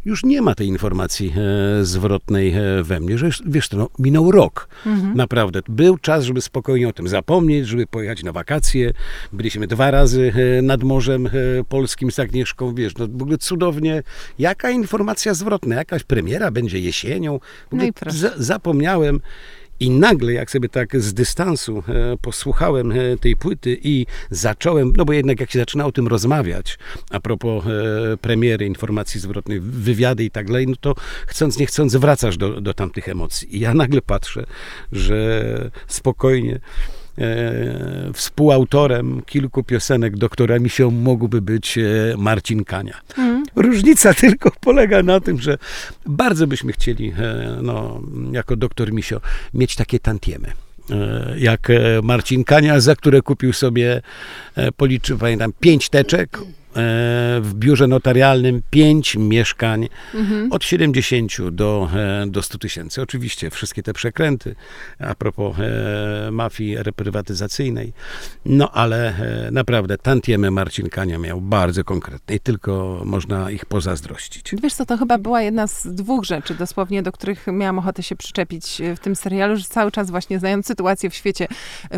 już 0.04 0.24
nie 0.24 0.42
ma 0.42 0.54
tej 0.54 0.66
informacji 0.68 1.32
e, 1.80 1.84
zwrotnej 1.84 2.54
e, 2.54 2.82
we 2.82 3.00
mnie, 3.00 3.18
że 3.18 3.30
wiesz, 3.46 3.68
to, 3.68 3.76
no, 3.76 3.88
minął 3.98 4.30
rok. 4.30 4.68
Mhm. 4.86 5.16
Naprawdę. 5.16 5.60
Był 5.68 5.98
czas, 5.98 6.24
żeby 6.24 6.40
spokojnie 6.40 6.88
o 6.88 6.92
tym 6.92 7.08
zapomnieć, 7.08 7.66
żeby 7.66 7.86
pojechać 7.86 8.22
na 8.22 8.32
wakacje. 8.32 8.92
Byliśmy 9.32 9.66
dwa 9.66 9.90
razy 9.90 10.32
e, 10.58 10.62
nad 10.62 10.82
Morzem 10.82 11.26
e, 11.26 11.30
Polskim 11.68 12.10
z 12.10 12.18
Agnieszką, 12.18 12.74
wiesz, 12.74 12.96
no 12.96 13.06
w 13.08 13.22
ogóle 13.22 13.38
cudownie. 13.38 14.02
Jaka 14.38 14.70
informacja 14.70 15.34
zwrotna? 15.34 15.74
Jakaś 15.74 16.02
premiera 16.04 16.50
będzie 16.50 16.78
jesienią? 16.78 17.38
W 17.38 17.42
No 17.42 17.76
ogóle 17.76 17.86
i 17.86 17.92
proszę. 17.92 18.18
za, 18.18 18.30
zapomniałem. 18.36 19.20
I 19.82 19.90
nagle, 19.90 20.32
jak 20.32 20.50
sobie 20.50 20.68
tak 20.68 21.00
z 21.00 21.14
dystansu 21.14 21.84
e, 21.88 22.16
posłuchałem 22.16 22.92
e, 22.92 23.16
tej 23.20 23.36
płyty 23.36 23.78
i 23.82 24.06
zacząłem, 24.30 24.92
no 24.96 25.04
bo 25.04 25.12
jednak 25.12 25.40
jak 25.40 25.50
się 25.50 25.58
zaczyna 25.58 25.86
o 25.86 25.92
tym 25.92 26.08
rozmawiać, 26.08 26.78
a 27.10 27.20
propos 27.20 27.64
e, 27.66 28.16
premiery, 28.16 28.66
informacji 28.66 29.20
zwrotnej, 29.20 29.60
wywiady 29.60 30.24
i 30.24 30.30
tak 30.30 30.46
dalej, 30.46 30.66
no 30.66 30.74
to 30.80 30.94
chcąc, 31.26 31.58
nie 31.58 31.66
chcąc 31.66 31.96
wracasz 31.96 32.36
do, 32.36 32.60
do 32.60 32.74
tamtych 32.74 33.08
emocji. 33.08 33.56
I 33.56 33.60
ja 33.60 33.74
nagle 33.74 34.02
patrzę, 34.02 34.44
że 34.92 35.70
spokojnie 35.86 36.60
e, 37.18 38.12
współautorem 38.12 39.22
kilku 39.26 39.62
piosenek 39.62 40.16
doktora 40.16 40.58
Misio 40.58 40.90
mógłby 40.90 41.42
być 41.42 41.78
e, 41.78 41.82
Marcin 42.18 42.64
Kania. 42.64 43.00
Mm. 43.18 43.44
Różnica 43.56 44.14
tylko 44.24 44.50
polega 44.60 45.02
na 45.02 45.20
tym, 45.20 45.40
że 45.40 45.58
bardzo 46.06 46.46
byśmy 46.46 46.72
chcieli, 46.72 47.12
e, 47.18 47.58
no, 47.62 48.00
jako 48.32 48.56
doktor 48.56 48.92
Misio, 48.92 49.20
mieć 49.54 49.76
takie 49.76 49.98
tantiemy 50.00 50.52
jak 51.38 51.68
Marcin 52.02 52.44
Kania, 52.44 52.80
za 52.80 52.96
które 52.96 53.22
kupił 53.22 53.52
sobie, 53.52 54.02
policzył, 54.76 55.18
pamiętam, 55.18 55.52
pięć 55.60 55.88
teczek, 55.88 56.38
w 57.42 57.50
biurze 57.54 57.86
notarialnym 57.86 58.62
5 58.70 59.16
mieszkań 59.16 59.88
mhm. 60.14 60.52
od 60.52 60.64
70 60.64 61.50
do, 61.50 61.88
e, 61.94 62.26
do 62.26 62.42
100 62.42 62.58
tysięcy. 62.58 63.02
Oczywiście 63.02 63.50
wszystkie 63.50 63.82
te 63.82 63.92
przekręty 63.92 64.54
a 64.98 65.14
propos 65.14 65.56
e, 65.58 66.30
mafii 66.30 66.76
reprywatyzacyjnej. 66.76 67.92
No 68.44 68.70
ale 68.70 69.14
naprawdę 69.52 69.98
tantiemy 69.98 70.50
Marcin 70.50 70.88
Kania 70.88 71.18
miał 71.18 71.40
bardzo 71.40 71.84
konkretne 71.84 72.34
i 72.34 72.40
tylko 72.40 73.02
można 73.04 73.50
ich 73.50 73.66
pozazdrościć. 73.66 74.54
Wiesz 74.62 74.74
co, 74.74 74.86
to 74.86 74.96
chyba 74.96 75.18
była 75.18 75.42
jedna 75.42 75.66
z 75.66 75.86
dwóch 75.86 76.24
rzeczy 76.24 76.54
dosłownie, 76.54 77.02
do 77.02 77.12
których 77.12 77.46
miałam 77.46 77.78
ochotę 77.78 78.02
się 78.02 78.16
przyczepić 78.16 78.82
w 78.96 78.98
tym 78.98 79.16
serialu, 79.16 79.56
że 79.56 79.64
cały 79.64 79.90
czas 79.90 80.10
właśnie 80.10 80.38
znając 80.38 80.66
sytuację 80.66 81.10
w 81.10 81.14
świecie 81.14 81.48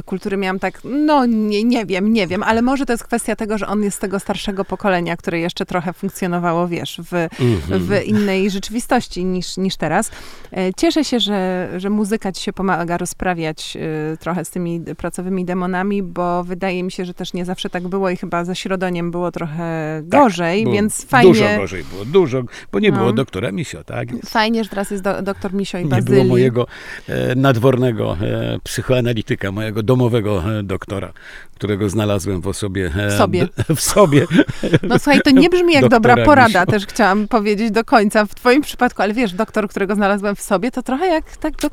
kultury 0.05 0.37
miałam 0.37 0.59
tak, 0.59 0.81
no 0.85 1.27
nie, 1.27 1.65
nie 1.65 1.87
wiem, 1.87 2.13
nie 2.13 2.27
wiem, 2.27 2.43
ale 2.43 2.63
może 2.63 2.87
to 2.87 2.93
jest 2.93 3.05
kwestia 3.05 3.37
tego, 3.37 3.59
że 3.59 3.67
on 3.67 3.83
jest 3.83 3.97
z 3.97 4.01
tego 4.01 4.21
starszego 4.21 4.64
pokolenia, 4.65 5.17
które 5.17 5.41
jeszcze 5.41 5.67
trochę 5.67 5.93
funkcjonowało, 5.93 6.69
wiesz, 6.69 7.01
w, 7.05 7.13
mm-hmm. 7.13 7.79
w 7.79 8.05
innej 8.05 8.51
rzeczywistości 8.51 9.25
niż, 9.25 9.57
niż 9.57 9.77
teraz. 9.77 10.11
E, 10.53 10.75
cieszę 10.77 11.05
się, 11.05 11.21
że, 11.21 11.71
że 11.77 11.91
muzyka 11.91 12.33
ci 12.33 12.43
się 12.43 12.53
pomaga 12.53 12.99
rozprawiać 12.99 13.77
e, 14.13 14.17
trochę 14.17 14.45
z 14.45 14.51
tymi 14.51 14.81
pracowymi 14.81 15.45
demonami, 15.45 16.03
bo 16.03 16.45
wydaje 16.45 16.83
mi 16.83 16.93
się, 16.93 17.05
że 17.05 17.15
też 17.15 17.33
nie 17.33 17.45
zawsze 17.45 17.71
tak 17.71 17.89
było 17.89 18.11
i 18.11 18.17
chyba 18.17 18.45
ze 18.45 18.57
środoniem 18.57 19.11
było 19.11 19.31
trochę 19.31 20.03
tak, 20.11 20.21
gorzej, 20.21 20.65
więc 20.65 21.07
fajnie... 21.07 21.33
Dużo 21.33 21.45
gorzej 21.59 21.85
było, 21.85 22.05
dużo, 22.05 22.43
bo 22.73 22.79
nie 22.79 22.91
no. 22.91 22.99
było 22.99 23.13
doktora 23.13 23.53
Misio, 23.53 23.85
tak? 23.85 24.09
Fajnie, 24.27 24.65
że 24.65 24.71
teraz 24.71 24.91
jest 24.91 25.03
do, 25.03 25.23
doktor 25.23 25.55
Misio 25.55 25.79
i 25.79 25.85
Bazyli. 25.85 26.11
Nie 26.11 26.17
było 26.17 26.25
mojego 26.25 26.67
e, 27.09 27.35
nadwornego 27.35 28.17
e, 28.21 28.59
psychoanalityka, 28.65 29.53
mojego 29.53 29.83
domowego 29.83 30.59
e, 30.59 30.63
doktora, 30.63 31.13
którego 31.55 31.89
znalazłem 31.89 32.41
w 32.41 32.47
osobie. 32.47 32.91
W 33.11 33.13
sobie. 33.13 33.49
w 33.77 33.81
sobie. 33.81 34.27
No 34.83 34.99
słuchaj, 34.99 35.21
to 35.25 35.31
nie 35.31 35.51
brzmi 35.51 35.75
jak 35.75 35.89
dobra 35.89 36.25
porada, 36.25 36.67
też 36.67 36.87
chciałam 36.87 37.29
powiedzieć 37.29 37.71
do 37.71 37.85
końca. 37.85 38.25
W 38.25 38.35
twoim 38.35 38.63
przypadku, 38.63 39.03
ale 39.03 39.15
wiesz, 39.15 39.33
doktor, 39.33 39.69
którego 39.69 39.95
znalazłem 39.95 40.37
w 40.37 40.43
sobie, 40.43 40.71
to 40.71 40.83
trochę 40.83 41.07
jak 41.07 41.37
tak 41.37 41.57
do, 41.57 41.69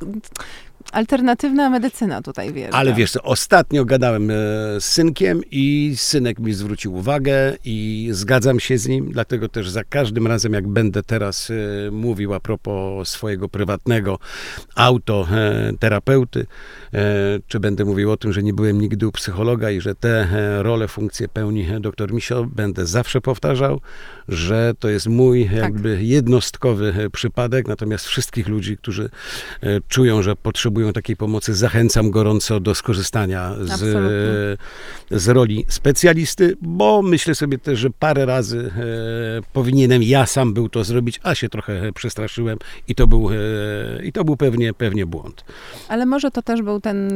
alternatywna 0.92 1.70
medycyna 1.70 2.22
tutaj, 2.22 2.54
wiesz. 2.54 2.70
Ale 2.74 2.94
wiesz 2.94 3.12
co, 3.12 3.24
ostatnio 3.24 3.86
gadałem 3.86 4.32
e, 4.32 4.34
z 4.80 4.86
synkiem 4.86 5.42
i 5.52 5.94
synek 5.98 6.40
mi 6.40 6.54
zwrócił 6.54 6.96
uwagę 6.96 7.58
i 7.66 8.10
zgadzam 8.12 8.60
się 8.60 8.78
z 8.78 8.88
nim, 8.88 9.12
dlatego 9.12 9.50
też 9.50 9.70
za 9.70 9.84
każdym 9.84 10.28
razem, 10.28 10.54
jak 10.54 10.68
będę 10.68 11.04
teraz 11.04 11.52
e, 11.52 11.92
mówił 11.92 12.34
a 12.34 12.40
propos 12.40 13.10
swojego 13.10 13.50
prywatnego 13.50 14.20
autoterapeuty, 14.76 16.46
e, 16.94 17.04
czy 17.48 17.60
będę 17.60 17.86
mówił 17.86 18.12
o 18.12 18.18
tym, 18.18 18.34
że 18.34 18.44
nie 18.44 18.54
byłem 18.54 18.82
nigdy 18.82 19.08
u 19.08 19.12
psychologa 19.12 19.72
i 19.72 19.82
że 19.82 19.96
te 19.96 20.28
role, 20.64 20.88
funkcje 20.88 21.28
pełni 21.28 21.68
doktor 21.80 22.14
Misio, 22.14 22.48
będę 22.56 22.86
zawsze 22.86 23.22
powtarzał, 23.22 23.82
że 24.28 24.74
to 24.80 24.90
jest 24.90 25.08
mój 25.08 25.46
tak. 25.46 25.54
jakby 25.54 26.04
jednostkowy 26.04 26.94
przypadek, 27.12 27.68
natomiast 27.68 28.06
wszystkich 28.06 28.48
ludzi, 28.48 28.78
którzy 28.78 29.10
czują, 29.88 30.22
że 30.22 30.36
potrzebują 30.36 30.81
potrzebują 30.82 30.94
takiej 30.94 31.16
pomocy, 31.16 31.56
zachęcam 31.56 32.12
gorąco 32.12 32.60
do 32.60 32.76
skorzystania 32.76 33.56
z, 33.62 33.80
z 35.12 35.28
roli 35.28 35.66
specjalisty, 35.68 36.58
bo 36.62 37.02
myślę 37.02 37.36
sobie 37.36 37.58
też, 37.58 37.80
że 37.80 37.90
parę 37.90 38.26
razy 38.26 38.72
e, 38.78 39.42
powinienem 39.54 40.04
ja 40.04 40.26
sam 40.26 40.54
był 40.54 40.70
to 40.70 40.84
zrobić, 40.84 41.20
a 41.24 41.36
się 41.36 41.50
trochę 41.50 41.94
przestraszyłem 41.94 42.58
i 42.88 42.96
to 42.96 43.08
był, 43.08 43.30
e, 43.32 43.36
i 44.04 44.12
to 44.12 44.24
był 44.24 44.38
pewnie, 44.38 44.74
pewnie 44.74 45.06
błąd. 45.06 45.46
Ale 45.88 46.06
może 46.06 46.32
to 46.32 46.42
też 46.42 46.62
był 46.62 46.80
ten, 46.80 47.12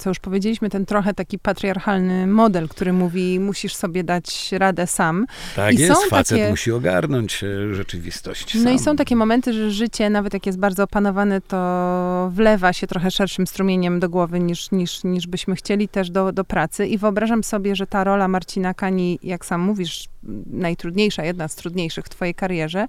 co 0.00 0.10
już 0.10 0.18
powiedzieliśmy, 0.18 0.70
ten 0.70 0.86
trochę 0.86 1.14
taki 1.14 1.38
patriarchalny 1.38 2.26
model, 2.26 2.68
który 2.68 2.92
mówi, 2.92 3.40
musisz 3.40 3.74
sobie 3.74 4.04
dać 4.04 4.52
radę 4.52 4.86
sam. 4.86 5.26
Tak 5.56 5.74
I 5.74 5.78
jest, 5.78 6.00
są 6.00 6.08
facet 6.08 6.38
takie... 6.38 6.50
musi 6.50 6.72
ogarnąć 6.72 7.44
e, 7.44 7.74
rzeczywistość 7.74 8.54
No 8.54 8.62
sam. 8.62 8.74
i 8.74 8.78
są 8.78 8.96
takie 8.96 9.16
momenty, 9.16 9.52
że 9.52 9.70
życie, 9.70 10.10
nawet 10.10 10.34
jak 10.34 10.46
jest 10.46 10.58
bardzo 10.58 10.82
opanowane, 10.84 11.40
to 11.40 12.30
wlewa 12.34 12.72
się 12.72 12.86
trochę 12.86 12.97
szerszym 13.10 13.46
strumieniem 13.46 14.00
do 14.00 14.08
głowy 14.08 14.40
niż, 14.40 14.70
niż, 14.70 15.04
niż 15.04 15.26
byśmy 15.26 15.56
chcieli 15.56 15.88
też 15.88 16.10
do, 16.10 16.32
do 16.32 16.44
pracy. 16.44 16.86
I 16.86 16.98
wyobrażam 16.98 17.44
sobie, 17.44 17.76
że 17.76 17.86
ta 17.86 18.04
rola 18.04 18.28
Marcina 18.28 18.74
Kani, 18.74 19.18
jak 19.22 19.44
sam 19.44 19.60
mówisz, 19.60 20.08
najtrudniejsza, 20.46 21.24
jedna 21.24 21.48
z 21.48 21.54
trudniejszych 21.54 22.04
w 22.04 22.08
twojej 22.08 22.34
karierze, 22.34 22.86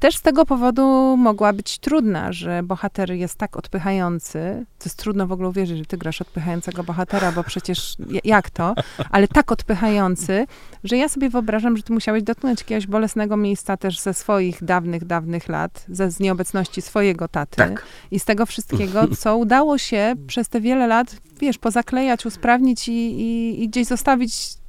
też 0.00 0.16
z 0.16 0.22
tego 0.22 0.46
powodu 0.46 1.16
mogła 1.16 1.52
być 1.52 1.78
trudna, 1.78 2.32
że 2.32 2.62
bohater 2.62 3.12
jest 3.12 3.34
tak 3.34 3.56
odpychający. 3.56 4.66
To 4.78 4.84
jest 4.84 4.98
trudno 4.98 5.26
w 5.26 5.32
ogóle 5.32 5.48
uwierzyć, 5.48 5.78
że 5.78 5.84
ty 5.84 5.98
grasz 5.98 6.20
odpychającego 6.20 6.84
bohatera, 6.84 7.32
bo 7.32 7.44
przecież 7.44 7.96
jak 8.24 8.50
to? 8.50 8.74
Ale 9.10 9.28
tak 9.28 9.52
odpychający, 9.52 10.46
że 10.84 10.96
ja 10.96 11.08
sobie 11.08 11.30
wyobrażam, 11.30 11.76
że 11.76 11.82
ty 11.82 11.92
musiałeś 11.92 12.22
dotknąć 12.22 12.60
jakiegoś 12.60 12.86
bolesnego 12.86 13.36
miejsca 13.36 13.76
też 13.76 14.00
ze 14.00 14.14
swoich 14.14 14.64
dawnych, 14.64 15.04
dawnych 15.04 15.48
lat, 15.48 15.84
ze 15.88 16.10
z 16.10 16.20
nieobecności 16.20 16.82
swojego 16.82 17.28
taty 17.28 17.56
tak. 17.56 17.86
i 18.10 18.20
z 18.20 18.24
tego 18.24 18.46
wszystkiego, 18.46 19.08
co 19.18 19.36
udało 19.36 19.78
się 19.78 20.14
przez 20.26 20.48
te 20.48 20.60
wiele 20.60 20.86
lat, 20.86 21.16
wiesz, 21.40 21.58
pozaklejać, 21.58 22.26
usprawnić 22.26 22.88
i, 22.88 22.92
i, 22.92 23.62
i 23.62 23.68
gdzieś 23.68 23.86
zostawić 23.86 24.60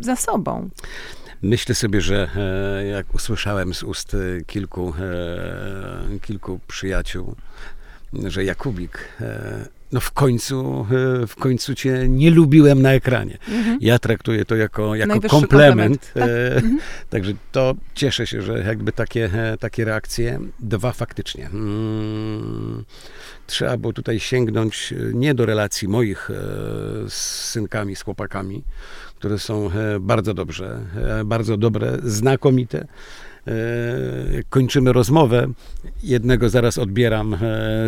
za 0.00 0.16
sobą. 0.16 0.68
Myślę 1.42 1.74
sobie, 1.74 2.00
że 2.00 2.28
e, 2.36 2.86
jak 2.86 3.14
usłyszałem 3.14 3.74
z 3.74 3.82
ust 3.82 4.14
e, 4.14 4.44
kilku, 4.44 4.94
e, 5.00 6.18
kilku 6.20 6.60
przyjaciół, 6.66 7.36
że 8.26 8.44
Jakubik, 8.44 9.08
no 9.92 10.00
w 10.00 10.10
końcu, 10.10 10.86
w 11.28 11.34
końcu 11.36 11.74
cię 11.74 12.08
nie 12.08 12.30
lubiłem 12.30 12.82
na 12.82 12.92
ekranie. 12.92 13.38
Mhm. 13.48 13.78
Ja 13.80 13.98
traktuję 13.98 14.44
to 14.44 14.56
jako, 14.56 14.94
jako 14.94 15.20
komplement. 15.20 16.12
Tak. 16.14 16.22
Mhm. 16.54 16.78
Także 17.10 17.32
to 17.52 17.74
cieszę 17.94 18.26
się, 18.26 18.42
że 18.42 18.58
jakby 18.58 18.92
takie, 18.92 19.30
takie 19.60 19.84
reakcje. 19.84 20.40
Dwa 20.60 20.92
faktycznie. 20.92 21.46
Hmm, 21.46 22.84
trzeba 23.46 23.76
było 23.76 23.92
tutaj 23.92 24.20
sięgnąć 24.20 24.94
nie 25.12 25.34
do 25.34 25.46
relacji 25.46 25.88
moich 25.88 26.30
z 27.08 27.14
synkami, 27.50 27.96
z 27.96 28.02
chłopakami, 28.02 28.62
które 29.18 29.38
są 29.38 29.70
e, 29.70 30.00
bardzo 30.00 30.34
dobrze, 30.34 30.80
e, 31.20 31.24
bardzo 31.24 31.56
dobre, 31.56 31.98
znakomite. 32.04 32.86
E, 33.48 34.42
kończymy 34.50 34.92
rozmowę. 34.92 35.48
Jednego 36.02 36.48
zaraz 36.48 36.78
odbieram 36.78 37.34
e, 37.34 37.38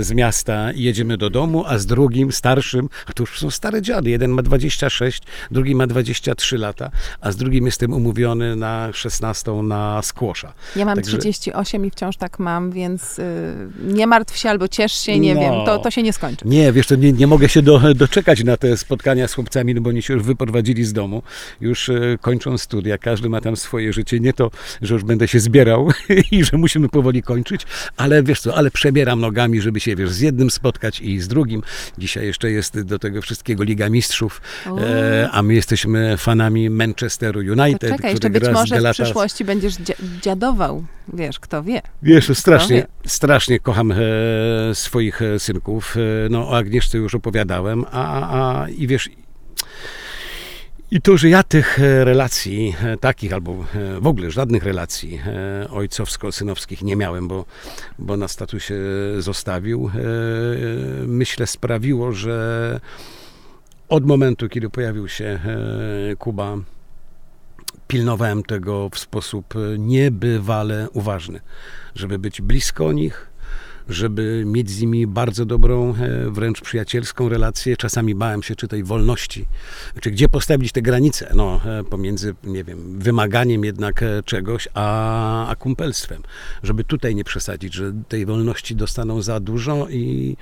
z 0.00 0.12
miasta 0.12 0.72
i 0.72 0.82
jedziemy 0.82 1.16
do 1.16 1.30
domu, 1.30 1.64
a 1.66 1.78
z 1.78 1.86
drugim, 1.86 2.32
starszym, 2.32 2.88
a 3.06 3.12
to 3.12 3.22
już 3.22 3.38
są 3.38 3.50
stare 3.50 3.82
dziady. 3.82 4.10
Jeden 4.10 4.30
ma 4.30 4.42
26, 4.42 5.22
drugi 5.50 5.74
ma 5.74 5.86
23 5.86 6.58
lata, 6.58 6.90
a 7.20 7.32
z 7.32 7.36
drugim 7.36 7.66
jestem 7.66 7.92
umówiony 7.92 8.56
na 8.56 8.92
16 8.92 9.52
na 9.52 10.02
skłosza. 10.02 10.52
Ja 10.76 10.84
mam 10.84 10.96
Także... 10.96 11.18
38 11.18 11.86
i 11.86 11.90
wciąż 11.90 12.16
tak 12.16 12.38
mam, 12.38 12.70
więc 12.70 13.18
y, 13.18 13.22
nie 13.84 14.06
martw 14.06 14.36
się 14.36 14.50
albo 14.50 14.68
ciesz 14.68 14.92
się, 14.92 15.18
nie 15.18 15.34
no, 15.34 15.40
wiem, 15.40 15.52
to, 15.66 15.78
to 15.78 15.90
się 15.90 16.02
nie 16.02 16.12
skończy. 16.12 16.48
Nie, 16.48 16.72
wiesz, 16.72 16.86
to 16.86 16.94
nie, 16.94 17.12
nie 17.12 17.26
mogę 17.26 17.48
się 17.48 17.62
do, 17.62 17.94
doczekać 17.94 18.44
na 18.44 18.56
te 18.56 18.76
spotkania 18.76 19.28
z 19.28 19.34
chłopcami, 19.34 19.74
no 19.74 19.80
bo 19.80 19.90
oni 19.90 20.02
się 20.02 20.14
już 20.14 20.22
wyprowadzili 20.22 20.84
z 20.84 20.92
domu, 20.92 21.22
już 21.60 21.88
y, 21.88 22.18
kończą 22.20 22.58
studia, 22.58 22.98
każdy 22.98 23.28
ma 23.28 23.40
tam 23.40 23.56
swoje 23.56 23.92
życie. 23.92 24.20
Nie 24.20 24.32
to, 24.32 24.50
że 24.82 24.94
już 24.94 25.04
będę 25.04 25.28
się 25.28 25.40
zbierał 25.40 25.49
i 26.32 26.44
że 26.44 26.56
musimy 26.56 26.88
powoli 26.88 27.22
kończyć, 27.22 27.66
ale 27.96 28.22
wiesz 28.22 28.40
co, 28.40 28.54
ale 28.54 28.70
przebieram 28.70 29.20
nogami, 29.20 29.60
żeby 29.60 29.80
się, 29.80 29.96
wiesz, 29.96 30.10
z 30.10 30.20
jednym 30.20 30.50
spotkać 30.50 31.00
i 31.00 31.20
z 31.20 31.28
drugim. 31.28 31.62
Dzisiaj 31.98 32.26
jeszcze 32.26 32.50
jest 32.50 32.80
do 32.80 32.98
tego 32.98 33.22
wszystkiego 33.22 33.64
Liga 33.64 33.88
Mistrzów, 33.88 34.40
e, 34.78 35.28
a 35.32 35.42
my 35.42 35.54
jesteśmy 35.54 36.16
fanami 36.16 36.70
Manchesteru 36.70 37.40
United. 37.40 37.90
To 37.90 37.96
czekaj, 37.96 38.10
jeszcze 38.10 38.30
być 38.30 38.44
może 38.52 38.80
w 38.80 38.92
przyszłości 38.92 39.44
będziesz 39.44 39.74
dziadował, 40.22 40.84
wiesz, 41.12 41.38
kto 41.40 41.62
wie. 41.62 41.82
Wiesz, 42.02 42.38
strasznie, 42.38 42.76
wie. 42.76 42.86
strasznie 43.06 43.60
kocham 43.60 43.92
e, 43.92 43.96
swoich 44.72 45.22
e, 45.22 45.38
synków. 45.38 45.96
E, 45.96 46.28
no, 46.30 46.48
o 46.48 46.56
Agnieszce 46.56 46.98
już 46.98 47.14
opowiadałem, 47.14 47.84
a, 47.90 48.62
a 48.62 48.68
i 48.68 48.86
wiesz, 48.86 49.08
i 50.90 51.00
to, 51.00 51.16
że 51.16 51.28
ja 51.28 51.42
tych 51.42 51.80
e, 51.80 52.04
relacji 52.04 52.74
e, 52.82 52.96
takich, 52.96 53.32
albo 53.32 53.52
e, 53.52 54.00
w 54.00 54.06
ogóle 54.06 54.30
żadnych 54.30 54.64
relacji 54.64 55.20
ojcowsko-synowskich 55.70 56.82
nie 56.82 56.96
miałem, 56.96 57.28
bo, 57.28 57.44
bo 57.98 58.16
na 58.16 58.28
statusie 58.28 58.74
zostawił, 59.18 59.90
myślę 61.06 61.46
sprawiło, 61.46 62.12
że 62.12 62.80
od 63.88 64.06
momentu, 64.06 64.48
kiedy 64.48 64.70
pojawił 64.70 65.08
się 65.08 65.38
Kuba, 66.18 66.56
pilnowałem 67.88 68.42
tego 68.42 68.88
w 68.88 68.98
sposób 68.98 69.54
niebywale 69.78 70.88
uważny, 70.92 71.40
żeby 71.94 72.18
być 72.18 72.40
blisko 72.40 72.92
nich, 72.92 73.29
żeby 73.90 74.42
mieć 74.46 74.70
z 74.70 74.80
nimi 74.80 75.06
bardzo 75.06 75.46
dobrą, 75.46 75.94
e, 75.94 76.30
wręcz 76.30 76.60
przyjacielską 76.60 77.28
relację. 77.28 77.76
Czasami 77.76 78.14
bałem 78.14 78.42
się, 78.42 78.56
czy 78.56 78.68
tej 78.68 78.84
wolności, 78.84 79.46
czy 80.00 80.10
gdzie 80.10 80.28
postawić 80.28 80.72
te 80.72 80.82
granice 80.82 81.32
no, 81.34 81.60
e, 81.64 81.84
pomiędzy, 81.84 82.34
nie 82.44 82.64
wiem, 82.64 82.98
wymaganiem 82.98 83.64
jednak 83.64 84.02
e, 84.02 84.22
czegoś, 84.22 84.68
a, 84.74 85.48
a 85.48 85.56
kumpelstwem. 85.56 86.22
Żeby 86.62 86.84
tutaj 86.84 87.14
nie 87.14 87.24
przesadzić, 87.24 87.74
że 87.74 87.92
tej 88.08 88.26
wolności 88.26 88.76
dostaną 88.76 89.22
za 89.22 89.40
dużo 89.40 89.88
i 89.88 90.36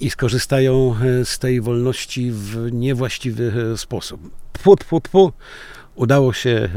i 0.00 0.10
skorzystają 0.10 0.94
z 1.24 1.38
tej 1.38 1.60
wolności 1.60 2.30
w 2.32 2.68
niewłaściwy 2.72 3.52
sposób. 3.76 4.20
Pu, 4.52 4.76
pu, 4.76 5.00
pu. 5.00 5.32
Udało 5.94 6.32
się, 6.32 6.68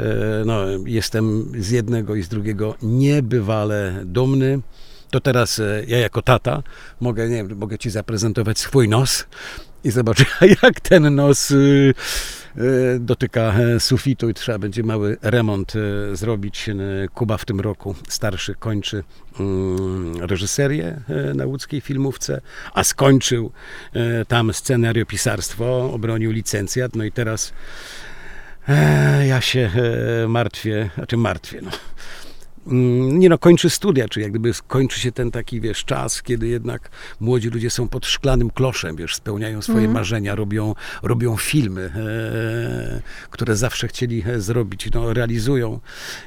no, 0.46 0.66
jestem 0.86 1.52
z 1.60 1.70
jednego 1.70 2.16
i 2.16 2.24
z 2.24 2.28
drugiego 2.28 2.76
niebywale 2.82 4.02
dumny 4.06 4.60
to 5.14 5.22
teraz 5.22 5.59
e, 5.59 5.84
ja 5.88 5.97
jako 5.97 6.22
tata 6.22 6.64
mogę, 7.01 7.30
nie 7.30 7.36
wiem, 7.36 7.57
mogę 7.57 7.78
ci 7.78 7.89
zaprezentować 7.89 8.59
swój 8.59 8.89
nos 8.89 9.26
i 9.84 9.91
zobaczyć, 9.91 10.28
jak 10.64 10.80
ten 10.80 11.16
nos 11.16 11.51
y, 11.51 11.93
y, 12.57 12.99
dotyka 12.99 13.41
e, 13.41 13.80
sufitu 13.80 14.30
i 14.30 14.34
trzeba 14.34 14.59
będzie 14.59 14.84
mały 14.84 15.18
remont 15.22 15.74
e, 15.76 16.16
zrobić. 16.16 16.70
Kuba 17.14 17.38
w 17.38 17.45
tym 17.45 17.59
roku 17.59 17.95
starszy 18.09 18.55
kończy 18.55 19.03
mm, 19.39 20.22
reżyserię 20.22 21.01
na 21.36 21.45
łódzkiej 21.45 21.82
filmówce, 21.82 22.41
a 22.74 22.84
skończył 22.84 23.51
tam 24.28 24.53
scenariopisarstwo, 24.53 25.93
obronił 25.93 26.32
licencjat, 26.32 26.95
no 26.95 27.03
i 27.03 27.11
teraz 27.11 27.53
ja 29.28 29.41
się 29.41 29.72
martwię, 30.28 30.89
znaczy 30.95 31.18
martwię, 31.18 31.61
no 31.61 31.72
nie 32.66 33.30
no, 33.30 33.38
kończy 33.38 33.70
studia, 33.70 34.09
czy 34.09 34.22
jak 34.22 34.32
gdyby 34.32 34.51
kończy 34.68 34.99
się 34.99 35.11
ten 35.11 35.32
taki, 35.32 35.61
wiesz, 35.61 35.86
czas, 35.86 36.22
kiedy 36.22 36.47
jednak 36.47 36.89
młodzi 37.20 37.49
ludzie 37.49 37.70
są 37.70 37.88
pod 37.88 38.05
szklanym 38.05 38.49
kloszem, 38.49 38.95
wiesz, 38.95 39.16
spełniają 39.16 39.61
swoje 39.61 39.80
mm. 39.80 39.91
marzenia, 39.91 40.36
robią, 40.36 40.76
robią 41.03 41.38
filmy, 41.38 41.82
e, 41.82 43.01
które 43.30 43.55
zawsze 43.55 43.88
chcieli 43.88 44.24
e, 44.28 44.41
zrobić, 44.41 44.89
no, 44.93 45.14
realizują 45.14 45.80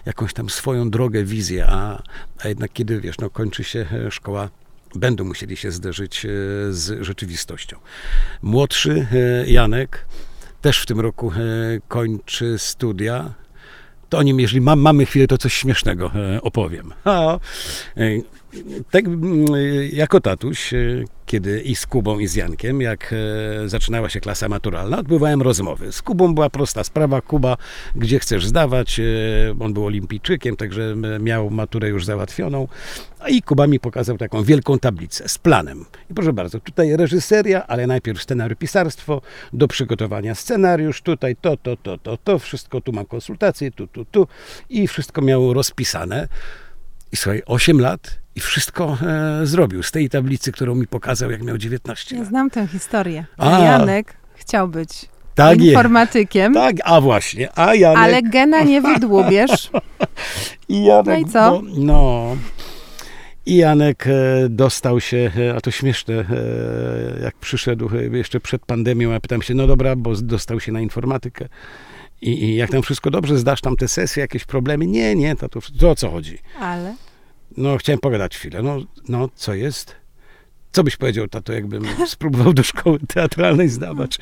jakąś 0.07 0.33
tam 0.33 0.51
swoją 0.51 0.91
drogę, 0.91 1.25
wizję, 1.25 1.67
a, 1.69 2.03
a 2.45 2.49
jednak 2.49 2.73
kiedy, 2.73 3.01
wiesz, 3.01 3.19
no, 3.19 3.31
kończy 3.31 3.65
się 3.65 3.87
e, 4.07 4.11
szkoła, 4.11 4.49
będą 4.95 5.25
musieli 5.25 5.57
się 5.57 5.71
zderzyć 5.73 6.25
e, 6.25 6.29
z 6.71 7.05
rzeczywistością. 7.05 7.77
Młodszy 8.43 9.07
Janek 9.47 10.07
też 10.61 10.83
w 10.83 10.87
tym 10.87 11.01
roku 11.01 11.33
kończy 11.89 12.59
studia, 12.59 13.35
to 14.09 14.19
o 14.19 14.23
nim, 14.23 14.41
jeżeli 14.41 14.61
mam, 14.61 14.81
mamy 14.81 15.07
chwilę, 15.07 15.27
to 15.27 15.39
coś 15.39 15.55
śmiesznego 15.55 16.11
e, 16.15 16.43
opowiem. 16.43 16.93
A, 17.05 17.35
e, 17.35 17.39
tak, 18.91 19.05
jako 19.93 20.21
tatuś, 20.21 20.75
e, 20.75 21.05
kiedy 21.27 21.61
i 21.61 21.75
z 21.75 21.87
Kubą, 21.87 22.19
i 22.19 22.27
z 22.27 22.35
Jankiem, 22.35 22.81
jak 22.81 23.15
zaczynała 23.67 24.09
się 24.09 24.21
klasa 24.21 24.49
maturalna, 24.49 24.99
odbywałem 24.99 25.43
rozmowy. 25.43 25.93
Z 25.93 26.03
Kubą 26.03 26.35
była 26.35 26.51
prosta 26.51 26.85
sprawa. 26.85 27.21
Kuba, 27.21 27.57
gdzie 27.97 28.19
chcesz 28.19 28.47
zdawać? 28.47 29.01
On 29.61 29.73
był 29.73 29.87
olimpijczykiem, 29.87 30.57
także 30.57 30.97
miał 31.21 31.51
maturę 31.51 31.89
już 31.89 32.05
załatwioną. 32.05 32.69
I 33.29 33.43
Kuba 33.43 33.67
mi 33.67 33.81
pokazał 33.81 34.19
taką 34.19 34.43
wielką 34.43 34.79
tablicę 34.79 35.29
z 35.29 35.39
planem. 35.39 35.85
I 36.11 36.15
proszę 36.15 36.33
bardzo, 36.33 36.61
tutaj 36.61 36.97
reżyseria, 36.97 37.67
ale 37.67 37.87
najpierw 37.87 38.23
scenariopisarstwo, 38.23 39.23
do 39.53 39.69
przygotowania 39.69 40.35
scenariusz, 40.35 41.03
tutaj 41.03 41.37
to, 41.37 41.57
to, 41.57 41.77
to, 41.77 41.99
to, 41.99 42.17
to, 42.17 42.39
wszystko, 42.39 42.81
tu 42.81 42.93
mam 42.93 43.07
konsultacje, 43.07 43.71
tu, 43.71 43.87
tu, 43.87 44.05
tu 44.05 44.27
i 44.69 44.89
wszystko 44.89 45.23
miało 45.23 45.55
rozpisane. 45.55 46.29
I 47.13 47.17
słuchaj, 47.17 47.43
8 47.47 47.81
lat 47.81 48.19
i 48.37 48.41
wszystko 48.41 48.99
e, 49.03 49.47
zrobił 49.47 49.83
z 49.83 49.93
tej 49.93 50.11
tablicy, 50.11 50.53
którą 50.53 50.75
mi 50.75 50.87
pokazał, 50.87 51.31
jak 51.31 51.43
miał 51.43 51.59
19 51.59 52.17
ja 52.17 52.21
lat. 52.23 52.29
znam 52.29 52.51
tę 52.51 52.67
historię. 52.67 53.25
A, 53.39 53.59
Janek 53.59 54.15
chciał 54.35 54.69
być 54.69 55.09
tak 55.35 55.61
informatykiem. 55.63 56.55
Je. 56.55 56.61
Tak, 56.61 56.77
a 56.85 57.01
właśnie, 57.01 57.59
a 57.59 57.75
Janek... 57.75 57.99
Ale 57.99 58.23
gena 58.23 58.63
nie 58.63 58.83
wydłubiesz. 58.83 59.71
I 60.69 60.85
Janek, 60.85 61.07
no 61.07 61.29
i 61.29 61.33
co? 61.33 61.63
No, 61.63 61.71
no 61.77 62.37
i 63.47 63.57
Janek 63.57 64.07
e, 64.07 64.49
dostał 64.49 65.01
się, 65.01 65.31
e, 65.39 65.57
a 65.57 65.61
to 65.61 65.71
śmieszne, 65.71 66.15
e, 66.15 67.23
jak 67.23 67.37
przyszedł 67.37 67.91
jeszcze 68.13 68.41
przed 68.41 68.67
pandemią, 68.67 69.11
ja 69.11 69.21
pytam 69.21 69.43
się, 69.43 69.55
no 69.55 69.67
dobra, 69.67 69.97
bo 69.97 70.15
dostał 70.15 70.61
się 70.61 70.73
na 70.73 70.81
informatykę. 70.81 71.49
I, 72.21 72.45
i 72.45 72.57
jak 72.57 72.71
tam 72.71 72.83
wszystko 72.83 73.11
dobrze, 73.11 73.39
zdasz 73.39 73.61
tam 73.61 73.77
te 73.77 73.89
sesje, 73.89 74.21
jakieś 74.21 74.45
problemy? 74.45 74.87
Nie, 74.87 75.15
nie, 75.15 75.37
to, 75.37 75.49
to, 75.49 75.61
to 75.79 75.91
o 75.91 75.95
co 75.95 76.11
chodzi? 76.11 76.39
Ale? 76.61 76.95
No, 77.57 77.77
chciałem 77.77 78.01
pogadać 78.01 78.37
chwilę. 78.37 78.63
No, 78.63 78.77
no 79.09 79.29
co 79.35 79.55
jest? 79.55 79.97
Co 80.73 80.85
byś 80.85 80.97
powiedział, 80.97 81.29
tato, 81.29 81.53
jakbym 81.53 81.85
spróbował 82.07 82.53
do 82.53 82.63
szkoły 82.63 82.99
teatralnej 83.15 83.69
zdawać? 83.69 84.19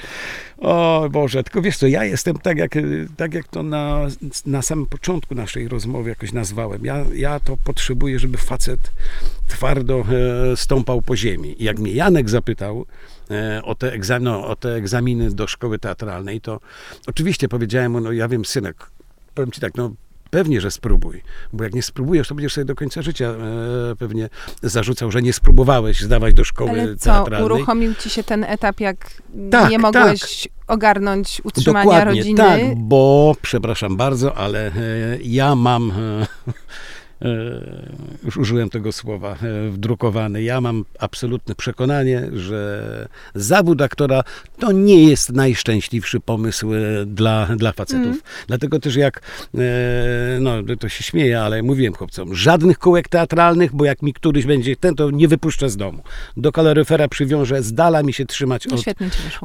O 0.58 1.08
Boże, 1.10 1.44
tylko 1.44 1.62
wiesz 1.62 1.76
co, 1.76 1.86
ja 1.86 2.04
jestem 2.04 2.38
tak, 2.38 2.58
jak, 2.58 2.72
tak 3.16 3.34
jak 3.34 3.48
to 3.48 3.62
na, 3.62 4.06
na 4.46 4.62
samym 4.62 4.86
początku 4.86 5.34
naszej 5.34 5.68
rozmowy 5.68 6.10
jakoś 6.10 6.32
nazwałem. 6.32 6.84
Ja, 6.84 7.04
ja 7.14 7.40
to 7.40 7.56
potrzebuję, 7.56 8.18
żeby 8.18 8.38
facet 8.38 8.80
twardo 9.48 10.04
e, 10.52 10.56
stąpał 10.56 11.02
po 11.02 11.16
ziemi. 11.16 11.62
I 11.62 11.64
jak 11.64 11.78
mnie 11.78 11.92
Janek 11.92 12.30
zapytał 12.30 12.86
e, 13.30 13.62
o, 13.64 13.74
te 13.74 13.92
egzaminy, 13.92 14.30
no, 14.30 14.46
o 14.46 14.56
te 14.56 14.74
egzaminy 14.74 15.30
do 15.30 15.46
szkoły 15.46 15.78
teatralnej, 15.78 16.40
to 16.40 16.60
oczywiście 17.06 17.48
powiedziałem 17.48 17.92
mu, 17.92 18.00
no 18.00 18.12
ja 18.12 18.28
wiem, 18.28 18.44
synek, 18.44 18.90
powiem 19.34 19.50
ci 19.50 19.60
tak, 19.60 19.74
no 19.74 19.90
Pewnie, 20.34 20.60
że 20.60 20.70
spróbuj, 20.70 21.22
bo 21.52 21.64
jak 21.64 21.74
nie 21.74 21.82
spróbujesz, 21.82 22.28
to 22.28 22.34
będziesz 22.34 22.52
sobie 22.52 22.64
do 22.64 22.74
końca 22.74 23.02
życia 23.02 23.26
e, 23.26 23.96
pewnie 23.96 24.28
zarzucał, 24.62 25.10
że 25.10 25.22
nie 25.22 25.32
spróbowałeś 25.32 26.00
zdawać 26.00 26.34
do 26.34 26.44
szkoły 26.44 26.70
Ale 26.70 26.96
co, 26.96 27.04
teatralnej. 27.04 27.52
uruchomił 27.52 27.94
ci 27.94 28.10
się 28.10 28.24
ten 28.24 28.44
etap, 28.44 28.80
jak 28.80 28.96
tak, 29.50 29.70
nie 29.70 29.78
mogłeś 29.78 30.42
tak. 30.42 30.52
ogarnąć 30.66 31.40
utrzymania 31.44 31.84
Dokładnie, 31.84 32.14
rodziny? 32.14 32.36
Tak, 32.36 32.60
bo, 32.76 33.34
przepraszam 33.42 33.96
bardzo, 33.96 34.34
ale 34.34 34.66
e, 34.66 34.72
ja 35.22 35.54
mam... 35.54 35.90
E, 35.90 36.26
E, 36.48 36.52
już 38.24 38.36
użyłem 38.36 38.70
tego 38.70 38.92
słowa, 38.92 39.32
e, 39.32 39.70
wdrukowany. 39.70 40.42
Ja 40.42 40.60
mam 40.60 40.84
absolutne 40.98 41.54
przekonanie, 41.54 42.22
że 42.32 43.08
zawód 43.34 43.82
aktora 43.82 44.22
to 44.58 44.72
nie 44.72 45.04
jest 45.04 45.32
najszczęśliwszy 45.32 46.20
pomysł 46.20 46.74
e, 46.74 47.06
dla, 47.06 47.46
dla 47.56 47.72
facetów. 47.72 48.06
Mm. 48.06 48.20
Dlatego 48.46 48.80
też 48.80 48.96
jak, 48.96 49.20
no 50.40 50.52
to 50.80 50.88
się 50.88 51.04
śmieje, 51.04 51.40
ale 51.40 51.62
mówiłem 51.62 51.94
chłopcom, 51.94 52.34
żadnych 52.34 52.78
kółek 52.78 53.08
teatralnych, 53.08 53.74
bo 53.74 53.84
jak 53.84 54.02
mi 54.02 54.12
któryś 54.12 54.46
będzie 54.46 54.76
ten, 54.76 54.94
to 54.94 55.10
nie 55.10 55.28
wypuszczę 55.28 55.70
z 55.70 55.76
domu. 55.76 56.02
Do 56.36 56.52
kaloryfera 56.52 57.08
przywiążę, 57.08 57.62
z 57.62 57.72
dala 57.72 58.02
mi 58.02 58.12
się 58.12 58.26
trzymać 58.26 58.66
no, 58.66 58.76
od, 58.76 58.84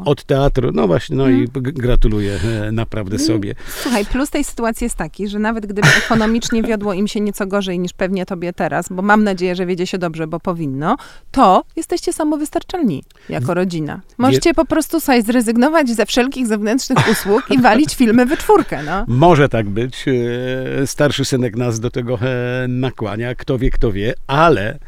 od 0.07 0.23
teatru. 0.23 0.71
No 0.71 0.87
właśnie, 0.87 1.15
no 1.15 1.29
mm. 1.29 1.43
i 1.43 1.47
gratuluję 1.61 2.39
naprawdę 2.71 3.15
mm. 3.15 3.27
sobie. 3.27 3.55
Słuchaj, 3.81 4.05
plus 4.05 4.29
tej 4.29 4.43
sytuacji 4.43 4.85
jest 4.85 4.95
taki, 4.95 5.27
że 5.27 5.39
nawet 5.39 5.65
gdyby 5.65 5.87
ekonomicznie 6.05 6.63
wiodło 6.63 6.93
im 6.93 7.07
się 7.07 7.19
nieco 7.21 7.47
gorzej, 7.47 7.68
gorzej 7.69 7.79
niż 7.79 7.93
pewnie 7.93 8.25
tobie 8.25 8.53
teraz, 8.53 8.89
bo 8.91 9.01
mam 9.01 9.23
nadzieję, 9.23 9.55
że 9.55 9.65
wiedzie 9.65 9.87
się 9.87 9.97
dobrze, 9.97 10.27
bo 10.27 10.39
powinno, 10.39 10.97
to 11.31 11.63
jesteście 11.75 12.13
samowystarczalni 12.13 13.03
jako 13.29 13.53
rodzina. 13.53 14.01
Możecie 14.17 14.53
po 14.53 14.65
prostu 14.65 14.99
sobie 14.99 15.21
zrezygnować 15.21 15.89
ze 15.89 16.05
wszelkich 16.05 16.47
zewnętrznych 16.47 16.97
usług 17.11 17.43
i 17.51 17.61
walić 17.61 17.95
filmy 17.95 18.25
we 18.25 18.37
czwórkę, 18.37 18.83
no. 18.83 19.05
Może 19.07 19.49
tak 19.49 19.69
być. 19.69 20.05
E, 20.07 20.87
starszy 20.87 21.25
synek 21.25 21.55
nas 21.55 21.79
do 21.79 21.89
tego 21.89 22.19
e, 22.21 22.67
nakłania, 22.67 23.35
kto 23.35 23.57
wie, 23.57 23.69
kto 23.69 23.91
wie, 23.91 24.13
ale 24.27 24.79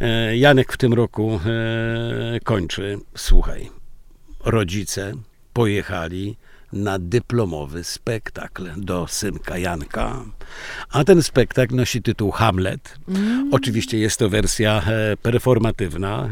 e, 0.00 0.36
Janek 0.36 0.72
w 0.72 0.76
tym 0.76 0.92
roku 0.94 1.40
kończy. 2.44 2.98
Słuchaj, 3.14 3.70
rodzice 4.44 5.12
pojechali 5.52 6.36
na 6.72 6.98
dyplomowy 6.98 7.84
spektakl 7.84 8.68
do 8.76 9.06
synka 9.06 9.58
Janka. 9.58 10.24
A 10.90 11.04
ten 11.04 11.22
spektakl 11.22 11.74
nosi 11.74 12.02
tytuł 12.02 12.30
Hamlet. 12.30 12.94
Mm. 13.08 13.48
Oczywiście 13.52 13.98
jest 13.98 14.18
to 14.18 14.28
wersja 14.28 14.82
e, 14.86 15.16
performatywna 15.16 16.24
e, 16.24 16.28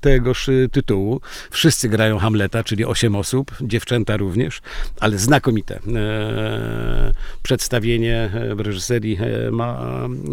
tegoż 0.00 0.50
tytułu. 0.72 1.20
Wszyscy 1.50 1.88
grają 1.88 2.18
Hamleta, 2.18 2.64
czyli 2.64 2.84
osiem 2.84 3.16
osób, 3.16 3.50
dziewczęta 3.60 4.16
również, 4.16 4.60
ale 5.00 5.18
znakomite 5.18 5.80
e, 5.94 7.12
przedstawienie 7.42 8.30
w 8.54 8.60
reżyserii 8.60 9.18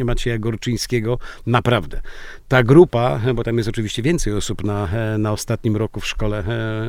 Macieja 0.03 0.37
Gorczyńskiego. 0.37 1.19
Naprawdę. 1.45 2.01
Ta 2.47 2.63
grupa, 2.63 3.19
bo 3.35 3.43
tam 3.43 3.57
jest 3.57 3.69
oczywiście 3.69 4.01
więcej 4.01 4.33
osób 4.33 4.63
na, 4.63 4.89
na 5.17 5.31
ostatnim 5.31 5.75
roku 5.77 5.99
w 5.99 6.07
szkole 6.07 6.43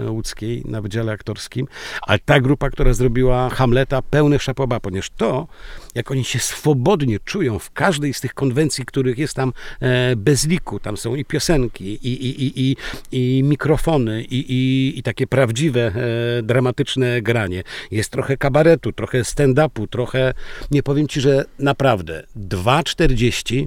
łódzkiej, 0.08 0.62
na 0.66 0.80
Wydziale 0.82 1.12
Aktorskim, 1.12 1.59
ale 2.02 2.18
ta 2.18 2.40
grupa, 2.40 2.70
która 2.70 2.92
zrobiła 2.92 3.50
Hamleta, 3.50 4.02
pełny 4.02 4.38
szapoba, 4.38 4.80
ponieważ 4.80 5.10
to, 5.16 5.46
jak 5.94 6.10
oni 6.10 6.24
się 6.24 6.38
swobodnie 6.38 7.18
czują 7.24 7.58
w 7.58 7.70
każdej 7.70 8.14
z 8.14 8.20
tych 8.20 8.34
konwencji, 8.34 8.84
których 8.84 9.18
jest 9.18 9.34
tam 9.34 9.52
e, 9.80 10.16
bez 10.16 10.46
liku, 10.46 10.80
tam 10.80 10.96
są 10.96 11.14
i 11.14 11.24
piosenki, 11.24 11.84
i, 11.84 12.08
i, 12.08 12.44
i, 12.44 12.52
i, 12.56 12.76
i 13.12 13.42
mikrofony, 13.42 14.22
i, 14.22 14.52
i, 14.52 14.98
i 14.98 15.02
takie 15.02 15.26
prawdziwe, 15.26 15.92
e, 16.38 16.42
dramatyczne 16.42 17.22
granie. 17.22 17.62
Jest 17.90 18.10
trochę 18.10 18.36
kabaretu, 18.36 18.92
trochę 18.92 19.22
stand-upu, 19.22 19.88
trochę, 19.88 20.34
nie 20.70 20.82
powiem 20.82 21.08
ci, 21.08 21.20
że 21.20 21.44
naprawdę 21.58 22.26
2,40 22.36 23.66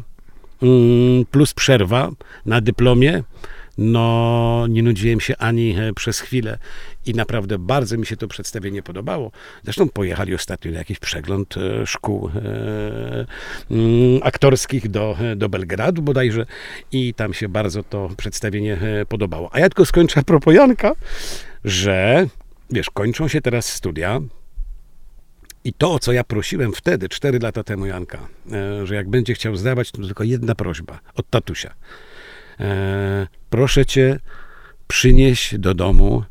mm, 0.61 1.25
plus 1.31 1.53
przerwa 1.53 2.11
na 2.45 2.61
dyplomie, 2.61 3.23
no 3.77 4.65
nie 4.69 4.83
nudziłem 4.83 5.19
się 5.19 5.37
ani 5.37 5.75
e, 5.79 5.93
przez 5.93 6.19
chwilę 6.19 6.57
i 7.05 7.13
naprawdę 7.13 7.59
bardzo 7.59 7.97
mi 7.97 8.05
się 8.05 8.17
to 8.17 8.27
przedstawienie 8.27 8.83
podobało. 8.83 9.31
Zresztą 9.63 9.89
pojechali 9.89 10.35
ostatnio 10.35 10.71
na 10.71 10.77
jakiś 10.77 10.99
przegląd 10.99 11.55
e, 11.57 11.87
szkół 11.87 12.29
e, 12.35 13.25
mm, 13.71 14.19
aktorskich 14.23 14.89
do, 14.89 15.17
do 15.35 15.49
Belgradu 15.49 16.01
bodajże 16.01 16.45
i 16.91 17.13
tam 17.13 17.33
się 17.33 17.49
bardzo 17.49 17.83
to 17.83 18.09
przedstawienie 18.17 18.77
podobało. 19.09 19.49
A 19.53 19.59
ja 19.59 19.69
tylko 19.69 19.85
skończę 19.85 20.19
a 20.19 20.23
propos 20.23 20.55
Janka, 20.55 20.91
że 21.65 22.27
wiesz, 22.69 22.89
kończą 22.89 23.27
się 23.27 23.41
teraz 23.41 23.73
studia, 23.73 24.21
i 25.65 25.73
to, 25.73 25.91
o 25.91 25.99
co 25.99 26.11
ja 26.11 26.23
prosiłem 26.23 26.73
wtedy, 26.73 27.09
4 27.09 27.39
lata 27.39 27.63
temu 27.63 27.85
Janka, 27.85 28.27
że 28.83 28.95
jak 28.95 29.09
będzie 29.09 29.33
chciał 29.33 29.55
zdawać, 29.55 29.91
to 29.91 30.01
tylko 30.01 30.23
jedna 30.23 30.55
prośba 30.55 30.99
od 31.15 31.29
tatusia. 31.29 31.73
E, 32.59 33.27
proszę 33.49 33.85
cię, 33.85 34.19
przynieś 34.87 35.55
do 35.57 35.73
domu 35.73 36.23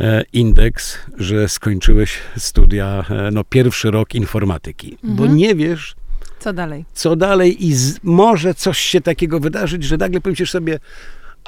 e, 0.00 0.24
indeks, 0.32 0.98
że 1.18 1.48
skończyłeś 1.48 2.18
studia, 2.36 3.04
no 3.32 3.44
pierwszy 3.44 3.90
rok 3.90 4.14
informatyki, 4.14 4.92
mhm. 4.92 5.16
bo 5.16 5.26
nie 5.26 5.54
wiesz, 5.54 5.94
co 6.40 6.52
dalej? 6.52 6.84
Co 6.92 7.16
dalej 7.16 7.66
i 7.66 7.74
z, 7.74 7.98
może 8.02 8.54
coś 8.54 8.78
się 8.78 9.00
takiego 9.00 9.40
wydarzyć, 9.40 9.84
że 9.84 9.96
nagle 9.96 10.20
pomyślisz 10.20 10.50
sobie, 10.50 10.78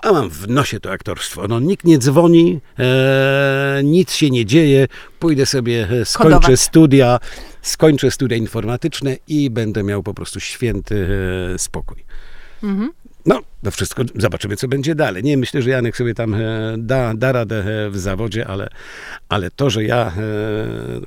a 0.02 0.12
mam 0.12 0.30
w 0.30 0.48
nosie 0.48 0.80
to 0.80 0.90
aktorstwo. 0.90 1.48
No, 1.48 1.60
nikt 1.60 1.84
nie 1.84 1.98
dzwoni, 1.98 2.60
e, 2.78 3.80
nic 3.84 4.12
się 4.12 4.30
nie 4.30 4.46
dzieje, 4.46 4.88
pójdę 5.18 5.46
sobie, 5.46 5.88
e, 5.90 6.04
skończę 6.04 6.34
Kodować. 6.34 6.60
studia, 6.60 7.18
skończę 7.62 8.10
studia 8.10 8.36
informatyczne 8.36 9.16
i 9.28 9.50
będę 9.50 9.82
miał 9.82 10.02
po 10.02 10.14
prostu 10.14 10.40
święty 10.40 11.08
e, 11.54 11.58
spokój. 11.58 12.04
Mhm. 12.62 12.92
No, 13.26 13.40
to 13.62 13.70
wszystko, 13.70 14.02
zobaczymy, 14.14 14.56
co 14.56 14.68
będzie 14.68 14.94
dalej. 14.94 15.22
Nie, 15.22 15.36
myślę, 15.36 15.62
że 15.62 15.70
Janek 15.70 15.96
sobie 15.96 16.14
tam 16.14 16.34
e, 16.34 16.38
da, 16.78 17.14
da 17.14 17.32
radę 17.32 17.84
e, 17.86 17.90
w 17.90 17.98
zawodzie, 17.98 18.46
ale, 18.46 18.68
ale 19.28 19.50
to, 19.50 19.70
że 19.70 19.84
ja 19.84 20.06
e, 20.06 20.12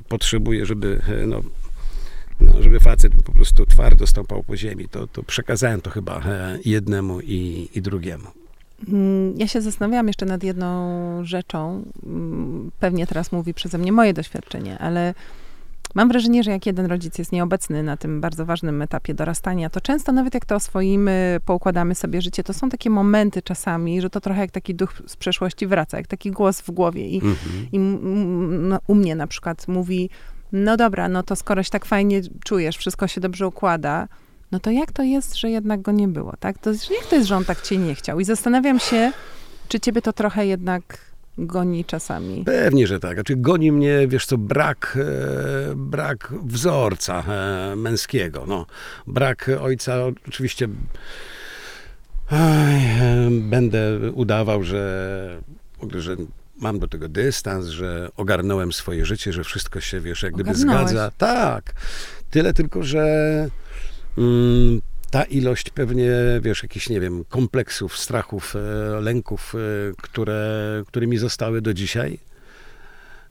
potrzebuję, 0.08 0.66
żeby 0.66 1.00
no, 1.26 1.42
no, 2.40 2.62
żeby 2.62 2.80
facet 2.80 3.12
po 3.24 3.32
prostu 3.32 3.66
twardo 3.66 4.06
stąpał 4.06 4.42
po 4.42 4.56
ziemi, 4.56 4.88
to, 4.88 5.06
to 5.06 5.22
przekazałem 5.22 5.80
to 5.80 5.90
chyba 5.90 6.22
jednemu 6.64 7.20
i, 7.20 7.68
i 7.74 7.82
drugiemu. 7.82 8.28
Mm, 8.88 9.38
ja 9.38 9.48
się 9.48 9.60
zastanawiałam 9.60 10.06
jeszcze 10.06 10.26
nad 10.26 10.42
jedną 10.42 11.24
rzeczą. 11.24 11.84
Mm, 12.06 12.70
pewnie 12.80 13.06
teraz 13.06 13.32
mówi 13.32 13.54
przeze 13.54 13.78
mnie 13.78 13.92
moje 13.92 14.14
doświadczenie, 14.14 14.78
ale 14.78 15.14
mam 15.96 16.08
wrażenie, 16.08 16.42
że 16.42 16.50
jak 16.50 16.66
jeden 16.66 16.86
rodzic 16.86 17.18
jest 17.18 17.32
nieobecny 17.32 17.82
na 17.82 17.96
tym 17.96 18.20
bardzo 18.20 18.46
ważnym 18.46 18.82
etapie 18.82 19.14
dorastania, 19.14 19.70
to 19.70 19.80
często 19.80 20.12
nawet 20.12 20.34
jak 20.34 20.44
to 20.44 20.54
oswoimy, 20.54 21.40
poukładamy 21.44 21.94
sobie 21.94 22.22
życie, 22.22 22.44
to 22.44 22.54
są 22.54 22.68
takie 22.68 22.90
momenty 22.90 23.42
czasami, 23.42 24.00
że 24.00 24.10
to 24.10 24.20
trochę 24.20 24.40
jak 24.40 24.50
taki 24.50 24.74
duch 24.74 25.02
z 25.06 25.16
przeszłości 25.16 25.66
wraca, 25.66 25.96
jak 25.96 26.06
taki 26.06 26.30
głos 26.30 26.60
w 26.60 26.70
głowie. 26.70 27.08
I, 27.08 27.16
mhm. 27.16 27.66
i 27.72 27.78
no, 27.78 28.78
u 28.86 28.94
mnie 28.94 29.14
na 29.14 29.26
przykład 29.26 29.68
mówi, 29.68 30.10
no 30.52 30.76
dobra, 30.76 31.08
no 31.08 31.22
to 31.22 31.36
skoro 31.36 31.62
się 31.62 31.70
tak 31.70 31.84
fajnie 31.84 32.20
czujesz, 32.44 32.76
wszystko 32.76 33.08
się 33.08 33.20
dobrze 33.20 33.46
układa, 33.46 34.08
no 34.52 34.60
to 34.60 34.70
jak 34.70 34.92
to 34.92 35.02
jest, 35.02 35.36
że 35.36 35.50
jednak 35.50 35.82
go 35.82 35.92
nie 35.92 36.08
było, 36.08 36.32
tak? 36.40 36.58
To, 36.58 36.70
jak 36.70 37.06
to 37.10 37.16
jest, 37.16 37.28
że 37.28 37.36
on 37.36 37.44
tak 37.44 37.62
cię 37.62 37.78
nie 37.78 37.94
chciał? 37.94 38.20
I 38.20 38.24
zastanawiam 38.24 38.78
się, 38.78 39.12
czy 39.68 39.80
ciebie 39.80 40.02
to 40.02 40.12
trochę 40.12 40.46
jednak 40.46 40.98
goni 41.38 41.84
czasami. 41.84 42.44
Pewnie, 42.44 42.86
że 42.86 43.00
tak. 43.00 43.14
Znaczy 43.14 43.36
goni 43.36 43.72
mnie, 43.72 44.08
wiesz 44.08 44.26
co, 44.26 44.38
brak, 44.38 44.98
e, 45.00 45.74
brak 45.76 46.32
wzorca 46.44 47.22
e, 47.28 47.76
męskiego. 47.76 48.44
No, 48.48 48.66
brak 49.06 49.50
ojca, 49.60 49.94
oczywiście 50.28 50.68
aj, 52.30 52.74
e, 53.00 53.30
będę 53.30 53.98
udawał, 54.14 54.62
że, 54.62 55.40
że 55.98 56.16
mam 56.60 56.78
do 56.78 56.88
tego 56.88 57.08
dystans, 57.08 57.66
że 57.66 58.08
ogarnąłem 58.16 58.72
swoje 58.72 59.06
życie, 59.06 59.32
że 59.32 59.44
wszystko 59.44 59.80
się, 59.80 60.00
wiesz, 60.00 60.22
jak 60.22 60.34
gdyby 60.34 60.50
Ogarnąłeś. 60.50 60.90
zgadza. 60.90 61.10
Tak. 61.18 61.74
Tyle 62.30 62.52
tylko, 62.52 62.82
że 62.82 63.06
Mm, 64.18 64.80
ta 65.10 65.24
ilość 65.24 65.70
pewnie, 65.70 66.10
wiesz, 66.42 66.62
jakichś, 66.62 66.88
nie 66.88 67.00
wiem, 67.00 67.24
kompleksów, 67.24 67.98
strachów, 67.98 68.56
e, 68.56 69.00
lęków, 69.00 69.54
e, 69.54 69.58
które, 70.02 70.82
którymi 70.86 71.18
zostały 71.18 71.62
do 71.62 71.74
dzisiaj, 71.74 72.18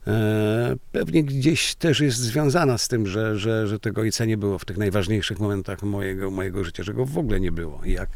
e, 0.06 0.76
pewnie 0.92 1.24
gdzieś 1.24 1.74
też 1.74 2.00
jest 2.00 2.18
związana 2.18 2.78
z 2.78 2.88
tym, 2.88 3.06
że, 3.06 3.38
że, 3.38 3.66
że 3.66 3.78
tego 3.78 4.00
ojca 4.00 4.24
nie 4.24 4.36
było 4.36 4.58
w 4.58 4.64
tych 4.64 4.78
najważniejszych 4.78 5.38
momentach 5.38 5.82
mojego, 5.82 6.30
mojego 6.30 6.64
życia, 6.64 6.82
że 6.82 6.94
go 6.94 7.06
w 7.06 7.18
ogóle 7.18 7.40
nie 7.40 7.52
było. 7.52 7.80
I 7.84 7.92
jak, 7.92 8.08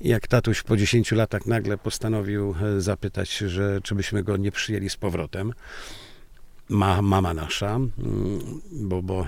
jak 0.00 0.26
tatuś 0.26 0.62
po 0.62 0.76
10 0.76 1.12
latach 1.12 1.46
nagle 1.46 1.78
postanowił 1.78 2.54
zapytać, 2.78 3.36
że 3.36 3.80
czy 3.82 3.94
byśmy 3.94 4.22
go 4.22 4.36
nie 4.36 4.52
przyjęli 4.52 4.88
z 4.88 4.96
powrotem, 4.96 5.52
ma, 6.70 7.02
mama 7.02 7.34
nasza, 7.34 7.76
mm, 7.76 7.90
bo, 8.72 9.02
bo 9.02 9.20
e, 9.22 9.26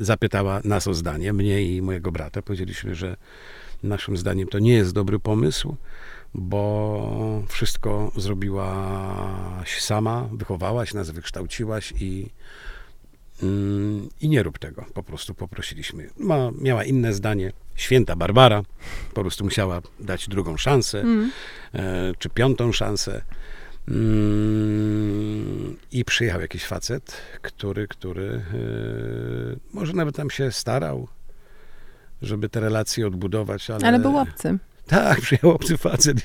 zapytała 0.00 0.60
nas 0.64 0.88
o 0.88 0.94
zdanie, 0.94 1.32
mnie 1.32 1.62
i 1.62 1.82
mojego 1.82 2.12
brata. 2.12 2.42
Powiedzieliśmy, 2.42 2.94
że 2.94 3.16
naszym 3.82 4.16
zdaniem 4.16 4.48
to 4.48 4.58
nie 4.58 4.72
jest 4.72 4.92
dobry 4.92 5.18
pomysł, 5.18 5.76
bo 6.34 7.42
wszystko 7.48 8.12
zrobiłaś 8.16 9.80
sama, 9.80 10.28
wychowałaś 10.32 10.94
nas, 10.94 11.10
wykształciłaś 11.10 11.92
i, 12.00 12.28
mm, 13.42 14.08
i 14.20 14.28
nie 14.28 14.42
rób 14.42 14.58
tego. 14.58 14.84
Po 14.94 15.02
prostu 15.02 15.34
poprosiliśmy. 15.34 16.10
Ma, 16.18 16.50
miała 16.60 16.84
inne 16.84 17.12
zdanie. 17.12 17.52
Święta 17.74 18.16
Barbara 18.16 18.62
po 19.14 19.20
prostu 19.20 19.44
musiała 19.44 19.82
dać 20.00 20.28
drugą 20.28 20.56
szansę, 20.56 21.00
mm. 21.00 21.30
e, 21.74 22.12
czy 22.18 22.28
piątą 22.28 22.72
szansę. 22.72 23.22
Mm, 23.88 25.76
I 25.92 26.04
przyjechał 26.04 26.40
jakiś 26.40 26.64
facet, 26.64 27.16
który, 27.42 27.88
który 27.88 28.42
yy, 28.52 29.58
może 29.72 29.92
nawet 29.92 30.16
tam 30.16 30.30
się 30.30 30.52
starał, 30.52 31.08
żeby 32.22 32.48
te 32.48 32.60
relacje 32.60 33.06
odbudować, 33.06 33.70
ale... 33.70 33.86
Ale 33.88 33.98
był 33.98 34.18
obcy. 34.18 34.58
Tak, 34.86 35.20
przyjechał 35.24 35.50
obcy 35.50 35.76
facet 35.76 36.18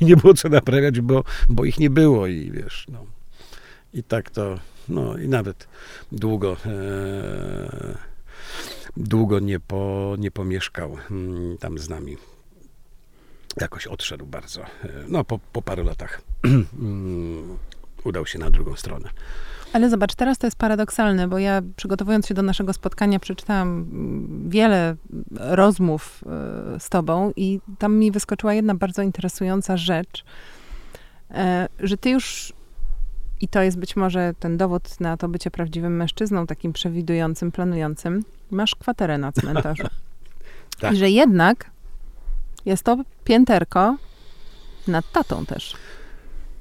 i, 0.00 0.04
nie 0.04 0.16
było 0.16 0.34
co 0.34 0.48
naprawiać, 0.48 1.00
bo, 1.00 1.24
bo 1.48 1.64
ich 1.64 1.78
nie 1.78 1.90
było 1.90 2.26
i 2.26 2.50
wiesz, 2.50 2.86
no. 2.88 3.06
I 3.94 4.02
tak 4.02 4.30
to, 4.30 4.58
no 4.88 5.18
i 5.18 5.28
nawet 5.28 5.68
długo, 6.12 6.56
e, 6.66 7.98
długo 8.96 9.40
nie, 9.40 9.60
po, 9.60 10.14
nie 10.18 10.30
pomieszkał 10.30 10.96
mm, 11.10 11.58
tam 11.58 11.78
z 11.78 11.88
nami 11.88 12.16
jakoś 13.60 13.86
odszedł 13.86 14.26
bardzo. 14.26 14.60
No, 15.08 15.24
po, 15.24 15.38
po 15.52 15.62
paru 15.62 15.84
latach 15.84 16.20
udał 18.04 18.26
się 18.26 18.38
na 18.38 18.50
drugą 18.50 18.76
stronę. 18.76 19.08
Ale 19.72 19.90
zobacz, 19.90 20.14
teraz 20.14 20.38
to 20.38 20.46
jest 20.46 20.56
paradoksalne, 20.56 21.28
bo 21.28 21.38
ja 21.38 21.62
przygotowując 21.76 22.26
się 22.26 22.34
do 22.34 22.42
naszego 22.42 22.72
spotkania, 22.72 23.18
przeczytałam 23.18 23.86
wiele 24.48 24.96
rozmów 25.30 26.24
e, 26.26 26.80
z 26.80 26.88
tobą 26.88 27.32
i 27.36 27.60
tam 27.78 27.96
mi 27.96 28.10
wyskoczyła 28.10 28.54
jedna 28.54 28.74
bardzo 28.74 29.02
interesująca 29.02 29.76
rzecz, 29.76 30.24
e, 31.30 31.68
że 31.78 31.96
ty 31.96 32.10
już, 32.10 32.52
i 33.40 33.48
to 33.48 33.62
jest 33.62 33.78
być 33.78 33.96
może 33.96 34.34
ten 34.40 34.56
dowód 34.56 35.00
na 35.00 35.16
to 35.16 35.28
bycie 35.28 35.50
prawdziwym 35.50 35.96
mężczyzną, 35.96 36.46
takim 36.46 36.72
przewidującym, 36.72 37.52
planującym, 37.52 38.24
masz 38.50 38.74
kwaterę 38.74 39.18
na 39.18 39.32
cmentarzu. 39.32 39.86
tak. 40.80 40.92
I 40.92 40.96
że 40.96 41.10
jednak 41.10 41.71
jest 42.64 42.82
to 42.82 42.98
pięterko 43.24 43.96
nad 44.88 45.12
tatą 45.12 45.46
też. 45.46 45.76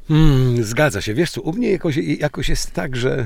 Hmm, 0.07 0.63
zgadza 0.63 1.01
się. 1.01 1.13
Wiesz 1.13 1.31
co, 1.31 1.41
u 1.41 1.53
mnie 1.53 1.71
jakoś, 1.71 1.97
jakoś 1.97 2.49
jest 2.49 2.71
tak, 2.71 2.95
że 2.95 3.19
e, 3.19 3.25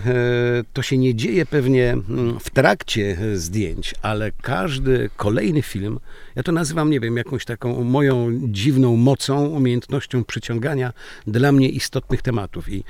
to 0.73 0.82
się 0.82 0.97
nie 0.97 1.15
dzieje 1.15 1.45
pewnie 1.45 1.91
mm, 1.91 2.39
w 2.39 2.49
trakcie 2.49 3.17
e, 3.21 3.38
zdjęć, 3.38 3.95
ale 4.01 4.32
każdy 4.41 5.09
kolejny 5.17 5.61
film, 5.61 5.99
ja 6.36 6.43
to 6.43 6.51
nazywam, 6.51 6.89
nie 6.89 6.99
wiem, 6.99 7.17
jakąś 7.17 7.45
taką 7.45 7.84
moją 7.84 8.39
dziwną 8.43 8.95
mocą, 8.95 9.45
umiejętnością 9.45 10.23
przyciągania 10.23 10.93
dla 11.28 11.51
mnie 11.51 11.69
istotnych 11.69 12.21
tematów. 12.21 12.69
I 12.69 12.84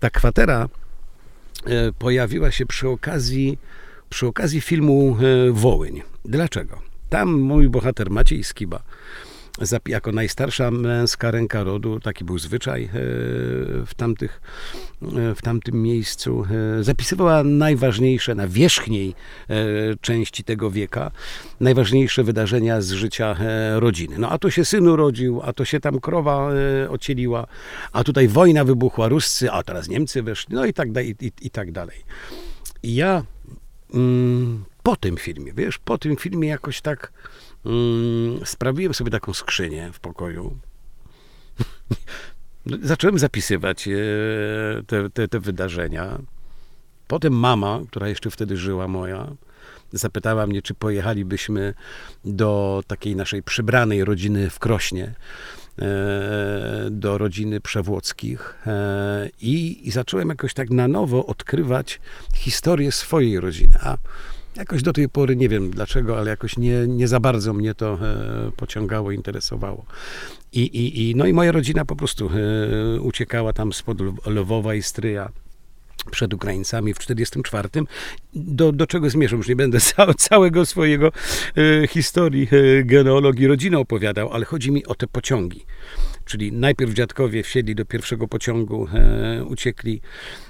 ta 0.00 0.10
kwatera 0.10 0.68
e, 1.66 1.92
pojawiła 1.92 2.50
się 2.50 2.66
przy 2.66 2.88
okazji, 2.88 3.58
przy 4.08 4.26
okazji 4.26 4.60
filmu 4.60 5.16
e, 5.48 5.52
Wołyń. 5.52 6.02
Dlaczego? 6.24 6.89
Tam 7.10 7.40
mój 7.40 7.68
bohater 7.68 8.10
Maciej 8.10 8.44
Skiba 8.44 8.82
jako 9.86 10.12
najstarsza 10.12 10.70
męska 10.70 11.30
ręka 11.30 11.64
rodu, 11.64 12.00
taki 12.00 12.24
był 12.24 12.38
zwyczaj 12.38 12.84
e, 12.84 12.88
w, 13.86 13.90
tamtych, 13.96 14.40
e, 15.02 15.34
w 15.34 15.42
tamtym 15.42 15.82
miejscu, 15.82 16.44
e, 16.80 16.84
zapisywała 16.84 17.44
najważniejsze 17.44 18.34
na 18.34 18.48
wierzchniej 18.48 19.14
części 20.00 20.44
tego 20.44 20.70
wieka, 20.70 21.10
najważniejsze 21.60 22.24
wydarzenia 22.24 22.80
z 22.80 22.90
życia 22.90 23.36
rodziny. 23.74 24.18
No 24.18 24.30
a 24.30 24.38
to 24.38 24.50
się 24.50 24.64
syn 24.64 24.88
urodził, 24.88 25.40
a 25.44 25.52
to 25.52 25.64
się 25.64 25.80
tam 25.80 26.00
krowa 26.00 26.50
ocieliła, 26.88 27.46
a 27.92 28.04
tutaj 28.04 28.28
wojna 28.28 28.64
wybuchła, 28.64 29.08
Ruscy, 29.08 29.50
a 29.50 29.62
teraz 29.62 29.88
Niemcy 29.88 30.22
weszli, 30.22 30.54
no 30.54 30.66
i 30.66 30.72
tak, 30.72 30.92
dalej, 30.92 31.16
i, 31.20 31.32
i 31.42 31.50
tak 31.50 31.72
dalej. 31.72 31.96
I 32.82 32.94
ja 32.94 33.22
mm, 33.94 34.64
po 34.82 34.96
tym 34.96 35.16
filmie, 35.16 35.52
wiesz, 35.52 35.78
po 35.78 35.98
tym 35.98 36.16
filmie 36.16 36.48
jakoś 36.48 36.80
tak 36.80 37.12
mm, 37.66 38.46
sprawiłem 38.46 38.94
sobie 38.94 39.10
taką 39.10 39.34
skrzynię 39.34 39.90
w 39.92 40.00
pokoju. 40.00 40.58
Zacząłem 42.82 43.18
zapisywać 43.18 43.88
e, 43.88 43.92
te, 44.86 45.10
te, 45.10 45.28
te 45.28 45.40
wydarzenia. 45.40 46.18
Potem 47.08 47.32
mama, 47.32 47.80
która 47.90 48.08
jeszcze 48.08 48.30
wtedy 48.30 48.56
żyła 48.56 48.88
moja, 48.88 49.26
zapytała 49.92 50.46
mnie, 50.46 50.62
czy 50.62 50.74
pojechalibyśmy 50.74 51.74
do 52.24 52.82
takiej 52.86 53.16
naszej 53.16 53.42
przybranej 53.42 54.04
rodziny 54.04 54.50
w 54.50 54.58
Krośnie, 54.58 55.14
e, 55.78 56.88
do 56.90 57.18
rodziny 57.18 57.60
Przewłockich 57.60 58.58
e, 58.66 59.28
i, 59.40 59.88
i 59.88 59.90
zacząłem 59.90 60.28
jakoś 60.28 60.54
tak 60.54 60.70
na 60.70 60.88
nowo 60.88 61.26
odkrywać 61.26 62.00
historię 62.34 62.92
swojej 62.92 63.40
rodziny. 63.40 63.74
A 63.82 63.96
jakoś 64.56 64.82
do 64.82 64.92
tej 64.92 65.08
pory 65.08 65.36
nie 65.36 65.48
wiem 65.48 65.70
dlaczego, 65.70 66.18
ale 66.18 66.30
jakoś 66.30 66.56
nie, 66.56 66.86
nie 66.86 67.08
za 67.08 67.20
bardzo 67.20 67.52
mnie 67.52 67.74
to 67.74 67.94
e, 67.94 68.52
pociągało, 68.56 69.12
interesowało. 69.12 69.84
I, 70.52 70.60
i, 70.60 71.10
i, 71.10 71.16
no 71.16 71.26
i 71.26 71.32
moja 71.32 71.52
rodzina 71.52 71.84
po 71.84 71.96
prostu 71.96 72.30
uciekała 73.00 73.52
tam 73.52 73.72
spod 73.72 73.98
Lwowa 74.26 74.74
i 74.74 74.82
Stryja 74.82 75.30
przed 76.10 76.34
Ukraińcami 76.34 76.94
w 76.94 76.98
1944. 76.98 77.86
Do, 78.34 78.72
do 78.72 78.86
czego 78.86 79.10
zmierzam? 79.10 79.38
Już 79.38 79.48
nie 79.48 79.56
będę 79.56 79.80
ca 79.96 80.14
całego 80.14 80.66
swojego 80.66 81.12
e, 81.56 81.86
historii 81.86 82.48
e, 82.52 82.84
genealogii 82.84 83.46
rodziny 83.46 83.78
opowiadał, 83.78 84.32
ale 84.32 84.44
chodzi 84.44 84.72
mi 84.72 84.86
o 84.86 84.94
te 84.94 85.06
pociągi. 85.06 85.64
Czyli 86.24 86.52
najpierw 86.52 86.92
dziadkowie 86.92 87.42
wsiedli 87.42 87.74
do 87.74 87.84
pierwszego 87.84 88.28
pociągu, 88.28 88.88
e, 88.94 89.44
uciekli 89.44 90.00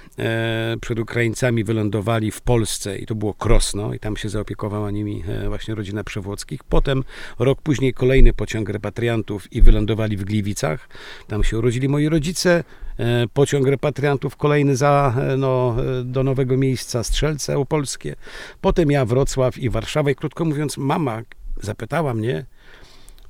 przed 0.81 0.99
Ukraińcami 0.99 1.63
wylądowali 1.63 2.31
w 2.31 2.41
Polsce 2.41 2.97
i 2.97 3.05
to 3.05 3.15
było 3.15 3.33
Krosno 3.33 3.93
i 3.93 3.99
tam 3.99 4.17
się 4.17 4.29
zaopiekowała 4.29 4.91
nimi 4.91 5.23
e, 5.27 5.49
właśnie 5.49 5.75
rodzina 5.75 6.03
Przewłockich. 6.03 6.63
Potem 6.63 7.03
rok 7.39 7.61
później 7.61 7.93
kolejny 7.93 8.33
pociąg 8.33 8.69
repatriantów 8.69 9.53
i 9.53 9.61
wylądowali 9.61 10.17
w 10.17 10.23
Gliwicach. 10.23 10.89
Tam 11.27 11.43
się 11.43 11.57
urodzili 11.57 11.89
moi 11.89 12.09
rodzice. 12.09 12.63
E, 12.99 13.27
pociąg 13.33 13.67
repatriantów 13.67 14.35
kolejny 14.35 14.75
za, 14.75 15.15
no, 15.37 15.75
do 16.03 16.23
nowego 16.23 16.57
miejsca 16.57 17.03
Strzelce 17.03 17.57
Opolskie. 17.57 18.15
Potem 18.61 18.91
ja 18.91 19.05
Wrocław 19.05 19.57
i 19.57 19.69
Warszawa 19.69 20.11
i 20.11 20.15
krótko 20.15 20.45
mówiąc 20.45 20.77
mama 20.77 21.21
zapytała 21.61 22.13
mnie, 22.13 22.45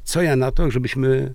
co 0.03 0.21
ja 0.21 0.35
na 0.35 0.51
to, 0.51 0.71
żebyśmy 0.71 1.33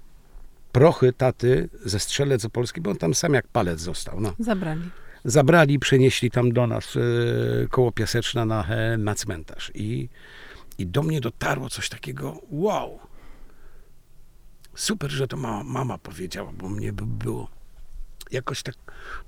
prochy 0.72 1.12
taty 1.12 1.68
ze 1.84 2.00
Strzelec 2.00 2.44
Opolski, 2.44 2.80
bo 2.80 2.90
on 2.90 2.96
tam 2.96 3.14
sam 3.14 3.34
jak 3.34 3.48
palec 3.48 3.80
został. 3.80 4.20
No. 4.20 4.32
Zabrali 4.38 4.90
zabrali, 5.26 5.78
przenieśli 5.78 6.30
tam 6.30 6.52
do 6.52 6.66
nas 6.66 6.96
e, 6.96 7.00
koło 7.68 7.92
Piaseczna 7.92 8.44
na, 8.44 8.64
e, 8.64 8.96
na 8.96 9.14
cmentarz. 9.14 9.72
I, 9.74 10.08
I 10.78 10.86
do 10.86 11.02
mnie 11.02 11.20
dotarło 11.20 11.68
coś 11.68 11.88
takiego, 11.88 12.40
wow, 12.50 12.98
super, 14.74 15.10
że 15.10 15.28
to 15.28 15.36
mama, 15.36 15.64
mama 15.64 15.98
powiedziała, 15.98 16.52
bo 16.52 16.68
mnie 16.68 16.92
by 16.92 17.06
było 17.06 17.48
jakoś 18.30 18.62
tak 18.62 18.74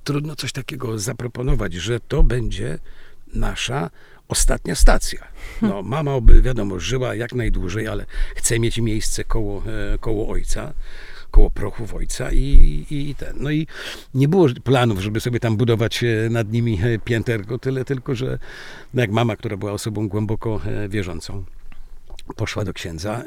trudno 0.04 0.36
coś 0.36 0.52
takiego 0.52 0.98
zaproponować, 0.98 1.74
że 1.74 2.00
to 2.00 2.22
będzie 2.22 2.78
nasza 3.34 3.90
ostatnia 4.28 4.74
stacja. 4.74 5.28
No, 5.62 5.82
mama, 5.82 6.12
wiadomo, 6.42 6.80
żyła 6.80 7.14
jak 7.14 7.32
najdłużej, 7.32 7.88
ale 7.88 8.06
chce 8.36 8.58
mieć 8.58 8.78
miejsce 8.78 9.24
koło, 9.24 9.62
e, 9.94 9.98
koło 9.98 10.28
ojca 10.28 10.72
koło 11.38 11.50
prochów 11.50 11.94
ojca 11.94 12.32
i, 12.32 12.86
i 12.90 13.14
ten. 13.14 13.36
No 13.40 13.50
i 13.50 13.66
nie 14.14 14.28
było 14.28 14.46
planów, 14.64 15.00
żeby 15.00 15.20
sobie 15.20 15.40
tam 15.40 15.56
budować 15.56 16.04
e, 16.04 16.30
nad 16.30 16.52
nimi 16.52 16.80
e, 16.82 16.98
pięterko, 16.98 17.58
tyle 17.58 17.84
tylko, 17.84 18.14
że 18.14 18.38
no 18.94 19.00
jak 19.00 19.10
mama, 19.10 19.36
która 19.36 19.56
była 19.56 19.72
osobą 19.72 20.08
głęboko 20.08 20.60
e, 20.66 20.88
wierzącą, 20.88 21.44
poszła 22.36 22.64
do 22.64 22.72
księdza, 22.72 23.22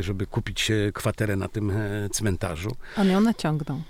żeby 0.00 0.26
kupić 0.26 0.72
kwaterę 0.94 1.36
na 1.36 1.48
tym 1.48 1.72
cmentarzu. 2.12 2.76
On 2.96 3.08
ją 3.08 3.20
naciągnął. 3.20 3.82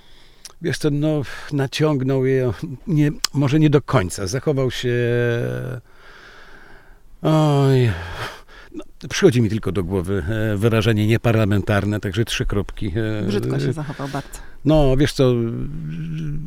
Wiesz 0.62 0.78
co, 0.78 0.90
no 0.90 1.22
naciągnął 1.52 2.26
je, 2.26 2.52
nie, 2.86 3.10
może 3.34 3.60
nie 3.60 3.70
do 3.70 3.82
końca, 3.82 4.26
zachował 4.26 4.70
się 4.70 4.94
oj, 7.22 7.90
no, 8.76 8.84
przychodzi 9.10 9.42
mi 9.42 9.50
tylko 9.50 9.72
do 9.72 9.84
głowy 9.84 10.24
e, 10.28 10.56
wyrażenie 10.56 11.06
nieparlamentarne, 11.06 12.00
także 12.00 12.24
trzy 12.24 12.46
kropki. 12.46 12.92
E, 13.22 13.26
Brzydko 13.26 13.60
się 13.60 13.72
zachował 13.72 14.08
bardzo. 14.08 14.38
No, 14.64 14.96
wiesz 14.96 15.12
co, 15.12 15.34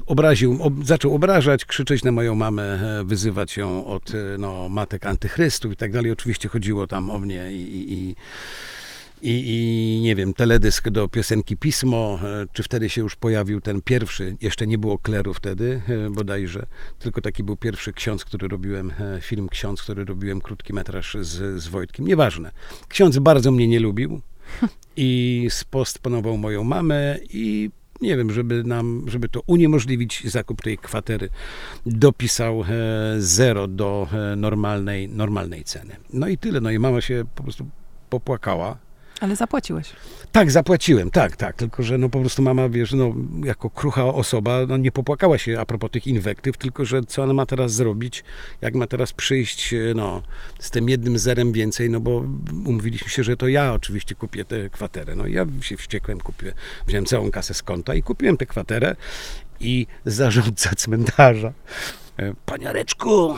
obraził, 0.06 0.58
ob, 0.64 0.74
zaczął 0.84 1.16
obrażać, 1.16 1.66
krzyczeć 1.66 2.04
na 2.04 2.12
moją 2.12 2.36
mamę, 2.36 2.64
e, 3.00 3.04
wyzywać 3.04 3.58
ją 3.58 3.86
od 3.86 4.12
no, 4.40 4.70
matek 4.70 5.06
antychrystów 5.06 5.72
i 5.72 5.76
tak 5.76 5.92
dalej. 5.92 6.12
Oczywiście 6.12 6.50
chodziło 6.50 6.88
tam 6.88 7.10
o 7.10 7.20
mnie 7.20 7.52
i, 7.52 7.62
i 7.62 7.94
i, 7.94 8.16
i, 9.22 10.00
nie 10.04 10.16
wiem, 10.16 10.34
teledysk 10.34 10.90
do 10.90 11.08
piosenki 11.08 11.58
Pismo, 11.58 12.20
e, 12.24 12.46
czy 12.54 12.64
wtedy 12.64 12.90
się 12.90 13.02
już 13.02 13.16
pojawił 13.16 13.62
ten 13.62 13.82
pierwszy, 13.82 14.38
jeszcze 14.42 14.68
nie 14.68 14.78
było 14.78 14.98
kleru 14.98 15.34
wtedy 15.34 15.82
e, 15.88 16.10
bodajże, 16.10 16.66
tylko 17.00 17.22
taki 17.22 17.44
był 17.44 17.56
pierwszy 17.56 17.94
ksiądz, 17.94 18.26
który 18.26 18.48
robiłem, 18.48 18.94
e, 19.00 19.22
film 19.22 19.50
ksiądz, 19.50 19.82
który 19.82 20.06
robiłem 20.06 20.42
krótki 20.42 20.74
metraż 20.74 21.18
z, 21.22 21.62
z 21.64 21.68
Wojtkiem, 21.68 22.08
nieważne. 22.08 22.52
Ksiądz 22.88 23.18
bardzo 23.18 23.52
mnie 23.52 23.68
nie 23.68 23.80
lubił 23.80 24.22
i 24.98 25.48
spostponował 25.50 26.38
moją 26.38 26.64
mamę 26.64 27.18
i 27.30 27.70
nie 28.02 28.18
wiem, 28.18 28.32
żeby 28.32 28.64
nam, 28.64 29.06
żeby 29.08 29.30
to 29.30 29.42
uniemożliwić 29.48 30.24
zakup 30.32 30.62
tej 30.62 30.78
kwatery, 30.78 31.30
dopisał 31.86 32.64
zero 33.18 33.68
do 33.68 34.08
normalnej, 34.38 35.10
normalnej 35.10 35.64
ceny. 35.64 35.96
No 36.14 36.28
i 36.28 36.38
tyle. 36.38 36.62
No 36.62 36.72
i 36.72 36.80
mama 36.80 37.02
się 37.02 37.24
po 37.36 37.44
prostu 37.44 37.66
popłakała 38.10 38.78
ale 39.20 39.36
zapłaciłeś. 39.36 39.94
Tak, 40.32 40.52
zapłaciłem, 40.52 41.12
tak, 41.12 41.36
tak. 41.36 41.56
Tylko, 41.56 41.84
że 41.84 41.98
no 41.98 42.10
po 42.10 42.20
prostu 42.20 42.42
mama, 42.42 42.70
wiesz, 42.70 42.94
no 42.94 43.14
jako 43.44 43.70
krucha 43.70 44.06
osoba, 44.06 44.60
no 44.68 44.78
nie 44.78 44.92
popłakała 44.92 45.38
się 45.38 45.60
a 45.60 45.66
propos 45.66 45.92
tych 45.92 46.08
inwektyw, 46.08 46.58
tylko, 46.58 46.86
że 46.86 47.02
co 47.04 47.24
ona 47.24 47.34
ma 47.34 47.46
teraz 47.46 47.74
zrobić, 47.74 48.24
jak 48.62 48.76
ma 48.76 48.88
teraz 48.88 49.14
przyjść, 49.14 49.74
e, 49.74 49.78
no, 49.96 50.22
z 50.60 50.72
tym 50.72 50.90
jednym 50.90 51.20
zerem 51.20 51.52
więcej, 51.52 51.90
no 51.90 52.00
bo 52.00 52.26
umówiliśmy 52.66 53.10
się, 53.10 53.24
że 53.24 53.38
to 53.38 53.48
ja 53.48 53.74
oczywiście 53.74 54.16
kupię 54.16 54.46
tę 54.46 54.70
kwaterę. 54.70 55.16
No 55.16 55.28
ja 55.28 55.46
się 55.62 55.78
wściekłem, 55.78 56.20
kupiłem, 56.20 56.56
wziąłem 56.88 57.06
całą 57.06 57.32
kasę 57.32 57.54
z 57.54 57.64
konta 57.64 57.96
i 57.96 58.04
kupiłem 58.04 58.38
tę 58.38 58.46
kwaterę 58.46 58.96
i 59.60 59.88
zarządca 60.06 60.76
cmentarza 60.76 61.54
paniareczku, 62.46 63.36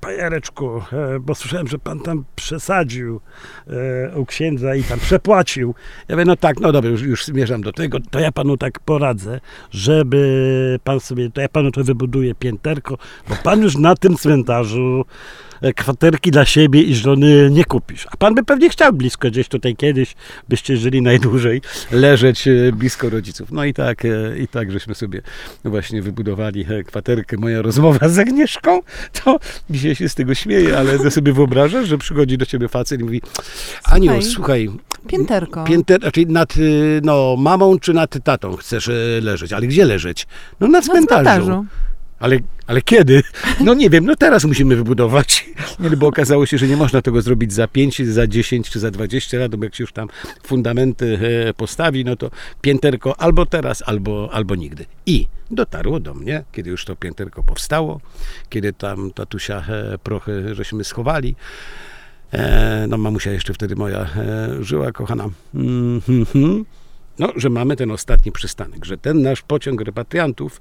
paniareczku, 0.00 0.82
e, 0.92 1.20
bo 1.20 1.34
słyszałem, 1.34 1.68
że 1.68 1.78
pan 1.78 2.00
tam 2.00 2.24
przesadził 2.36 3.20
e, 3.66 4.18
u 4.18 4.26
księdza 4.26 4.74
i 4.74 4.82
tam 4.82 5.00
przepłacił. 5.00 5.74
Ja 6.08 6.16
mówię, 6.16 6.24
no 6.24 6.36
tak, 6.36 6.60
no 6.60 6.72
dobra, 6.72 6.90
już, 6.90 7.02
już 7.02 7.24
zmierzam 7.24 7.62
do 7.62 7.72
tego, 7.72 7.98
to 8.10 8.20
ja 8.20 8.32
panu 8.32 8.56
tak 8.56 8.80
poradzę, 8.80 9.40
żeby 9.70 10.78
pan 10.84 11.00
sobie, 11.00 11.30
to 11.30 11.40
ja 11.40 11.48
panu 11.48 11.70
to 11.70 11.84
wybuduję 11.84 12.34
pięterko, 12.34 12.98
bo 13.28 13.34
pan 13.44 13.62
już 13.62 13.76
na 13.76 13.94
tym 13.94 14.16
cmentarzu 14.16 15.04
E, 15.04 15.51
kwaterki 15.76 16.30
dla 16.30 16.44
siebie 16.44 16.82
i 16.82 16.94
żony 16.94 17.50
nie 17.50 17.64
kupisz. 17.64 18.06
A 18.10 18.16
pan 18.16 18.34
by 18.34 18.44
pewnie 18.44 18.70
chciał 18.70 18.92
blisko 18.92 19.28
gdzieś 19.28 19.48
tutaj 19.48 19.76
kiedyś, 19.76 20.14
byście 20.48 20.76
żyli 20.76 21.02
najdłużej, 21.02 21.60
leżeć 21.90 22.48
e, 22.48 22.72
blisko 22.72 23.10
rodziców. 23.10 23.52
No 23.52 23.64
i 23.64 23.74
tak, 23.74 24.04
e, 24.04 24.38
i 24.38 24.48
tak 24.48 24.72
żeśmy 24.72 24.94
sobie 24.94 25.22
właśnie 25.64 26.02
wybudowali 26.02 26.66
kwaterkę. 26.86 27.36
Moja 27.36 27.62
rozmowa 27.62 28.08
z 28.08 28.18
Agnieszką, 28.18 28.80
to 29.24 29.38
dzisiaj 29.70 29.94
się 29.94 30.08
z 30.08 30.14
tego 30.14 30.34
śmieję, 30.34 30.78
ale 30.78 30.98
to 30.98 31.10
sobie 31.10 31.32
wyobrażasz, 31.32 31.88
że 31.88 31.98
przychodzi 31.98 32.38
do 32.38 32.46
ciebie 32.46 32.68
facet 32.68 33.00
i 33.00 33.04
mówi 33.04 33.22
Aniu, 33.84 34.22
słuchaj, 34.22 34.70
Pięterko. 35.06 35.64
Pięter, 35.64 36.00
znaczy 36.00 36.26
nad 36.26 36.54
no, 37.02 37.36
mamą 37.38 37.78
czy 37.78 37.92
nad 37.92 38.24
tatą 38.24 38.56
chcesz 38.56 38.90
leżeć. 39.20 39.52
Ale 39.52 39.66
gdzie 39.66 39.84
leżeć? 39.84 40.26
No 40.60 40.68
na 40.68 40.82
cmentarzu. 40.82 41.24
Na 41.24 41.34
cmentarzu. 41.34 41.66
Ale, 42.22 42.38
ale 42.66 42.82
kiedy? 42.82 43.22
No 43.60 43.74
nie 43.74 43.90
wiem, 43.90 44.04
no 44.04 44.16
teraz 44.16 44.44
musimy 44.44 44.76
wybudować. 44.76 45.46
Nie, 45.80 45.90
bo 45.90 46.06
okazało 46.06 46.46
się, 46.46 46.58
że 46.58 46.68
nie 46.68 46.76
można 46.76 47.02
tego 47.02 47.22
zrobić 47.22 47.52
za 47.52 47.68
5, 47.68 48.02
za 48.02 48.26
10 48.26 48.70
czy 48.70 48.80
za 48.80 48.90
20 48.90 49.38
lat, 49.38 49.56
bo 49.56 49.64
jak 49.64 49.74
się 49.74 49.82
już 49.82 49.92
tam 49.92 50.08
fundamenty 50.42 51.18
e, 51.48 51.54
postawi, 51.54 52.04
no 52.04 52.16
to 52.16 52.30
pięterko 52.60 53.20
albo 53.20 53.46
teraz, 53.46 53.82
albo, 53.86 54.28
albo 54.32 54.54
nigdy. 54.54 54.84
I 55.06 55.26
dotarło 55.50 56.00
do 56.00 56.14
mnie, 56.14 56.44
kiedy 56.52 56.70
już 56.70 56.84
to 56.84 56.96
pięterko 56.96 57.42
powstało, 57.42 58.00
kiedy 58.48 58.72
tam 58.72 59.10
tatusia 59.10 59.64
e, 59.68 59.98
prochy 59.98 60.54
żeśmy 60.54 60.84
schowali. 60.84 61.34
E, 62.32 62.86
no 62.88 62.98
mamusia 62.98 63.30
jeszcze 63.30 63.54
wtedy 63.54 63.76
moja 63.76 64.06
żyła, 64.60 64.92
kochana. 64.92 65.28
Mm 65.54 66.00
-hmm. 66.00 66.64
No, 67.22 67.32
że 67.36 67.50
mamy 67.50 67.76
ten 67.76 67.90
ostatni 67.90 68.32
przystanek, 68.32 68.84
że 68.84 68.98
ten 68.98 69.22
nasz 69.22 69.42
pociąg 69.42 69.80
repatriantów 69.80 70.60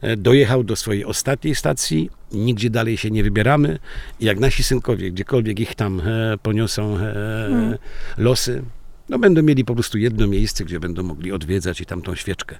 E, 0.00 0.16
dojechał 0.16 0.64
do 0.64 0.76
swojej 0.76 1.04
ostatniej 1.04 1.54
stacji, 1.54 2.10
nigdzie 2.32 2.70
dalej 2.70 2.96
się 2.96 3.10
nie 3.10 3.22
wybieramy. 3.22 3.78
I 4.20 4.24
jak 4.24 4.38
nasi 4.38 4.62
synkowie, 4.62 5.10
gdziekolwiek 5.10 5.60
ich 5.60 5.74
tam 5.74 6.00
e, 6.00 6.38
poniosą 6.42 6.96
e, 6.96 6.98
hmm. 6.98 7.78
losy, 8.18 8.62
no 9.08 9.18
będą 9.18 9.42
mieli 9.42 9.64
po 9.64 9.74
prostu 9.74 9.98
jedno 9.98 10.26
miejsce, 10.26 10.64
gdzie 10.64 10.80
będą 10.80 11.02
mogli 11.02 11.32
odwiedzać 11.32 11.80
i 11.80 11.86
tam 11.86 12.02
tą 12.02 12.14
świeczkę 12.14 12.58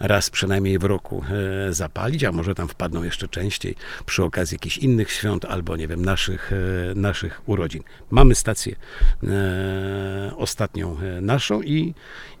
raz 0.00 0.30
przynajmniej 0.30 0.78
w 0.78 0.84
roku 0.84 1.24
e, 1.68 1.72
zapalić, 1.72 2.24
a 2.24 2.32
może 2.32 2.54
tam 2.54 2.68
wpadną 2.68 3.02
jeszcze 3.02 3.28
częściej 3.28 3.74
przy 4.06 4.24
okazji 4.24 4.54
jakichś 4.54 4.78
innych 4.78 5.10
świąt 5.10 5.44
albo, 5.44 5.76
nie 5.76 5.88
wiem, 5.88 6.04
naszych, 6.04 6.52
e, 6.52 6.94
naszych 6.94 7.48
urodzin. 7.48 7.82
Mamy 8.10 8.34
stację 8.34 8.76
e, 9.22 10.32
ostatnią 10.36 10.96
naszą 11.20 11.62
i, 11.62 11.94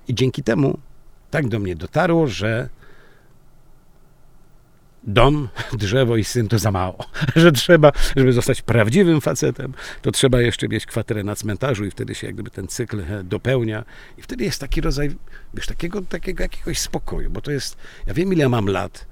i 0.08 0.14
dzięki 0.14 0.42
temu 0.42 0.78
tak 1.30 1.48
do 1.48 1.58
mnie 1.58 1.76
dotarło, 1.76 2.26
że 2.26 2.68
dom, 5.04 5.48
drzewo 5.72 6.16
i 6.16 6.24
syn 6.24 6.48
to 6.48 6.58
za 6.58 6.70
mało. 6.70 6.98
Że 7.36 7.52
trzeba, 7.52 7.92
żeby 8.16 8.32
zostać 8.32 8.62
prawdziwym 8.62 9.20
facetem, 9.20 9.74
to 10.02 10.10
trzeba 10.12 10.40
jeszcze 10.40 10.68
mieć 10.68 10.86
kwaterę 10.86 11.24
na 11.24 11.36
cmentarzu 11.36 11.84
i 11.84 11.90
wtedy 11.90 12.14
się 12.14 12.26
jak 12.26 12.34
gdyby 12.34 12.50
ten 12.50 12.68
cykl 12.68 13.00
e, 13.00 13.24
dopełnia. 13.24 13.84
I 14.18 14.22
wtedy 14.22 14.44
jest 14.44 14.60
taki 14.60 14.80
rodzaj, 14.80 15.10
wiesz, 15.54 15.66
takiego, 15.66 16.02
takiego 16.02 16.42
jakiegoś 16.42 16.78
spokoju, 16.78 17.30
bo 17.30 17.40
to 17.40 17.50
jest, 17.50 17.76
ja 18.06 18.14
wiem 18.14 18.32
ile 18.32 18.42
ja 18.42 18.48
mam 18.48 18.66
lat, 18.66 19.06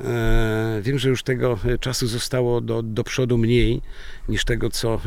e, 0.00 0.80
wiem, 0.82 0.98
że 0.98 1.08
już 1.08 1.22
tego 1.22 1.58
e, 1.64 1.78
czasu 1.78 2.06
zostało 2.06 2.60
do, 2.60 2.82
do 2.82 3.04
przodu 3.04 3.38
mniej 3.38 3.82
niż 4.28 4.44
tego, 4.44 4.70
co 4.70 5.00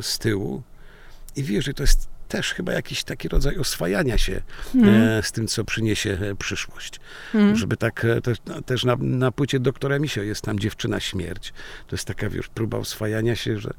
z 0.00 0.18
tyłu. 0.18 0.62
I 1.36 1.42
wiesz, 1.42 1.64
że 1.64 1.74
to 1.74 1.82
jest 1.82 2.08
też 2.30 2.54
chyba 2.54 2.72
jakiś 2.72 3.04
taki 3.04 3.28
rodzaj 3.28 3.56
oswajania 3.56 4.18
się 4.18 4.40
mm. 4.74 5.22
z 5.22 5.32
tym, 5.32 5.46
co 5.46 5.64
przyniesie 5.64 6.18
e, 6.20 6.34
przyszłość. 6.34 7.00
Mm. 7.34 7.56
Żeby 7.56 7.76
tak 7.76 8.04
e, 8.04 8.20
też, 8.20 8.38
też 8.66 8.84
na, 8.84 8.96
na 9.00 9.32
płycie 9.32 9.60
doktora 9.60 9.98
Misio 9.98 10.22
jest 10.22 10.42
tam 10.42 10.58
dziewczyna 10.58 11.00
śmierć. 11.00 11.52
To 11.86 11.96
jest 11.96 12.04
taka, 12.04 12.30
wiesz, 12.30 12.48
próba 12.48 12.78
oswajania 12.78 13.36
się, 13.36 13.58
że 13.58 13.70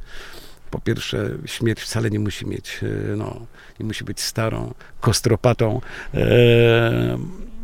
po 0.71 0.79
pierwsze, 0.79 1.29
śmierć 1.45 1.81
wcale 1.81 2.09
nie 2.09 2.19
musi 2.19 2.47
mieć, 2.47 2.79
no, 3.17 3.45
nie 3.79 3.85
musi 3.85 4.03
być 4.03 4.21
starą, 4.21 4.73
kostropatą 5.01 5.81
e, 6.13 7.17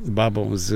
babą 0.05 0.57
z, 0.57 0.69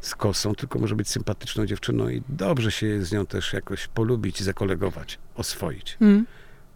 z 0.00 0.14
kosą, 0.14 0.54
tylko 0.54 0.78
może 0.78 0.96
być 0.96 1.08
sympatyczną 1.08 1.66
dziewczyną 1.66 2.08
i 2.08 2.22
dobrze 2.28 2.72
się 2.72 3.04
z 3.04 3.12
nią 3.12 3.26
też 3.26 3.52
jakoś 3.52 3.86
polubić, 3.86 4.42
zakolegować, 4.42 5.18
oswoić. 5.34 5.96
Mm. 6.00 6.26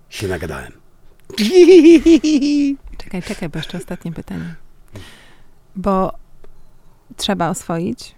Się 0.09 0.29
nagadałem. 0.29 0.86
Czekaj, 2.99 3.23
czekaj, 3.23 3.49
bo 3.49 3.59
jeszcze 3.59 3.79
ostatnie 3.79 4.13
pytanie. 4.13 4.55
Bo 5.77 6.13
trzeba 7.17 7.49
oswoić 7.49 8.15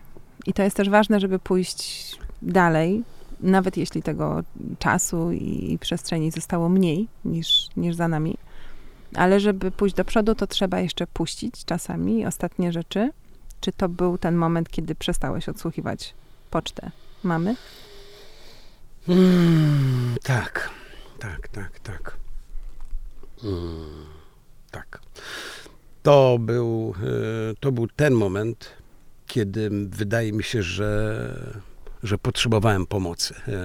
i 0.47 0.53
to 0.53 0.63
jest 0.63 0.77
też 0.77 0.89
ważne, 0.91 1.21
żeby 1.21 1.39
pójść 1.39 2.13
dalej, 2.43 3.03
nawet 3.41 3.77
jeśli 3.77 4.03
tego 4.03 4.43
czasu 4.79 5.33
i 5.33 5.79
przestrzeni 5.81 6.31
zostało 6.31 6.69
mniej 6.69 7.09
niż, 7.25 7.69
niż 7.77 7.97
za 7.97 8.09
nami. 8.09 8.39
Ale 9.15 9.41
żeby 9.41 9.71
pójść 9.71 9.97
do 9.97 10.05
przodu, 10.05 10.35
to 10.35 10.47
trzeba 10.47 10.81
jeszcze 10.81 11.07
puścić 11.07 11.65
czasami 11.65 12.27
ostatnie 12.27 12.73
rzeczy. 12.73 13.11
Czy 13.61 13.73
to 13.73 13.89
był 13.89 14.19
ten 14.19 14.37
moment, 14.37 14.71
kiedy 14.71 14.95
przestałeś 14.95 15.49
odsłuchiwać 15.49 16.15
pocztę 16.51 16.91
mamy? 17.23 17.57
Mm, 19.09 20.17
tak, 20.23 20.71
tak, 21.19 21.49
tak, 21.49 21.81
tak. 21.81 22.28
Mm, 23.45 24.07
tak. 24.71 25.01
To 26.03 26.39
był, 26.41 26.95
e, 27.51 27.55
to 27.61 27.73
był 27.73 27.89
ten 27.89 28.15
moment, 28.15 28.71
kiedy 29.27 29.71
wydaje 29.89 30.33
mi 30.33 30.43
się, 30.43 30.63
że, 30.63 31.55
że 32.03 32.19
potrzebowałem 32.19 32.87
pomocy 32.87 33.35
e, 33.49 33.59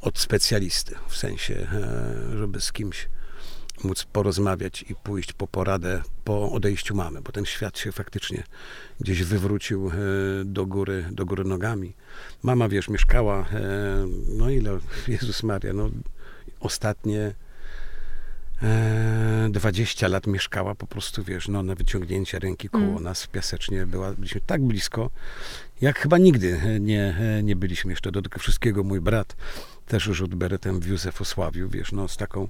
od 0.00 0.18
specjalisty, 0.18 0.94
w 1.08 1.16
sensie, 1.16 1.54
e, 1.54 2.38
żeby 2.38 2.60
z 2.60 2.72
kimś 2.72 3.08
móc 3.84 4.04
porozmawiać 4.04 4.84
i 4.88 4.94
pójść 4.94 5.32
po 5.32 5.46
poradę 5.46 6.02
po 6.24 6.52
odejściu 6.52 6.94
mamy, 6.94 7.20
bo 7.20 7.32
ten 7.32 7.44
świat 7.44 7.78
się 7.78 7.92
faktycznie 7.92 8.42
gdzieś 9.00 9.22
wywrócił 9.22 9.90
do 10.44 10.66
góry, 10.66 11.08
do 11.12 11.26
góry 11.26 11.44
nogami. 11.44 11.94
Mama, 12.42 12.68
wiesz, 12.68 12.88
mieszkała, 12.88 13.46
no 14.28 14.50
ile, 14.50 14.78
Jezus 15.08 15.42
Maria, 15.42 15.72
no 15.72 15.90
ostatnie 16.60 17.34
20 19.50 20.06
e, 20.06 20.08
lat 20.08 20.26
mieszkała 20.26 20.74
po 20.74 20.86
prostu, 20.86 21.24
wiesz, 21.24 21.48
no, 21.48 21.62
na 21.62 21.74
wyciągnięcie 21.74 22.38
ręki 22.38 22.68
koło 22.68 22.84
mm. 22.84 23.02
nas 23.02 23.26
piasecznie 23.26 23.86
była, 23.86 24.12
byliśmy 24.12 24.40
tak 24.40 24.62
blisko, 24.62 25.10
jak 25.80 25.98
chyba 25.98 26.18
nigdy 26.18 26.60
nie, 26.80 27.14
nie 27.42 27.56
byliśmy 27.56 27.92
jeszcze. 27.92 28.12
Do 28.12 28.22
tego 28.22 28.38
wszystkiego 28.38 28.84
mój 28.84 29.00
brat 29.00 29.36
też 29.90 30.06
już 30.06 30.22
od 30.22 30.34
beretem 30.34 30.80
w 30.80 30.86
Józefosławiu, 30.86 31.68
wiesz, 31.68 31.92
no 31.92 32.08
z 32.08 32.16
taką, 32.16 32.48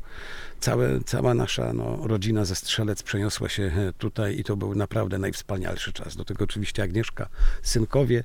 całe, 0.60 1.00
cała 1.06 1.34
nasza 1.34 1.72
no, 1.72 1.98
rodzina 2.02 2.44
ze 2.44 2.54
Strzelec 2.54 3.02
przeniosła 3.02 3.48
się 3.48 3.92
tutaj 3.98 4.38
i 4.38 4.44
to 4.44 4.56
był 4.56 4.74
naprawdę 4.74 5.18
najwspanialszy 5.18 5.92
czas. 5.92 6.16
Do 6.16 6.24
tego 6.24 6.44
oczywiście 6.44 6.82
Agnieszka, 6.82 7.28
synkowie, 7.62 8.24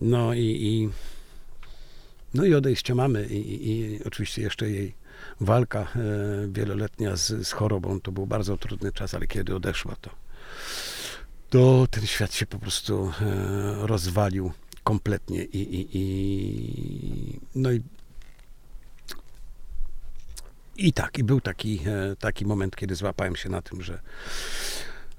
no 0.00 0.34
i, 0.34 0.40
i 0.40 0.88
no 2.34 2.44
i 2.44 2.54
odejście 2.54 2.94
mamy 2.94 3.26
i, 3.26 3.54
i, 3.54 3.70
i 3.70 4.04
oczywiście 4.04 4.42
jeszcze 4.42 4.70
jej 4.70 4.94
walka 5.40 5.80
e, 5.80 5.86
wieloletnia 6.48 7.16
z, 7.16 7.46
z 7.48 7.52
chorobą. 7.52 8.00
To 8.00 8.12
był 8.12 8.26
bardzo 8.26 8.56
trudny 8.56 8.92
czas, 8.92 9.14
ale 9.14 9.26
kiedy 9.26 9.54
odeszła, 9.54 9.96
to, 10.00 10.10
to 11.50 11.86
ten 11.90 12.06
świat 12.06 12.34
się 12.34 12.46
po 12.46 12.58
prostu 12.58 13.12
e, 13.20 13.86
rozwalił 13.86 14.52
kompletnie 14.84 15.44
i, 15.44 15.58
i, 15.58 15.88
i 15.92 17.40
no 17.54 17.72
i 17.72 17.82
i 20.78 20.92
tak, 20.92 21.18
i 21.18 21.24
był 21.24 21.40
taki, 21.40 21.80
e, 21.86 22.16
taki 22.16 22.46
moment, 22.46 22.76
kiedy 22.76 22.94
złapałem 22.94 23.36
się 23.36 23.48
na 23.48 23.62
tym, 23.62 23.82
że 23.82 24.00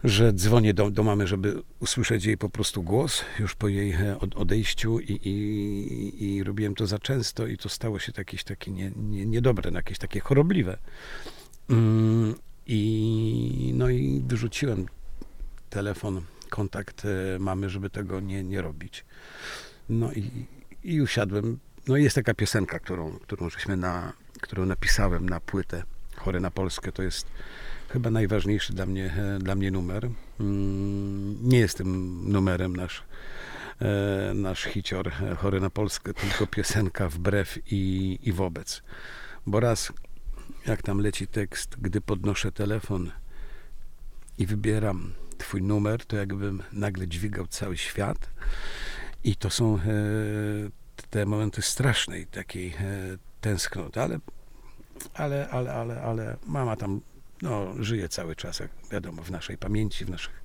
że 0.03 0.33
dzwonię 0.33 0.73
do, 0.73 0.91
do 0.91 1.03
mamy, 1.03 1.27
żeby 1.27 1.61
usłyszeć 1.79 2.25
jej 2.25 2.37
po 2.37 2.49
prostu 2.49 2.83
głos 2.83 3.25
już 3.39 3.55
po 3.55 3.67
jej 3.67 3.91
e, 3.91 4.17
odejściu 4.35 4.99
i, 4.99 5.11
i, 5.11 6.25
i 6.25 6.43
robiłem 6.43 6.75
to 6.75 6.87
za 6.87 6.99
często 6.99 7.47
i 7.47 7.57
to 7.57 7.69
stało 7.69 7.99
się 7.99 8.11
jakieś 8.17 8.43
takie 8.43 8.71
nie, 8.71 8.91
nie, 8.95 9.25
niedobre, 9.25 9.71
no, 9.71 9.79
jakieś 9.79 9.97
takie 9.97 10.19
chorobliwe. 10.19 10.77
Mm, 11.69 12.35
I, 12.67 13.71
no 13.75 13.89
i 13.89 14.23
wyrzuciłem 14.27 14.85
telefon, 15.69 16.21
kontakt 16.49 17.05
e, 17.05 17.39
mamy, 17.39 17.69
żeby 17.69 17.89
tego 17.89 18.19
nie, 18.19 18.43
nie 18.43 18.61
robić. 18.61 19.05
No 19.89 20.11
i, 20.13 20.45
i 20.83 21.01
usiadłem. 21.01 21.59
No 21.87 21.97
i 21.97 22.03
jest 22.03 22.15
taka 22.15 22.33
piosenka, 22.33 22.79
którą, 22.79 23.11
którą 23.19 23.49
żeśmy 23.49 23.77
na, 23.77 24.13
którą 24.41 24.65
napisałem 24.65 25.29
na 25.29 25.39
płytę 25.39 25.83
Chory 26.15 26.39
na 26.39 26.51
Polskę. 26.51 26.91
To 26.91 27.03
jest 27.03 27.27
chyba 27.89 28.09
najważniejszy 28.09 28.73
dla 28.73 28.85
mnie, 28.85 29.13
e, 29.35 29.39
dla 29.39 29.55
mnie 29.55 29.71
numer. 29.71 30.09
Mm, 30.39 31.49
nie 31.49 31.59
jest 31.59 31.77
tym 31.77 32.21
numerem 32.31 32.75
nasz, 32.75 33.03
e, 33.81 34.33
nasz 34.33 34.63
hicior 34.63 35.07
e, 35.07 35.35
Chory 35.35 35.61
na 35.61 35.69
Polskę, 35.69 36.13
tylko 36.13 36.47
piosenka 36.47 37.09
wbrew 37.09 37.59
i, 37.71 38.19
i 38.23 38.33
wobec. 38.33 38.83
Bo 39.45 39.59
raz, 39.59 39.93
jak 40.65 40.81
tam 40.81 40.99
leci 40.99 41.27
tekst, 41.27 41.75
gdy 41.81 42.01
podnoszę 42.01 42.51
telefon 42.51 43.11
i 44.37 44.45
wybieram 44.45 45.13
twój 45.37 45.61
numer, 45.61 46.05
to 46.05 46.17
jakbym 46.17 46.63
nagle 46.71 47.07
dźwigał 47.07 47.47
cały 47.47 47.77
świat. 47.77 48.29
I 49.23 49.35
to 49.35 49.49
są 49.49 49.79
te 51.09 51.25
momenty 51.25 51.61
strasznej 51.61 52.27
takiej 52.27 52.73
tęsknoty, 53.41 54.01
ale 54.01 54.19
ale, 55.13 55.49
ale, 55.49 55.73
ale, 55.73 56.01
ale 56.01 56.37
mama 56.45 56.75
tam 56.75 57.01
no, 57.41 57.73
żyje 57.79 58.09
cały 58.09 58.35
czas, 58.35 58.59
jak 58.59 58.69
wiadomo, 58.91 59.23
w 59.23 59.31
naszej 59.31 59.57
pamięci, 59.57 60.05
w 60.05 60.09
naszych 60.09 60.43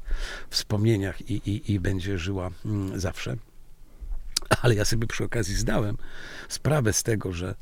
wspomnieniach 0.50 1.30
i, 1.30 1.50
i, 1.50 1.72
i 1.72 1.80
będzie 1.80 2.18
żyła 2.18 2.50
mm, 2.64 3.00
zawsze. 3.00 3.36
Ale 4.62 4.74
ja 4.74 4.84
sobie 4.84 5.06
przy 5.06 5.24
okazji 5.24 5.54
zdałem 5.54 5.96
sprawę 6.48 6.92
z 6.92 7.02
tego, 7.02 7.32
że 7.32 7.54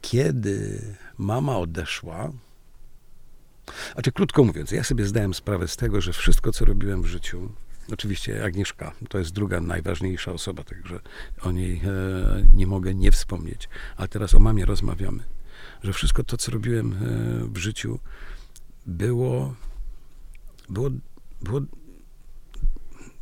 kiedy 0.00 0.82
mama 1.18 1.58
odeszła, 1.58 2.32
znaczy 3.92 4.12
krótko 4.12 4.44
mówiąc, 4.44 4.70
ja 4.70 4.84
sobie 4.84 5.06
zdałem 5.06 5.34
sprawę 5.34 5.68
z 5.68 5.76
tego, 5.76 6.00
że 6.00 6.12
wszystko, 6.12 6.52
co 6.52 6.64
robiłem 6.64 7.02
w 7.02 7.06
życiu, 7.06 7.52
oczywiście 7.92 8.44
Agnieszka 8.44 8.92
to 9.08 9.18
jest 9.18 9.32
druga 9.32 9.60
najważniejsza 9.60 10.32
osoba, 10.32 10.64
także 10.64 11.00
o 11.42 11.52
niej 11.52 11.80
e, 11.84 12.46
nie 12.54 12.66
mogę 12.66 12.94
nie 12.94 13.12
wspomnieć, 13.12 13.68
ale 13.96 14.08
teraz 14.08 14.34
o 14.34 14.38
mamie 14.38 14.64
rozmawiamy, 14.64 15.24
że 15.82 15.92
wszystko 15.92 16.24
to, 16.24 16.36
co 16.36 16.52
robiłem 16.52 16.92
e, 16.92 16.96
w 17.52 17.56
życiu, 17.56 17.98
było, 18.86 19.54
było, 20.68 20.90
było 21.42 21.60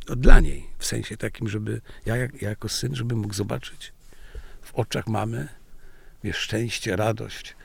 dla 0.07 0.39
niej, 0.39 0.67
w 0.77 0.85
sensie 0.85 1.17
takim, 1.17 1.47
żeby 1.47 1.81
ja, 2.05 2.15
ja 2.15 2.27
jako 2.41 2.69
syn, 2.69 2.95
żeby 2.95 3.15
mógł 3.15 3.33
zobaczyć 3.33 3.93
w 4.61 4.75
oczach 4.75 5.07
mamy 5.07 5.47
wiesz, 6.23 6.37
szczęście, 6.37 6.95
radość, 6.95 7.55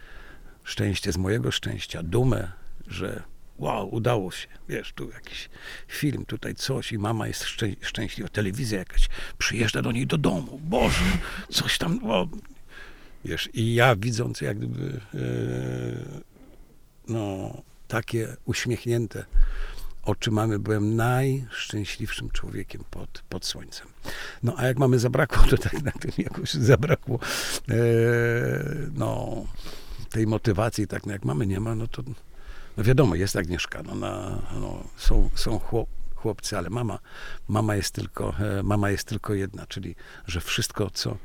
szczęście 0.64 1.12
z 1.12 1.16
mojego 1.16 1.50
szczęścia, 1.50 2.02
dumę, 2.02 2.52
że 2.86 3.22
wow, 3.58 3.94
udało 3.94 4.30
się, 4.30 4.48
wiesz, 4.68 4.92
tu 4.92 5.10
jakiś 5.10 5.48
film, 5.88 6.24
tutaj 6.24 6.54
coś 6.54 6.92
i 6.92 6.98
mama 6.98 7.26
jest 7.26 7.44
szczę 7.44 7.66
szczęśliwa, 7.80 8.28
telewizja 8.28 8.78
jakaś 8.78 9.08
przyjeżdża 9.38 9.82
do 9.82 9.92
niej 9.92 10.06
do 10.06 10.18
domu, 10.18 10.60
Boże, 10.62 11.04
coś 11.50 11.78
tam, 11.78 12.04
wow. 12.04 12.28
wiesz, 13.24 13.48
i 13.54 13.74
ja 13.74 13.96
widząc 13.96 14.40
jak 14.40 14.58
gdyby, 14.58 15.00
e, 15.14 15.18
no, 17.08 17.62
takie 17.88 18.36
uśmiechnięte 18.44 19.24
oczy 20.06 20.30
mamy, 20.30 20.58
byłem 20.58 20.96
najszczęśliwszym 20.96 22.30
człowiekiem 22.30 22.84
pod, 22.90 23.22
pod 23.28 23.44
słońcem. 23.44 23.86
No 24.42 24.54
a 24.56 24.66
jak 24.66 24.78
mamy 24.78 24.98
zabrakło, 24.98 25.44
to 25.50 25.56
tak 25.56 25.82
na 25.82 25.92
tym 25.92 26.10
jakoś 26.18 26.54
zabrakło 26.54 27.18
e, 27.68 27.74
no, 28.94 29.44
tej 30.10 30.26
motywacji, 30.26 30.86
tak 30.86 31.06
no, 31.06 31.12
jak 31.12 31.24
mamy 31.24 31.46
nie 31.46 31.60
ma, 31.60 31.74
no 31.74 31.86
to 31.86 32.02
no 32.76 32.84
wiadomo, 32.84 33.14
jest 33.14 33.36
Agnieszka, 33.36 33.82
no, 33.82 33.94
na, 33.94 34.38
no, 34.60 34.84
są, 34.96 35.30
są 35.34 35.58
chłop, 35.58 35.88
chłopcy, 36.14 36.58
ale 36.58 36.70
mama, 36.70 36.98
mama 37.48 37.76
jest 37.76 37.94
tylko, 37.94 38.34
e, 38.38 38.62
mama 38.62 38.90
jest 38.90 39.04
tylko 39.04 39.34
jedna, 39.34 39.66
czyli, 39.66 39.94
że 40.26 40.40
wszystko, 40.40 40.90
co 40.90 41.16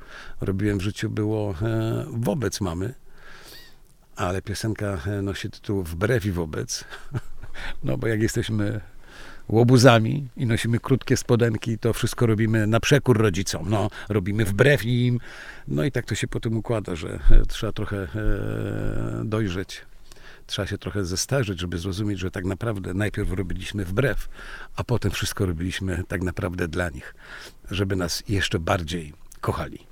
robiłem 0.42 0.78
w 0.78 0.82
życiu 0.82 1.10
było 1.10 1.56
e, 1.62 2.06
wobec 2.10 2.62
mamy, 2.62 2.94
ale 4.28 4.42
piosenka 4.42 4.98
e, 5.08 5.22
nosi 5.22 5.50
tytuł 5.50 5.84
Wbrew 5.84 6.26
i 6.26 6.32
wobec. 6.32 6.84
No 7.84 7.98
bo 7.98 8.08
jak 8.08 8.22
jesteśmy 8.22 8.82
łobuzami 9.50 10.28
i 10.38 10.46
nosimy 10.46 10.80
krótkie 10.80 11.18
spodenki, 11.18 11.78
to 11.78 11.94
wszystko 11.94 12.26
robimy 12.26 12.68
na 12.68 12.80
przekór 12.80 13.18
rodzicom. 13.18 13.70
No, 13.70 13.90
robimy 14.10 14.46
wbrew 14.46 14.86
im. 14.86 15.20
No 15.68 15.84
i 15.84 15.92
tak 15.92 16.06
to 16.06 16.16
się 16.16 16.28
potem 16.28 16.58
układa, 16.58 16.96
że 16.96 17.20
e, 17.32 17.46
trzeba 17.46 17.72
trochę 17.74 17.98
e, 17.98 18.08
dojrzeć. 19.26 19.86
Trzeba 20.48 20.68
się 20.68 20.78
trochę 20.78 21.06
zestarzeć, 21.06 21.60
żeby 21.60 21.78
zrozumieć, 21.78 22.20
że 22.20 22.32
tak 22.32 22.46
naprawdę 22.46 22.94
najpierw 22.94 23.32
robiliśmy 23.32 23.86
wbrew, 23.86 24.30
a 24.76 24.84
potem 24.84 25.12
wszystko 25.12 25.46
robiliśmy 25.46 26.04
tak 26.08 26.22
naprawdę 26.22 26.68
dla 26.68 26.90
nich, 26.90 27.16
żeby 27.72 27.96
nas 27.96 28.24
jeszcze 28.28 28.60
bardziej 28.60 29.14
kochali. 29.42 29.91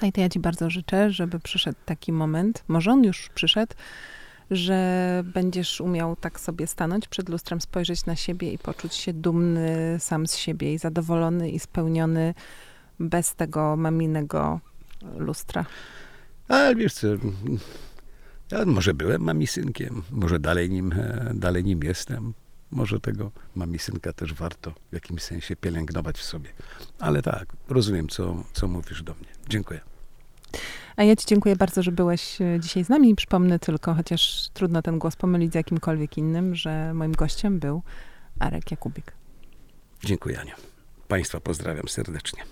To 0.00 0.20
ja 0.20 0.28
ci 0.28 0.40
bardzo 0.40 0.70
życzę, 0.70 1.10
żeby 1.10 1.40
przyszedł 1.40 1.78
taki 1.84 2.12
moment, 2.12 2.64
może 2.68 2.92
on 2.92 3.04
już 3.04 3.28
przyszedł, 3.34 3.74
że 4.50 5.22
będziesz 5.34 5.80
umiał 5.80 6.16
tak 6.16 6.40
sobie 6.40 6.66
stanąć 6.66 7.08
przed 7.08 7.28
lustrem, 7.28 7.60
spojrzeć 7.60 8.06
na 8.06 8.16
siebie 8.16 8.52
i 8.52 8.58
poczuć 8.58 8.94
się 8.94 9.12
dumny 9.12 9.96
sam 9.98 10.26
z 10.26 10.36
siebie 10.36 10.74
i 10.74 10.78
zadowolony 10.78 11.50
i 11.50 11.58
spełniony 11.58 12.34
bez 13.00 13.34
tego 13.34 13.76
maminego 13.76 14.60
lustra. 15.16 15.64
Ale 16.48 16.76
wiesz 16.76 16.94
co, 16.94 17.06
ja 18.50 18.64
może 18.66 18.94
byłem 18.94 19.22
mamisynkiem, 19.22 20.02
może 20.10 20.38
dalej 20.38 20.70
nim, 20.70 20.92
e, 20.92 21.32
dalej 21.34 21.64
nim 21.64 21.80
jestem. 21.84 22.34
Może 22.72 23.00
tego 23.00 23.30
mamisynka 23.54 24.12
też 24.12 24.34
warto 24.34 24.70
w 24.90 24.94
jakimś 24.94 25.22
sensie 25.22 25.56
pielęgnować 25.56 26.18
w 26.18 26.22
sobie. 26.22 26.50
Ale 26.98 27.22
tak, 27.22 27.46
rozumiem, 27.68 28.08
co, 28.08 28.44
co 28.52 28.68
mówisz 28.68 29.02
do 29.02 29.14
mnie. 29.14 29.28
Dziękuję. 29.48 29.80
A 30.96 31.02
ja 31.04 31.16
Ci 31.16 31.26
dziękuję 31.26 31.56
bardzo, 31.56 31.82
że 31.82 31.92
byłeś 31.92 32.40
e, 32.40 32.60
dzisiaj 32.60 32.84
z 32.84 32.88
nami. 32.88 33.14
Przypomnę 33.14 33.58
tylko, 33.58 33.94
chociaż 33.94 34.48
trudno 34.54 34.82
ten 34.82 34.98
głos 34.98 35.16
pomylić 35.16 35.52
z 35.52 35.54
jakimkolwiek 35.54 36.18
innym, 36.18 36.54
że 36.54 36.94
moim 36.94 37.12
gościem 37.12 37.58
był 37.58 37.82
Arek 38.38 38.70
Jakubik. 38.70 39.12
Dziękuję, 40.04 40.40
Aniu. 40.40 40.54
Państwa 41.08 41.40
pozdrawiam 41.40 41.88
serdecznie. 41.88 42.42